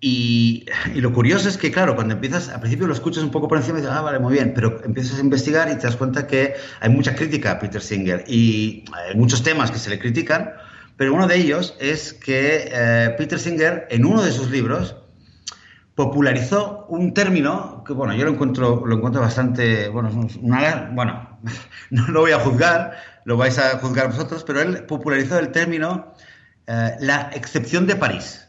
y, 0.00 0.64
lo 0.94 1.12
curioso 1.12 1.46
es 1.46 1.58
que, 1.58 1.70
claro, 1.70 1.94
cuando 1.94 2.14
empiezas, 2.14 2.48
al 2.48 2.60
principio 2.60 2.86
lo 2.86 2.94
escuchas 2.94 3.22
un 3.22 3.30
poco 3.30 3.48
por 3.48 3.58
encima 3.58 3.78
y 3.78 3.82
dices, 3.82 3.94
ah, 3.94 4.00
vale, 4.00 4.18
muy 4.18 4.32
bien, 4.32 4.52
pero 4.54 4.82
empiezas 4.82 5.18
a 5.18 5.20
investigar 5.20 5.70
y 5.70 5.76
te 5.76 5.82
das 5.82 5.96
cuenta 5.96 6.26
que 6.26 6.54
hay 6.80 6.88
mucha 6.88 7.14
crítica 7.14 7.52
a 7.52 7.58
Peter 7.58 7.82
Singer 7.82 8.24
y 8.26 8.86
hay 8.94 9.14
muchos 9.14 9.42
temas 9.42 9.70
que 9.70 9.78
se 9.78 9.90
le 9.90 9.98
critican, 9.98 10.52
pero 10.96 11.12
uno 11.12 11.26
de 11.26 11.36
ellos 11.36 11.76
es 11.80 12.14
que 12.14 12.70
eh, 12.72 13.14
Peter 13.18 13.38
Singer, 13.38 13.86
en 13.90 14.06
uno 14.06 14.22
de 14.22 14.32
sus 14.32 14.50
libros, 14.50 14.96
popularizó 15.94 16.86
un 16.88 17.12
término 17.12 17.84
que, 17.86 17.92
bueno, 17.92 18.14
yo 18.14 18.24
lo 18.24 18.30
encuentro, 18.30 18.86
lo 18.86 18.96
encuentro 18.96 19.20
bastante, 19.20 19.90
bueno, 19.90 20.10
bueno, 20.92 21.38
no 21.90 22.08
lo 22.08 22.20
voy 22.20 22.32
a 22.32 22.38
juzgar, 22.38 22.96
lo 23.26 23.36
vais 23.36 23.58
a 23.58 23.78
juzgar 23.78 24.06
vosotros, 24.06 24.44
pero 24.44 24.62
él 24.62 24.84
popularizó 24.84 25.38
el 25.38 25.52
término 25.52 26.14
eh, 26.72 26.96
la 27.00 27.30
excepción 27.34 27.84
de 27.88 27.96
París 27.96 28.46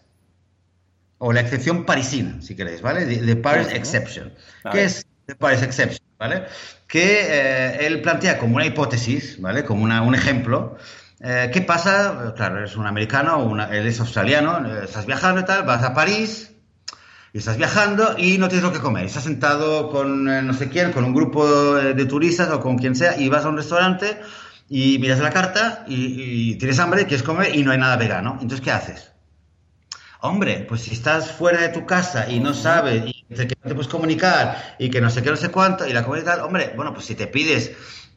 o 1.18 1.34
la 1.34 1.42
excepción 1.42 1.86
parisina, 1.86 2.40
si 2.40 2.56
queréis, 2.56 2.80
¿vale? 2.80 3.08
The, 3.08 3.36
Paris 3.36 3.70
Exception. 3.72 4.32
¿Qué 4.72 4.84
es 4.84 5.08
The 5.26 5.36
Paris 5.36 5.64
Exception? 5.64 6.06
¿Vale? 6.20 6.44
Que 6.88 7.22
eh, 7.22 7.88
él 7.88 8.00
plantea 8.04 8.38
como 8.38 8.58
una 8.58 8.66
hipótesis, 8.68 9.42
¿vale? 9.42 9.66
Como 9.66 9.84
una, 9.84 10.04
un 10.04 10.14
ejemplo. 10.14 10.78
Eh, 11.20 11.50
¿Qué 11.52 11.62
pasa? 11.62 12.34
Claro, 12.36 12.60
eres 12.60 12.76
un 12.76 12.86
americano, 12.86 13.44
una, 13.44 13.76
él 13.76 13.88
es 13.88 14.00
australiano, 14.00 14.72
estás 14.84 15.08
viajando 15.08 15.42
y 15.42 15.46
tal, 15.46 15.64
vas 15.64 15.82
a 15.82 15.96
París, 15.96 16.52
Y 17.34 17.40
estás 17.40 17.58
viajando 17.58 18.16
y 18.20 18.38
no 18.38 18.50
tienes 18.50 18.64
lo 18.64 18.72
que 18.72 18.80
comer. 18.80 19.06
Estás 19.06 19.24
sentado 19.24 19.90
con 19.90 20.30
eh, 20.30 20.44
no 20.44 20.54
sé 20.54 20.70
quién, 20.70 20.92
con 20.92 21.06
un 21.06 21.14
grupo 21.16 21.76
de 21.76 22.06
turistas 22.06 22.50
o 22.50 22.60
con 22.60 22.78
quien 22.78 22.96
sea, 22.96 23.18
y 23.18 23.30
vas 23.30 23.46
a 23.46 23.50
un 23.50 23.58
restaurante 23.58 24.22
y 24.74 25.00
miras 25.00 25.20
la 25.20 25.32
carta 25.32 25.84
y, 25.86 26.56
tienes 26.56 26.80
hambre, 26.80 27.06
quieres 27.06 27.24
comer 27.24 27.54
y 27.54 27.62
no 27.62 27.74
hay 27.74 27.78
nada 27.78 27.98
vegano. 27.98 28.38
Entonces, 28.42 28.62
¿qué 28.62 28.72
haces? 28.72 29.12
Hombre, 30.22 30.66
pues 30.68 30.84
si 30.84 30.94
estás 30.94 31.30
fuera 31.30 31.60
de 31.60 31.70
tu 31.70 31.86
casa 31.86 32.30
y 32.30 32.40
no 32.40 32.54
sabes 32.54 33.04
y 33.06 33.26
que 33.28 33.58
no 33.64 33.68
te 33.68 33.76
puedes 33.76 33.90
comunicar 33.90 34.76
y 34.80 34.90
que 34.90 35.02
no 35.02 35.10
sé 35.10 35.22
qué, 35.22 35.30
no 35.30 35.36
sé 35.36 35.50
cuánto, 35.50 35.86
y 35.86 35.92
la 35.92 36.06
comida 36.06 36.22
y 36.22 36.26
tal, 36.26 36.40
hombre, 36.40 36.72
bueno, 36.74 36.94
pues 36.94 37.06
si 37.06 37.16
te 37.16 37.28
pides 37.28 37.74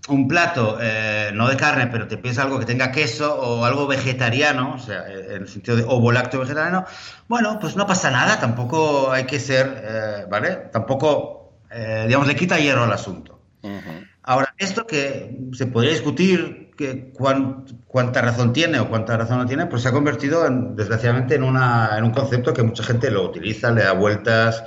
un 0.07 0.29
plato, 0.29 0.79
eh, 0.81 1.33
no 1.35 1.49
de 1.49 1.57
carne, 1.57 1.89
pero 1.89 2.07
te 2.07 2.19
pides 2.19 2.39
algo 2.39 2.61
que 2.61 2.67
tenga 2.67 2.93
queso 2.93 3.35
o 3.35 3.65
algo 3.65 3.89
vegetariano, 3.89 4.75
o 4.75 4.79
sea, 4.79 5.09
en 5.09 5.43
el 5.43 5.49
sentido 5.49 5.77
de 5.77 5.83
ovo 5.83 6.13
lácteo 6.13 6.39
vegetariano, 6.39 6.85
bueno, 7.27 7.59
pues 7.59 7.75
no 7.75 7.85
pasa 7.85 8.13
nada, 8.13 8.39
tampoco 8.39 9.11
hay 9.11 9.25
que 9.25 9.41
ser, 9.41 9.83
eh, 9.85 10.27
¿vale? 10.31 10.69
Tampoco, 10.71 11.55
eh, 11.69 12.05
digamos, 12.07 12.29
le 12.29 12.37
quita 12.37 12.61
hierro 12.61 12.85
al 12.85 12.93
asunto. 12.93 13.41
Ahora, 14.27 14.55
esto 14.57 14.87
que 14.87 15.39
se 15.53 15.67
podría 15.67 15.93
discutir 15.93 16.71
que 16.79 17.13
cuánta 17.13 18.23
razón 18.23 18.55
tiene 18.55 18.81
o 18.81 18.89
cuánta 18.89 19.19
razón 19.19 19.39
no 19.39 19.47
tiene, 19.47 19.67
pues 19.67 19.83
se 19.83 19.89
ha 19.89 19.93
convertido, 19.93 20.47
en, 20.47 20.75
desgraciadamente, 20.75 21.35
en, 21.35 21.45
un 21.45 22.11
concepto 22.11 22.55
que 22.55 22.63
mucha 22.63 22.83
gente 22.83 23.11
lo 23.11 23.23
utiliza, 23.23 23.71
le 23.71 23.83
da 23.83 23.93
vueltas 23.93 24.65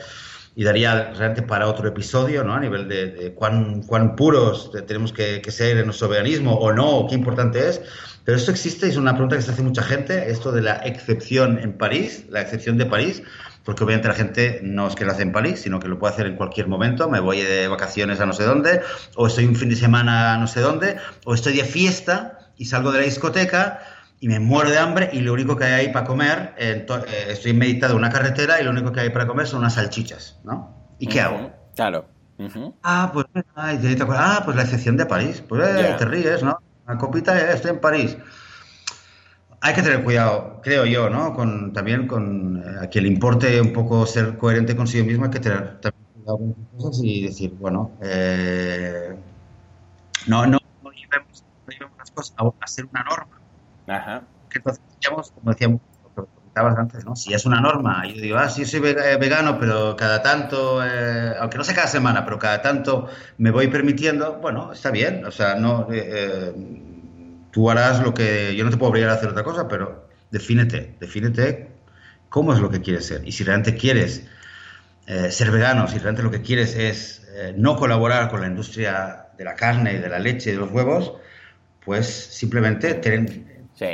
y 0.55 0.63
daría 0.63 1.11
realmente 1.13 1.41
para 1.41 1.67
otro 1.67 1.87
episodio, 1.87 2.43
¿no? 2.43 2.53
A 2.53 2.59
nivel 2.59 2.87
de, 2.87 3.33
cuán, 3.35 3.81
cuán, 3.81 4.15
puros 4.15 4.71
tenemos 4.85 5.11
que, 5.11 5.41
ser 5.49 5.77
en 5.77 5.85
nuestro 5.85 6.07
veganismo 6.07 6.53
o 6.53 6.71
no, 6.71 7.07
qué 7.09 7.15
importante 7.15 7.67
es. 7.67 7.81
Pero 8.23 8.37
esto 8.37 8.51
existe 8.51 8.87
es 8.87 8.97
una 8.97 9.13
pregunta 9.13 9.37
que 9.37 9.41
se 9.41 9.51
hace 9.51 9.63
mucha 9.63 9.81
gente, 9.81 10.29
esto 10.29 10.51
de 10.51 10.61
la 10.61 10.75
excepción 10.85 11.57
en 11.59 11.73
París, 11.73 12.25
la 12.29 12.41
excepción 12.41 12.77
de 12.77 12.85
París, 12.85 13.23
porque 13.67 13.83
obviamente 13.83 14.07
la 14.07 14.13
gente 14.13 14.61
no 14.63 14.87
es 14.87 14.95
que 14.95 15.03
lo 15.03 15.11
hace 15.11 15.23
en 15.23 15.33
París, 15.33 15.59
sino 15.59 15.81
que 15.81 15.89
lo 15.89 15.99
puede 15.99 16.13
hacer 16.13 16.25
en 16.25 16.37
cualquier 16.37 16.69
momento. 16.69 17.09
Me 17.09 17.19
voy 17.19 17.41
de 17.41 17.67
vacaciones 17.67 18.21
a 18.21 18.25
no 18.25 18.31
sé 18.31 18.45
dónde, 18.45 18.79
o 19.17 19.27
estoy 19.27 19.43
un 19.43 19.57
fin 19.57 19.67
de 19.67 19.75
semana 19.75 20.35
a 20.35 20.37
no 20.37 20.47
sé 20.47 20.61
dónde, 20.61 20.95
o 21.25 21.33
estoy 21.33 21.51
de 21.51 21.65
fiesta 21.65 22.39
y 22.55 22.63
salgo 22.63 22.93
de 22.93 22.99
la 22.99 23.03
discoteca 23.03 23.81
y 24.21 24.29
me 24.29 24.39
muero 24.39 24.69
de 24.69 24.77
hambre 24.77 25.09
y 25.11 25.19
lo 25.19 25.33
único 25.33 25.57
que 25.57 25.65
hay 25.65 25.73
ahí 25.73 25.91
para 25.91 26.05
comer, 26.05 26.53
eh, 26.57 26.85
estoy 27.27 27.51
en 27.51 27.57
meditado 27.57 27.91
en 27.91 27.99
una 27.99 28.09
carretera 28.09 28.61
y 28.61 28.63
lo 28.63 28.71
único 28.71 28.93
que 28.93 29.01
hay 29.01 29.09
para 29.09 29.27
comer 29.27 29.47
son 29.47 29.59
unas 29.59 29.73
salchichas, 29.73 30.39
¿no? 30.45 30.95
¿Y 30.97 31.07
qué 31.07 31.19
hago? 31.19 31.51
Claro. 31.75 32.05
Ah, 32.83 33.11
pues, 33.13 33.25
ah, 33.57 34.41
pues 34.45 34.55
la 34.55 34.63
excepción 34.63 34.95
de 34.95 35.05
París. 35.05 35.43
Pues 35.45 35.67
eh, 35.77 35.93
te 35.97 36.05
ríes, 36.05 36.41
¿no? 36.41 36.57
Una 36.87 36.97
copita, 36.97 37.37
eh, 37.37 37.53
estoy 37.53 37.71
en 37.71 37.81
París. 37.81 38.17
Hay 39.61 39.73
que 39.73 39.81
tener 39.81 40.03
cuidado, 40.03 40.61
creo 40.63 40.85
yo, 40.85 41.09
¿no? 41.09 41.33
Con, 41.33 41.73
también 41.73 42.07
con 42.07 42.63
a 42.81 42.87
quien 42.87 43.05
le 43.05 43.09
importe 43.09 43.59
un 43.59 43.73
poco 43.73 44.05
ser 44.05 44.37
coherente 44.37 44.75
consigo 44.75 45.05
mismo, 45.05 45.25
hay 45.25 45.31
que 45.31 45.39
tener 45.39 45.79
también 45.81 46.05
cuidado 46.13 46.37
con 46.37 46.53
cosas 46.77 47.01
y 47.03 47.23
decir, 47.23 47.53
bueno, 47.59 47.91
no, 50.27 50.45
no, 50.45 50.59
no 50.83 50.91
llevemos, 50.91 51.43
las 51.97 52.11
cosas 52.11 52.35
a, 52.37 52.67
ser 52.67 52.85
una 52.85 53.03
norma 53.03 53.37
Ajá. 53.87 54.23
Que 54.49 54.59
entonces, 54.59 54.83
digamos, 55.01 55.31
como 55.31 55.51
decíamos, 55.51 55.81
lo 56.15 56.25
que 56.25 56.31
comentabas 56.35 56.77
antes, 56.77 57.05
¿no? 57.05 57.15
Si 57.15 57.33
es 57.33 57.45
una 57.45 57.61
norma, 57.61 58.05
yo 58.05 58.21
digo, 58.21 58.37
ah, 58.37 58.49
sí, 58.49 58.65
soy 58.65 58.81
eh, 58.85 59.17
vegano, 59.17 59.57
pero 59.59 59.95
cada 59.95 60.21
tanto, 60.21 60.85
eh, 60.85 61.33
aunque 61.39 61.57
no 61.57 61.63
sea 61.63 61.75
cada 61.75 61.87
semana, 61.87 62.25
pero 62.25 62.37
cada 62.37 62.61
tanto 62.61 63.07
me 63.37 63.51
voy 63.51 63.67
permitiendo, 63.67 64.39
bueno, 64.41 64.73
está 64.73 64.91
bien, 64.91 65.25
o 65.25 65.31
sea, 65.31 65.55
no, 65.55 65.87
eh, 65.91 66.53
tú 67.57 67.71
harás 67.71 68.03
lo 68.03 68.13
que, 68.13 68.55
yo 68.55 68.63
no 68.63 68.69
te 68.69 68.77
puedo 68.77 68.91
obligar 68.91 69.09
a 69.09 69.13
hacer 69.13 69.29
otra 69.29 69.43
cosa, 69.43 69.67
pero 69.67 70.07
defínete, 70.29 70.93
defínete 70.99 71.69
cómo 72.29 72.53
es 72.53 72.59
lo 72.59 72.69
que 72.69 72.81
quieres 72.81 73.07
ser. 73.07 73.27
Y 73.27 73.31
si 73.31 73.43
realmente 73.43 73.75
quieres 73.75 74.27
ser 75.07 75.49
vegano, 75.49 75.87
si 75.87 75.95
realmente 75.95 76.21
lo 76.21 76.29
que 76.29 76.43
quieres 76.43 76.75
es 76.75 77.27
no 77.55 77.75
colaborar 77.75 78.29
con 78.29 78.41
la 78.41 78.47
industria 78.47 79.29
de 79.35 79.43
la 79.43 79.55
carne 79.55 79.93
y 79.93 79.97
de 79.97 80.07
la 80.07 80.19
leche 80.19 80.51
y 80.51 80.53
de 80.53 80.59
los 80.59 80.71
huevos, 80.71 81.13
pues 81.83 82.05
simplemente 82.05 82.93
tener, 82.93 83.27
Sí. 83.77 83.85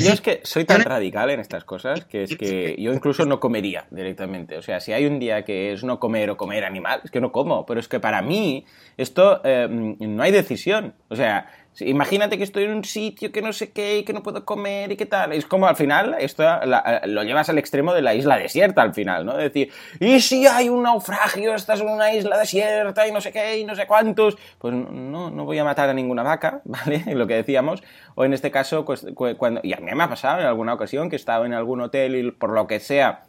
yo 0.00 0.12
es 0.14 0.22
que 0.22 0.40
soy 0.42 0.64
tan 0.64 0.80
radical 0.80 1.28
en 1.28 1.38
estas 1.38 1.62
cosas 1.62 2.06
que 2.06 2.22
es 2.22 2.34
que 2.34 2.74
yo 2.78 2.94
incluso 2.94 3.26
no 3.26 3.38
comería 3.38 3.84
directamente. 3.90 4.56
O 4.56 4.62
sea, 4.62 4.80
si 4.80 4.94
hay 4.94 5.04
un 5.04 5.18
día 5.18 5.44
que 5.44 5.72
es 5.72 5.84
no 5.84 6.00
comer 6.00 6.30
o 6.30 6.38
comer 6.38 6.64
animal, 6.64 7.02
es 7.04 7.10
que 7.10 7.20
no 7.20 7.30
como. 7.30 7.66
Pero 7.66 7.78
es 7.78 7.88
que 7.88 8.00
para 8.00 8.22
mí 8.22 8.64
esto 8.96 9.42
eh, 9.44 9.68
no 9.68 10.22
hay 10.22 10.32
decisión. 10.32 10.94
O 11.08 11.16
sea, 11.16 11.46
Imagínate 11.80 12.38
que 12.38 12.44
estoy 12.44 12.64
en 12.64 12.72
un 12.72 12.84
sitio 12.84 13.30
que 13.32 13.42
no 13.42 13.52
sé 13.52 13.70
qué 13.70 13.98
y 13.98 14.04
que 14.04 14.12
no 14.12 14.22
puedo 14.22 14.44
comer 14.44 14.92
y 14.92 14.96
qué 14.96 15.06
tal. 15.06 15.32
Es 15.32 15.46
como 15.46 15.66
al 15.66 15.76
final, 15.76 16.16
esto 16.18 16.44
lo 17.06 17.22
llevas 17.22 17.48
al 17.48 17.58
extremo 17.58 17.94
de 17.94 18.02
la 18.02 18.14
isla 18.14 18.36
desierta 18.36 18.82
al 18.82 18.94
final, 18.94 19.24
¿no? 19.24 19.32
Es 19.32 19.52
decir, 19.52 19.70
¿y 20.00 20.20
si 20.20 20.46
hay 20.46 20.68
un 20.68 20.82
naufragio, 20.82 21.54
estás 21.54 21.80
en 21.80 21.88
una 21.88 22.12
isla 22.12 22.38
desierta 22.38 23.06
y 23.06 23.12
no 23.12 23.20
sé 23.20 23.32
qué 23.32 23.58
y 23.58 23.64
no 23.64 23.74
sé 23.74 23.86
cuántos? 23.86 24.36
Pues 24.58 24.74
no, 24.74 25.30
no 25.30 25.44
voy 25.44 25.58
a 25.58 25.64
matar 25.64 25.88
a 25.88 25.94
ninguna 25.94 26.22
vaca, 26.22 26.60
¿vale? 26.64 27.04
Lo 27.14 27.26
que 27.26 27.34
decíamos. 27.34 27.82
O 28.14 28.24
en 28.24 28.32
este 28.32 28.50
caso, 28.50 28.84
pues, 28.84 29.06
cuando, 29.14 29.60
y 29.62 29.72
a 29.72 29.76
mí 29.76 29.90
me 29.94 30.02
ha 30.02 30.08
pasado 30.08 30.40
en 30.40 30.46
alguna 30.46 30.74
ocasión 30.74 31.08
que 31.08 31.16
estaba 31.16 31.46
en 31.46 31.54
algún 31.54 31.80
hotel 31.80 32.16
y 32.16 32.30
por 32.32 32.50
lo 32.50 32.66
que 32.66 32.80
sea 32.80 33.27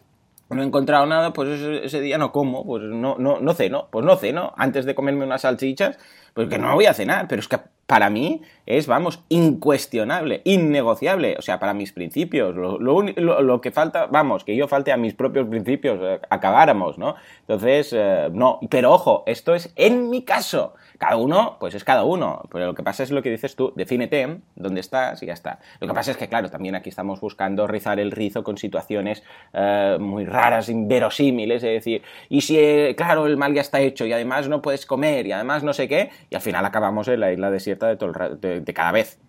no 0.49 0.63
he 0.63 0.65
encontrado 0.65 1.05
nada, 1.05 1.31
pues 1.33 1.61
ese, 1.61 2.01
día 2.01 2.17
no 2.17 2.31
como, 2.31 2.65
pues 2.65 2.83
no, 2.83 3.15
no, 3.19 3.39
no 3.39 3.53
ceno, 3.53 3.87
pues 3.91 4.05
no 4.05 4.15
ceno, 4.15 4.53
antes 4.57 4.85
de 4.85 4.95
comerme 4.95 5.25
unas 5.25 5.41
salchichas, 5.41 5.97
pues 6.33 6.49
que 6.49 6.57
no 6.57 6.73
voy 6.73 6.85
a 6.85 6.93
cenar, 6.93 7.27
pero 7.27 7.39
es 7.39 7.47
que 7.47 7.59
para 7.85 8.09
mí 8.09 8.41
es, 8.67 8.85
vamos, 8.85 9.23
incuestionable, 9.29 10.41
innegociable, 10.45 11.35
o 11.39 11.41
sea, 11.41 11.59
para 11.59 11.73
mis 11.73 11.91
principios, 11.91 12.55
lo, 12.55 12.77
lo, 12.79 13.61
que 13.61 13.71
falta, 13.71 14.05
vamos, 14.05 14.43
que 14.43 14.55
yo 14.55 14.67
falte 14.67 14.91
a 14.91 14.97
mis 14.97 15.15
propios 15.15 15.47
principios, 15.47 15.99
eh, 16.01 16.19
acabáramos, 16.29 16.99
¿no? 16.99 17.15
Entonces, 17.41 17.91
eh, 17.93 18.29
no, 18.31 18.59
pero 18.69 18.91
ojo, 18.91 19.23
esto 19.25 19.55
es 19.55 19.73
en 19.75 20.09
mi 20.09 20.23
caso, 20.23 20.75
cada 20.99 21.15
uno, 21.15 21.57
pues 21.59 21.73
es 21.73 21.83
cada 21.83 22.03
uno. 22.03 22.43
Pero 22.51 22.67
lo 22.67 22.75
que 22.75 22.83
pasa 22.83 23.01
es 23.01 23.09
lo 23.09 23.23
que 23.23 23.31
dices 23.31 23.55
tú, 23.55 23.73
defínete 23.75 24.41
dónde 24.55 24.81
estás 24.81 25.23
y 25.23 25.25
ya 25.25 25.33
está. 25.33 25.59
Lo 25.79 25.87
que 25.87 25.93
pasa 25.93 26.11
es 26.11 26.17
que, 26.17 26.27
claro, 26.27 26.49
también 26.51 26.75
aquí 26.75 26.89
estamos 26.89 27.21
buscando 27.21 27.65
rizar 27.65 27.99
el 27.99 28.11
rizo 28.11 28.43
con 28.43 28.57
situaciones 28.57 29.23
eh, 29.53 29.97
muy 29.99 30.25
raras, 30.25 30.69
inverosímiles, 30.69 31.63
es 31.63 31.71
decir, 31.71 32.03
y 32.27 32.41
si, 32.41 32.59
eh, 32.59 32.93
claro, 32.97 33.25
el 33.25 33.37
mal 33.37 33.53
ya 33.53 33.61
está 33.61 33.79
hecho 33.79 34.05
y 34.05 34.13
además 34.13 34.49
no 34.49 34.61
puedes 34.61 34.85
comer 34.85 35.25
y 35.25 35.31
además 35.31 35.63
no 35.63 35.73
sé 35.73 35.87
qué, 35.87 36.09
y 36.29 36.35
al 36.35 36.41
final 36.41 36.65
acabamos 36.65 37.07
en 37.07 37.21
la 37.21 37.31
isla 37.31 37.49
desierta 37.49 37.87
de, 37.87 37.95
todo 37.95 38.11
el 38.11 38.65
de, 38.65 38.73
cada 38.73 38.91
vez. 38.91 39.19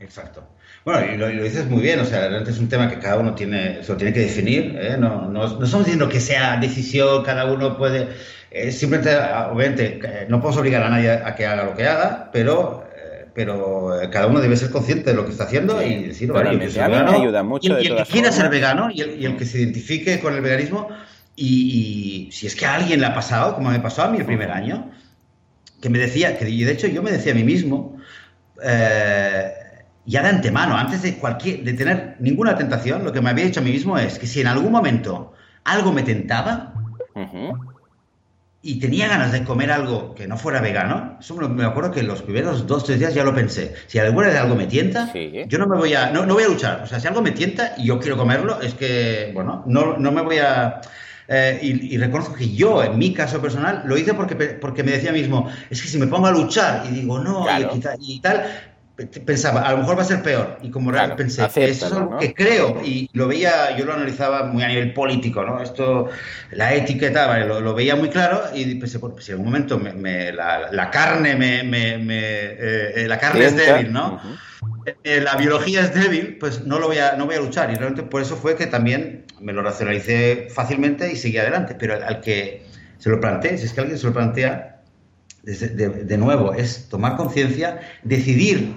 Exacto. 0.00 0.46
Bueno, 0.84 1.12
y 1.12 1.16
lo, 1.16 1.28
dices 1.28 1.68
muy 1.68 1.82
bien, 1.82 1.98
o 2.00 2.04
sea, 2.04 2.20
realmente 2.20 2.50
es 2.52 2.58
un 2.58 2.68
tema 2.68 2.88
que 2.88 2.98
cada 2.98 3.18
uno 3.18 3.34
tiene, 3.34 3.82
se 3.82 3.92
lo 3.92 3.98
tiene 3.98 4.12
que 4.12 4.20
definir, 4.20 4.76
¿eh? 4.80 4.96
no, 4.98 5.22
no, 5.22 5.48
no, 5.48 5.64
estamos 5.64 5.86
diciendo 5.86 6.08
que 6.08 6.20
sea 6.20 6.56
decisión, 6.56 7.24
cada 7.24 7.46
uno 7.46 7.76
puede, 7.76 8.08
eh, 8.50 8.70
simplemente, 8.70 9.12
ah, 9.12 9.50
obviamente, 9.52 10.00
eh, 10.02 10.26
no 10.28 10.40
podemos 10.40 10.60
obligar 10.60 10.82
a 10.84 10.88
nadie 10.90 11.10
a 11.10 11.34
que 11.34 11.46
haga 11.46 11.64
lo 11.64 11.74
que 11.74 11.86
haga, 11.86 12.30
pero 12.32 12.86
pero 13.34 13.92
cada 14.10 14.26
uno 14.26 14.40
debe 14.40 14.56
ser 14.56 14.70
consciente 14.70 15.10
de 15.10 15.16
lo 15.16 15.24
que 15.24 15.30
está 15.30 15.44
haciendo 15.44 15.80
y 15.80 16.08
decir, 16.08 16.32
bueno, 16.32 16.52
yo 16.54 16.84
ayuda 16.84 17.44
mucho. 17.44 17.78
Y, 17.80 17.86
el, 17.86 17.96
que 17.98 18.02
quiera 18.02 18.32
ser 18.32 18.50
vegano 18.50 18.90
y 18.90 19.00
el, 19.00 19.36
que 19.36 19.44
se 19.44 19.60
identifique 19.60 20.18
con 20.18 20.34
el 20.34 20.40
veganismo, 20.40 20.88
y, 21.36 22.28
si 22.32 22.48
es 22.48 22.56
que 22.56 22.66
a 22.66 22.74
alguien 22.74 22.98
le 22.98 23.06
ha 23.06 23.14
pasado, 23.14 23.54
como 23.54 23.70
me 23.70 23.78
pasó 23.78 24.02
a 24.02 24.08
mí 24.08 24.18
el 24.18 24.26
primer 24.26 24.50
año, 24.50 24.90
que 25.80 25.88
me 25.88 26.00
decía, 26.00 26.36
que 26.36 26.46
de 26.46 26.72
hecho 26.72 26.88
yo 26.88 27.00
me 27.00 27.12
decía 27.12 27.30
a 27.30 27.36
mí 27.36 27.44
mismo, 27.44 28.00
eh, 28.60 29.52
ya 30.08 30.22
de 30.22 30.30
antemano, 30.30 30.76
antes 30.76 31.02
de, 31.02 31.16
cualquier, 31.16 31.62
de 31.62 31.74
tener 31.74 32.16
ninguna 32.18 32.56
tentación, 32.56 33.04
lo 33.04 33.12
que 33.12 33.20
me 33.20 33.30
había 33.30 33.44
dicho 33.44 33.60
a 33.60 33.62
mí 33.62 33.70
mismo 33.70 33.98
es 33.98 34.18
que 34.18 34.26
si 34.26 34.40
en 34.40 34.46
algún 34.46 34.72
momento 34.72 35.34
algo 35.64 35.92
me 35.92 36.02
tentaba, 36.02 36.72
y 38.60 38.80
tenía 38.80 39.06
ganas 39.06 39.32
de 39.32 39.44
comer 39.44 39.70
algo 39.70 40.14
que 40.14 40.26
no 40.26 40.36
fuera 40.36 40.60
vegano, 40.60 41.16
eso 41.20 41.36
me, 41.36 41.64
acuerdo 41.64 41.92
que 41.92 42.02
los 42.02 42.22
primeros 42.22 42.66
dos, 42.66 42.84
tres 42.84 42.98
días 42.98 43.14
ya 43.14 43.22
lo 43.22 43.34
pensé. 43.34 43.74
Si 43.86 43.98
alguna 43.98 44.28
vez 44.28 44.36
algo 44.36 44.56
me 44.56 44.66
tienta, 44.66 45.12
yo 45.12 45.58
no 45.58 45.66
me 45.66 45.76
voy 45.76 45.94
a, 45.94 46.10
no, 46.10 46.26
no, 46.26 46.34
voy 46.34 46.44
a 46.44 46.48
luchar. 46.48 46.82
O 46.82 46.86
sea, 46.86 46.98
si 46.98 47.06
algo 47.06 47.22
me 47.22 47.30
tienta 47.30 47.74
y 47.76 47.86
yo 47.86 48.00
quiero 48.00 48.16
comerlo, 48.16 48.60
es 48.60 48.74
que, 48.74 49.30
bueno, 49.34 49.62
no, 49.66 49.96
no 49.96 50.10
me 50.10 50.22
voy 50.22 50.38
a... 50.38 50.80
Eh, 51.30 51.58
y, 51.62 51.98
reconozco 51.98 52.34
que 52.34 52.54
yo, 52.54 52.82
en 52.82 52.96
mi 52.98 53.12
caso 53.12 53.40
personal, 53.40 53.82
lo 53.84 53.98
hice 53.98 54.14
porque, 54.14 54.34
porque 54.34 54.82
me 54.82 54.92
decía 54.92 55.12
mismo, 55.12 55.50
es 55.68 55.82
que 55.82 55.88
si 55.88 55.98
me 55.98 56.06
pongo 56.06 56.26
a 56.26 56.30
luchar 56.30 56.84
y 56.90 56.94
digo, 56.94 57.18
no, 57.18 57.44
y, 58.00 58.20
tal, 58.20 58.46
pensaba, 59.24 59.62
a 59.62 59.72
lo 59.72 59.78
mejor 59.78 59.98
va 59.98 60.02
a 60.02 60.06
ser 60.06 60.22
peor. 60.22 60.58
Y 60.62 60.70
como 60.70 60.90
realmente 60.90 61.22
pensé, 61.22 61.44
eso 61.44 61.86
es 61.86 61.92
algo 61.92 62.18
que 62.18 62.34
creo, 62.34 62.80
y 62.84 63.08
lo 63.12 63.28
veía, 63.28 63.76
yo 63.76 63.84
lo 63.84 63.94
analizaba 63.94 64.44
muy 64.44 64.62
a 64.62 64.68
nivel 64.68 64.92
político, 64.92 65.44
¿no? 65.44 65.62
Esto, 65.62 66.08
la 66.50 66.74
etiqueta, 66.74 67.26
vale, 67.26 67.46
lo, 67.46 67.74
veía 67.74 67.96
muy 67.96 68.08
claro 68.08 68.42
y 68.54 68.74
pensé, 68.74 68.98
pues, 68.98 69.24
si 69.24 69.30
en 69.30 69.38
algún 69.38 69.52
momento 69.52 69.78
me, 69.78 70.32
la, 70.32 70.90
carne 70.90 71.36
me, 71.36 71.60
eh, 72.10 73.06
la 73.08 73.18
carne 73.18 73.46
es 73.46 73.56
débil, 73.56 73.92
¿no? 73.92 74.20
Eh, 75.04 75.20
la 75.20 75.36
biología 75.36 75.82
es 75.82 75.94
débil, 75.94 76.36
pues 76.38 76.64
no 76.64 76.78
lo 76.78 76.86
voy 76.86 76.98
a, 76.98 77.14
no 77.16 77.26
voy 77.26 77.36
a 77.36 77.40
luchar. 77.40 77.70
Y 77.70 77.74
realmente 77.74 78.02
por 78.02 78.22
eso 78.22 78.36
fue 78.36 78.56
que 78.56 78.66
también 78.66 79.24
me 79.40 79.52
lo 79.52 79.62
racionalicé 79.62 80.48
fácilmente 80.50 81.12
y 81.12 81.16
seguí 81.16 81.38
adelante. 81.38 81.76
Pero 81.78 81.94
al, 81.94 82.20
que 82.20 82.66
se 82.98 83.10
lo 83.10 83.20
planteé, 83.20 83.58
si 83.58 83.66
es 83.66 83.72
que 83.72 83.80
alguien 83.80 83.98
se 83.98 84.06
lo 84.06 84.12
plantea, 84.12 84.82
de, 85.42 86.18
nuevo, 86.18 86.52
es 86.52 86.88
tomar 86.88 87.16
conciencia, 87.16 87.80
decidir 88.02 88.74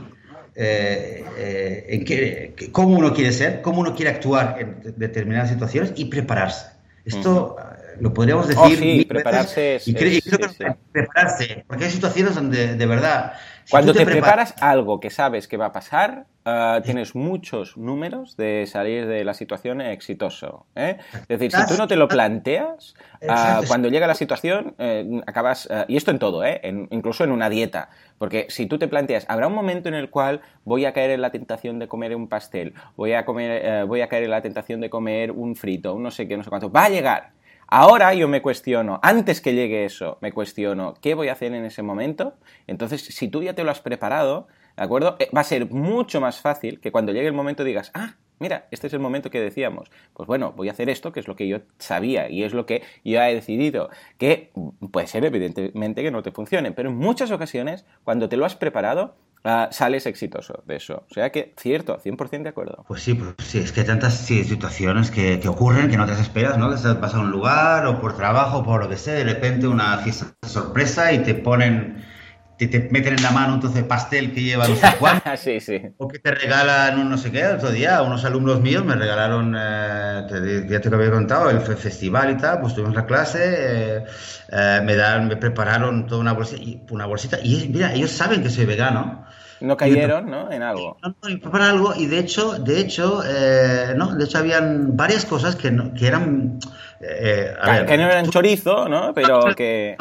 eh, 0.55 1.23
eh, 1.37 1.85
en 1.89 2.05
qué, 2.05 2.69
cómo 2.71 2.97
uno 2.97 3.13
quiere 3.13 3.31
ser, 3.31 3.61
cómo 3.61 3.81
uno 3.81 3.95
quiere 3.95 4.11
actuar 4.11 4.57
en 4.59 4.93
determinadas 4.97 5.49
situaciones 5.49 5.93
y 5.95 6.05
prepararse. 6.05 6.67
Esto 7.05 7.55
lo 7.99 8.13
podríamos 8.13 8.47
decir. 8.47 8.63
Oh, 8.63 8.69
sí, 8.69 9.05
prepararse 9.05 9.79
y, 9.85 9.93
creo, 9.93 10.21
que 10.21 10.75
prepararse, 10.91 11.65
porque 11.67 11.85
hay 11.85 11.91
situaciones 11.91 12.35
donde 12.35 12.75
de 12.75 12.85
verdad. 12.85 13.33
Cuando 13.69 13.93
te, 13.93 14.05
preparas 14.05 14.55
algo 14.59 14.99
que 14.99 15.09
sabes 15.09 15.47
que 15.47 15.55
va 15.55 15.67
a 15.67 15.71
pasar, 15.71 16.25
ah, 16.43 16.81
tienes 16.83 17.15
muchos 17.15 17.77
números 17.77 18.35
de 18.35 18.65
salir 18.67 19.07
de 19.07 19.23
la 19.23 19.33
situación 19.33 19.79
exitoso. 19.79 20.65
¿eh? 20.75 20.97
Es 21.29 21.39
decir, 21.39 21.51
si 21.51 21.65
tú 21.67 21.77
no 21.77 21.87
te 21.87 21.95
lo 21.95 22.07
planteas, 22.07 22.95
ah, 23.29 23.61
cuando 23.67 23.87
llega 23.87 24.07
la 24.07 24.15
situación, 24.15 24.75
eh, 24.77 25.21
acabas. 25.25 25.69
Ah, 25.71 25.85
y 25.87 25.95
esto 25.95 26.11
en 26.11 26.19
todo, 26.19 26.43
¿eh? 26.43 26.59
incluso 26.89 27.23
en 27.23 27.31
una 27.31 27.49
dieta. 27.49 27.89
Porque 28.17 28.45
si 28.49 28.67
tú 28.67 28.77
te 28.77 28.87
planteas, 28.87 29.25
habrá 29.29 29.47
un 29.47 29.55
momento 29.55 29.89
en 29.89 29.95
el 29.95 30.09
cual 30.09 30.41
voy 30.63 30.85
a 30.85 30.93
caer 30.93 31.09
en 31.09 31.21
la 31.21 31.31
tentación 31.31 31.79
de 31.79 31.87
comer 31.87 32.15
un 32.15 32.27
pastel, 32.27 32.73
voy 32.95 33.13
a, 33.13 33.25
comer, 33.25 33.61
eh, 33.63 33.83
voy 33.83 34.01
a 34.01 34.09
caer 34.09 34.25
en 34.25 34.29
la 34.31 34.41
tentación 34.41 34.79
de 34.79 34.91
comer 34.91 35.31
un 35.31 35.55
frito, 35.55 35.95
un 35.95 36.03
no 36.03 36.11
sé 36.11 36.27
qué, 36.27 36.37
no 36.37 36.43
sé 36.43 36.49
cuánto. 36.49 36.71
Va 36.71 36.85
a 36.85 36.89
llegar. 36.89 37.31
Ahora 37.74 38.13
yo 38.13 38.28
me 38.28 38.41
cuestiono, 38.41 38.99
antes 39.01 39.39
que 39.39 39.53
llegue 39.53 39.86
eso, 39.86 40.17
me 40.19 40.34
cuestiono 40.34 40.93
qué 40.99 41.13
voy 41.13 41.30
a 41.30 41.32
hacer 41.32 41.53
en 41.53 41.63
ese 41.63 41.82
momento. 41.82 42.34
Entonces, 42.67 43.01
si 43.01 43.30
tú 43.30 43.43
ya 43.43 43.53
te 43.53 43.63
lo 43.63 43.72
has 43.72 43.80
preparado, 43.80 44.49
¿de 44.76 44.84
acuerdo? 44.84 45.15
Eh, 45.19 45.30
va 45.34 45.39
a 45.39 45.45
ser 45.45 45.69
mucho 45.72 46.19
más 46.19 46.41
fácil 46.41 46.82
que 46.82 46.91
cuando 46.91 47.13
llegue 47.13 47.28
el 47.28 47.34
momento 47.34 47.63
digas, 47.63 47.89
ah, 47.93 48.15
mira, 48.39 48.67
este 48.72 48.88
es 48.88 48.93
el 48.93 48.99
momento 48.99 49.30
que 49.30 49.39
decíamos. 49.39 49.89
Pues 50.13 50.28
bueno, 50.28 50.51
voy 50.51 50.67
a 50.67 50.74
hacer 50.74 50.89
esto, 50.89 51.13
que 51.13 51.22
es 51.22 51.30
lo 51.30 51.38
que 51.38 51.47
yo 51.47 51.59
sabía 51.78 52.30
y 52.30 52.43
es 52.43 52.53
lo 52.53 52.65
que 52.65 52.84
yo 53.05 53.22
he 53.22 53.34
decidido. 53.34 53.89
Que 54.17 54.51
puede 54.91 55.07
ser 55.07 55.24
evidentemente 55.24 56.03
que 56.03 56.11
no 56.11 56.24
te 56.24 56.32
funcione, 56.32 56.74
pero 56.74 56.89
en 56.89 56.97
muchas 56.97 57.32
ocasiones, 57.32 57.86
cuando 58.03 58.28
te 58.28 58.36
lo 58.36 58.45
has 58.45 58.57
preparado, 58.57 59.15
Ah, 59.43 59.69
sales 59.71 60.05
exitoso 60.05 60.63
de 60.65 60.75
eso. 60.75 61.05
O 61.09 61.13
sea 61.13 61.31
que, 61.31 61.53
cierto, 61.57 61.99
100% 61.99 62.43
de 62.43 62.49
acuerdo. 62.49 62.85
Pues 62.87 63.01
sí, 63.01 63.15
pues 63.15 63.33
sí, 63.39 63.57
es 63.59 63.71
que 63.71 63.81
hay 63.81 63.87
tantas 63.87 64.15
situaciones 64.15 65.09
que, 65.09 65.39
que, 65.39 65.47
ocurren 65.47 65.89
que 65.89 65.97
no 65.97 66.05
te 66.05 66.13
esperas, 66.13 66.57
¿no? 66.57 66.69
Que 66.69 66.75
vas 66.93 67.13
a 67.15 67.19
un 67.19 67.31
lugar 67.31 67.87
o 67.87 67.99
por 67.99 68.15
trabajo, 68.15 68.59
o 68.59 68.63
por 68.63 68.83
lo 68.83 68.89
que 68.89 68.97
sea, 68.97 69.15
de 69.15 69.23
repente 69.23 69.67
una 69.67 69.97
fiesta 69.99 70.27
sorpresa 70.43 71.11
y 71.13 71.19
te 71.19 71.33
ponen 71.33 72.03
te, 72.68 72.89
meten 72.91 73.16
en 73.16 73.24
la 73.24 73.32
mano 73.32 73.55
un 73.55 73.59
trozo 73.59 73.76
de 73.76 73.84
pastel 73.84 74.34
que 74.34 74.41
lleva 74.41 74.68
no 74.68 74.76
sí, 75.38 75.59
sí. 75.59 75.82
O 75.97 76.07
que 76.07 76.20
te 76.20 76.32
regalan 76.32 76.99
un 76.99 77.09
no 77.09 77.18
sé 77.18 77.32
qué. 77.32 77.45
otro 77.45 77.72
día 77.72 78.01
unos 78.01 78.24
alumnos 78.26 78.62
míos 78.62 78.86
me 78.86 78.95
regalaron, 78.95 79.55
eh, 79.57 80.66
ya 80.68 80.80
te 80.80 80.89
lo 80.89 80.97
había 80.97 81.12
contado, 81.12 81.49
el 81.49 81.62
festival 81.62 82.32
y 82.32 82.38
tal, 82.38 82.62
pues 82.62 82.76
tuvimos 82.76 82.95
la 82.95 83.05
clase, 83.05 83.39
eh, 83.43 84.03
eh, 84.51 84.82
me, 84.84 84.95
dan, 84.95 85.28
me 85.28 85.38
prepararon 85.38 86.07
toda 86.07 86.22
una 86.22 86.34
bolsita, 86.34 86.62
y, 86.62 86.82
una 86.89 87.05
bolsita, 87.05 87.39
y 87.41 87.70
mira, 87.74 87.93
ellos 87.93 88.12
saben 88.12 88.43
que 88.43 88.49
soy 88.49 88.66
vegano. 88.66 89.26
No 89.59 89.78
cayeron, 89.78 90.26
¿no? 90.26 90.51
En 90.51 90.64
algo. 90.64 90.97
No, 91.03 91.16
no, 91.22 91.51
para 91.51 91.70
algo, 91.70 91.93
y 91.95 92.07
de 92.07 92.18
hecho, 92.18 92.53
de 92.53 92.80
hecho, 92.80 93.22
no, 93.95 94.16
de 94.16 94.26
hecho 94.26 94.39
habían 94.39 94.97
varias 94.97 95.26
cosas 95.26 95.55
que, 95.55 95.72
que 95.97 96.07
eran... 96.07 96.59
que 96.99 97.97
no 97.97 98.03
eran 98.03 98.30
chorizo, 98.32 98.89
¿no? 98.89 99.14
Pero 99.14 99.41
que... 99.55 99.97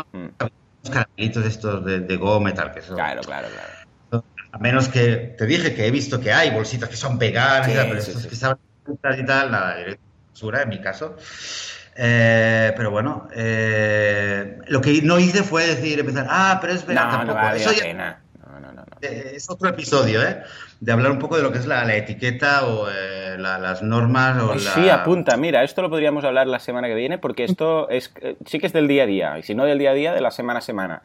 Caramelitos 0.89 1.45
estos 1.45 1.85
de, 1.85 2.01
de 2.01 2.16
goma 2.16 2.51
y 2.51 2.55
tal. 2.55 2.72
Que 2.72 2.83
son, 2.83 2.97
claro, 2.97 3.20
claro, 3.22 3.49
claro. 3.49 4.24
A 4.53 4.59
menos 4.59 4.89
que 4.89 5.35
te 5.39 5.47
dije 5.47 5.74
que 5.74 5.87
he 5.87 5.91
visto 5.91 6.20
que 6.20 6.33
hay 6.33 6.51
bolsitas 6.51 6.89
que 6.89 6.97
son 6.97 7.18
veganas, 7.18 7.68
pero 7.68 7.99
estos 7.99 8.26
que 8.26 8.35
saben 8.35 8.59
y 8.89 9.24
tal, 9.24 9.53
nada, 9.53 9.76
basura 10.33 10.62
en 10.62 10.68
mi 10.68 10.81
caso. 10.81 11.16
Eh, 11.97 12.72
pero 12.76 12.91
bueno, 12.91 13.28
eh, 13.35 14.59
lo 14.68 14.81
que 14.81 15.03
no 15.03 15.18
hice 15.18 15.43
fue 15.43 15.66
decir, 15.66 16.01
empezar, 16.01 16.26
ah, 16.28 16.59
pero 16.61 16.72
es 16.72 16.87
vegano. 16.87 17.11
No, 17.11 17.16
tampoco. 17.18 17.39
no 17.39 17.45
vale 17.45 17.61
Eso 17.61 17.72
ya, 17.72 17.83
pena. 17.83 18.20
Eh, 19.03 19.32
Es 19.34 19.48
otro 19.51 19.68
episodio, 19.68 20.22
¿eh? 20.22 20.42
De 20.80 20.92
hablar 20.92 21.12
un 21.12 21.18
poco 21.18 21.36
de 21.36 21.42
lo 21.42 21.53
que 21.53 21.59
es 21.59 21.66
la, 21.66 21.84
la 21.84 21.96
etiqueta 21.96 22.66
o 22.66 22.88
eh, 22.88 23.36
la, 23.38 23.59
las 23.59 23.82
normas. 23.82 24.42
O 24.42 24.59
Sí, 24.59 24.88
apunta. 24.88 25.36
Mira, 25.36 25.62
esto 25.62 25.82
lo 25.82 25.90
podríamos 25.90 26.24
hablar 26.24 26.46
la 26.46 26.59
semana 26.59 26.88
que 26.88 26.94
viene 26.94 27.18
porque 27.18 27.44
esto 27.44 27.88
es 27.90 28.12
sí 28.46 28.59
que 28.59 28.66
es 28.66 28.72
del 28.72 28.88
día 28.88 29.05
a 29.05 29.07
día. 29.07 29.38
Y 29.38 29.42
si 29.42 29.55
no 29.55 29.64
del 29.64 29.78
día 29.78 29.90
a 29.90 29.94
día, 29.94 30.12
de 30.12 30.20
la 30.20 30.30
semana 30.30 30.59
a 30.59 30.62
semana. 30.62 31.03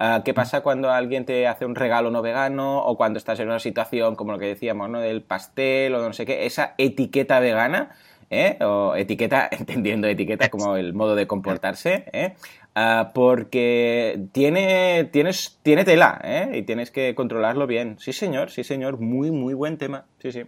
Uh, 0.00 0.22
¿Qué 0.22 0.32
pasa 0.32 0.60
cuando 0.60 0.92
alguien 0.92 1.24
te 1.24 1.48
hace 1.48 1.66
un 1.66 1.74
regalo 1.74 2.12
no 2.12 2.22
vegano 2.22 2.78
o 2.78 2.96
cuando 2.96 3.18
estás 3.18 3.40
en 3.40 3.48
una 3.48 3.58
situación 3.58 4.14
como 4.14 4.30
lo 4.30 4.38
que 4.38 4.46
decíamos, 4.46 4.88
¿no? 4.88 5.00
Del 5.00 5.22
pastel 5.22 5.92
o 5.96 6.02
no 6.06 6.12
sé 6.12 6.24
qué, 6.24 6.46
esa 6.46 6.74
etiqueta 6.78 7.40
vegana, 7.40 7.90
¿eh? 8.30 8.58
O 8.60 8.94
etiqueta, 8.94 9.48
entendiendo 9.50 10.06
etiqueta 10.06 10.50
como 10.50 10.76
el 10.76 10.94
modo 10.94 11.16
de 11.16 11.26
comportarse, 11.26 12.04
¿eh? 12.12 12.34
Uh, 12.78 13.12
porque 13.12 14.28
tiene, 14.30 15.08
tienes, 15.10 15.58
tiene 15.62 15.84
tela, 15.84 16.20
¿eh? 16.22 16.50
Y 16.54 16.62
tienes 16.62 16.92
que 16.92 17.14
controlarlo 17.16 17.66
bien. 17.66 17.96
Sí, 17.98 18.12
señor, 18.12 18.50
sí, 18.50 18.62
señor. 18.62 19.00
Muy, 19.00 19.32
muy 19.32 19.54
buen 19.54 19.78
tema. 19.78 20.04
Sí, 20.22 20.30
sí. 20.30 20.44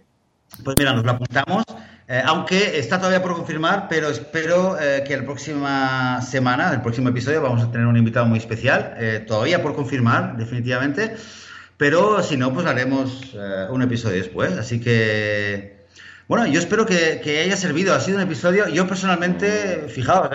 Pues 0.63 0.77
mira, 0.77 0.93
nos 0.93 1.03
lo 1.03 1.11
apuntamos, 1.11 1.63
eh, 2.07 2.21
aunque 2.25 2.77
está 2.77 2.97
todavía 2.97 3.21
por 3.23 3.33
confirmar, 3.33 3.87
pero 3.89 4.09
espero 4.09 4.77
eh, 4.79 5.03
que 5.07 5.15
la 5.15 5.23
próxima 5.23 6.21
semana, 6.21 6.71
el 6.73 6.81
próximo 6.81 7.09
episodio, 7.09 7.41
vamos 7.41 7.63
a 7.63 7.71
tener 7.71 7.87
un 7.87 7.97
invitado 7.97 8.25
muy 8.25 8.37
especial, 8.37 8.95
eh, 8.97 9.23
todavía 9.25 9.61
por 9.63 9.73
confirmar, 9.73 10.35
definitivamente, 10.35 11.15
pero 11.77 12.21
si 12.21 12.37
no, 12.37 12.53
pues 12.53 12.67
haremos 12.67 13.33
un 13.71 13.81
episodio 13.81 14.17
después. 14.17 14.51
Así 14.57 14.79
que, 14.79 15.80
bueno, 16.31 16.47
yo 16.47 16.61
espero 16.61 16.85
que, 16.85 17.41
haya 17.43 17.57
servido. 17.57 17.93
Ha 17.93 17.99
sido 17.99 18.15
un 18.15 18.23
episodio, 18.23 18.69
yo 18.69 18.87
personalmente, 18.87 19.89
fijaos, 19.89 20.29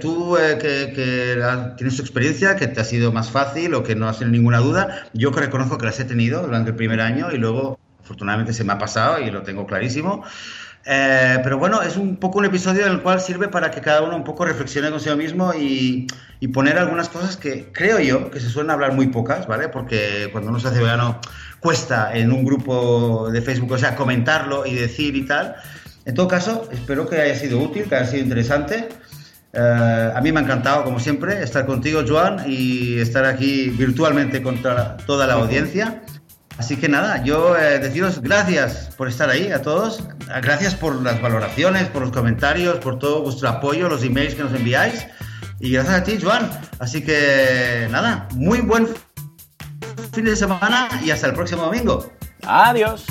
tú 0.00 0.36
que, 0.60 0.92
que, 0.92 1.40
tienes 1.76 1.94
tu 1.94 2.02
experiencia, 2.02 2.56
que 2.56 2.66
te 2.66 2.80
ha 2.80 2.84
sido 2.84 3.12
más 3.12 3.30
fácil 3.30 3.72
o 3.74 3.84
que 3.84 3.94
no 3.94 4.08
has 4.08 4.18
tenido 4.18 4.32
ninguna 4.32 4.58
duda, 4.58 5.06
yo 5.12 5.30
que 5.30 5.38
reconozco 5.38 5.78
que 5.78 5.86
las 5.86 6.00
he 6.00 6.04
tenido 6.04 6.42
durante 6.42 6.70
el 6.70 6.76
primer 6.76 7.00
año 7.00 7.28
y 7.30 7.36
luego 7.36 7.78
afortunadamente 8.02 8.52
se 8.52 8.64
me 8.64 8.72
ha 8.72 8.78
pasado 8.78 9.20
y 9.20 9.30
lo 9.30 9.44
tengo 9.44 9.68
clarísimo. 9.68 10.24
Eh, 10.88 11.40
pero 11.42 11.58
bueno, 11.58 11.82
es 11.82 11.96
un 11.96 12.16
poco 12.16 12.38
un 12.38 12.44
episodio 12.44 12.86
en 12.86 12.92
el 12.92 13.02
cual 13.02 13.20
sirve 13.20 13.48
para 13.48 13.72
que 13.72 13.80
cada 13.80 14.02
uno 14.02 14.14
un 14.14 14.22
poco 14.22 14.44
reflexione 14.44 14.88
consigo 14.88 15.16
mismo 15.16 15.52
y, 15.52 16.06
y, 16.38 16.48
poner 16.48 16.78
algunas 16.78 17.08
cosas 17.08 17.36
que 17.36 17.72
creo 17.72 17.98
yo 17.98 18.30
que 18.30 18.38
se 18.38 18.48
suelen 18.48 18.70
hablar 18.70 18.92
muy 18.92 19.08
pocas, 19.08 19.48
¿vale? 19.48 19.68
Porque 19.68 20.28
cuando 20.30 20.50
uno 20.50 20.60
se 20.60 20.68
hace 20.68 20.78
vegano 20.78 21.20
cuesta 21.58 22.16
en 22.16 22.30
un 22.30 22.44
grupo 22.44 23.28
de 23.32 23.42
Facebook, 23.42 23.72
o 23.72 23.78
sea, 23.78 23.96
comentarlo 23.96 24.64
y 24.64 24.74
decir 24.74 25.16
y 25.16 25.26
tal. 25.26 25.56
En 26.04 26.14
todo 26.14 26.28
caso, 26.28 26.68
espero 26.70 27.08
que 27.08 27.20
haya 27.20 27.34
sido 27.34 27.58
útil, 27.58 27.88
que 27.88 27.96
haya 27.96 28.06
sido 28.06 28.22
interesante. 28.22 28.88
Eh, 29.52 30.12
a 30.14 30.20
mí 30.20 30.30
me 30.30 30.38
ha 30.38 30.42
encantado, 30.44 30.84
como 30.84 31.00
siempre, 31.00 31.42
estar 31.42 31.66
contigo, 31.66 32.04
Joan, 32.06 32.44
y 32.46 33.00
estar 33.00 33.24
aquí 33.24 33.70
virtualmente 33.70 34.40
contra 34.40 34.96
toda 34.98 35.26
la 35.26 35.34
audiencia. 35.34 36.02
Así 36.58 36.76
que 36.76 36.88
nada, 36.88 37.22
yo 37.22 37.56
eh, 37.56 37.78
deciros 37.78 38.22
gracias 38.22 38.90
por 38.96 39.08
estar 39.08 39.28
ahí 39.28 39.52
a 39.52 39.60
todos, 39.60 40.02
gracias 40.42 40.74
por 40.74 41.02
las 41.02 41.20
valoraciones, 41.20 41.88
por 41.88 42.02
los 42.02 42.12
comentarios, 42.12 42.78
por 42.78 42.98
todo 42.98 43.22
vuestro 43.22 43.48
apoyo, 43.48 43.88
los 43.88 44.02
emails 44.02 44.34
que 44.34 44.42
nos 44.42 44.54
enviáis 44.54 45.06
y 45.60 45.72
gracias 45.72 45.94
a 45.94 46.04
ti, 46.04 46.18
Joan. 46.20 46.50
Así 46.78 47.02
que 47.02 47.88
nada, 47.90 48.26
muy 48.34 48.60
buen 48.60 48.88
fin 50.12 50.24
de 50.24 50.36
semana 50.36 50.88
y 51.04 51.10
hasta 51.10 51.26
el 51.26 51.34
próximo 51.34 51.62
domingo. 51.62 52.10
Adiós. 52.46 53.04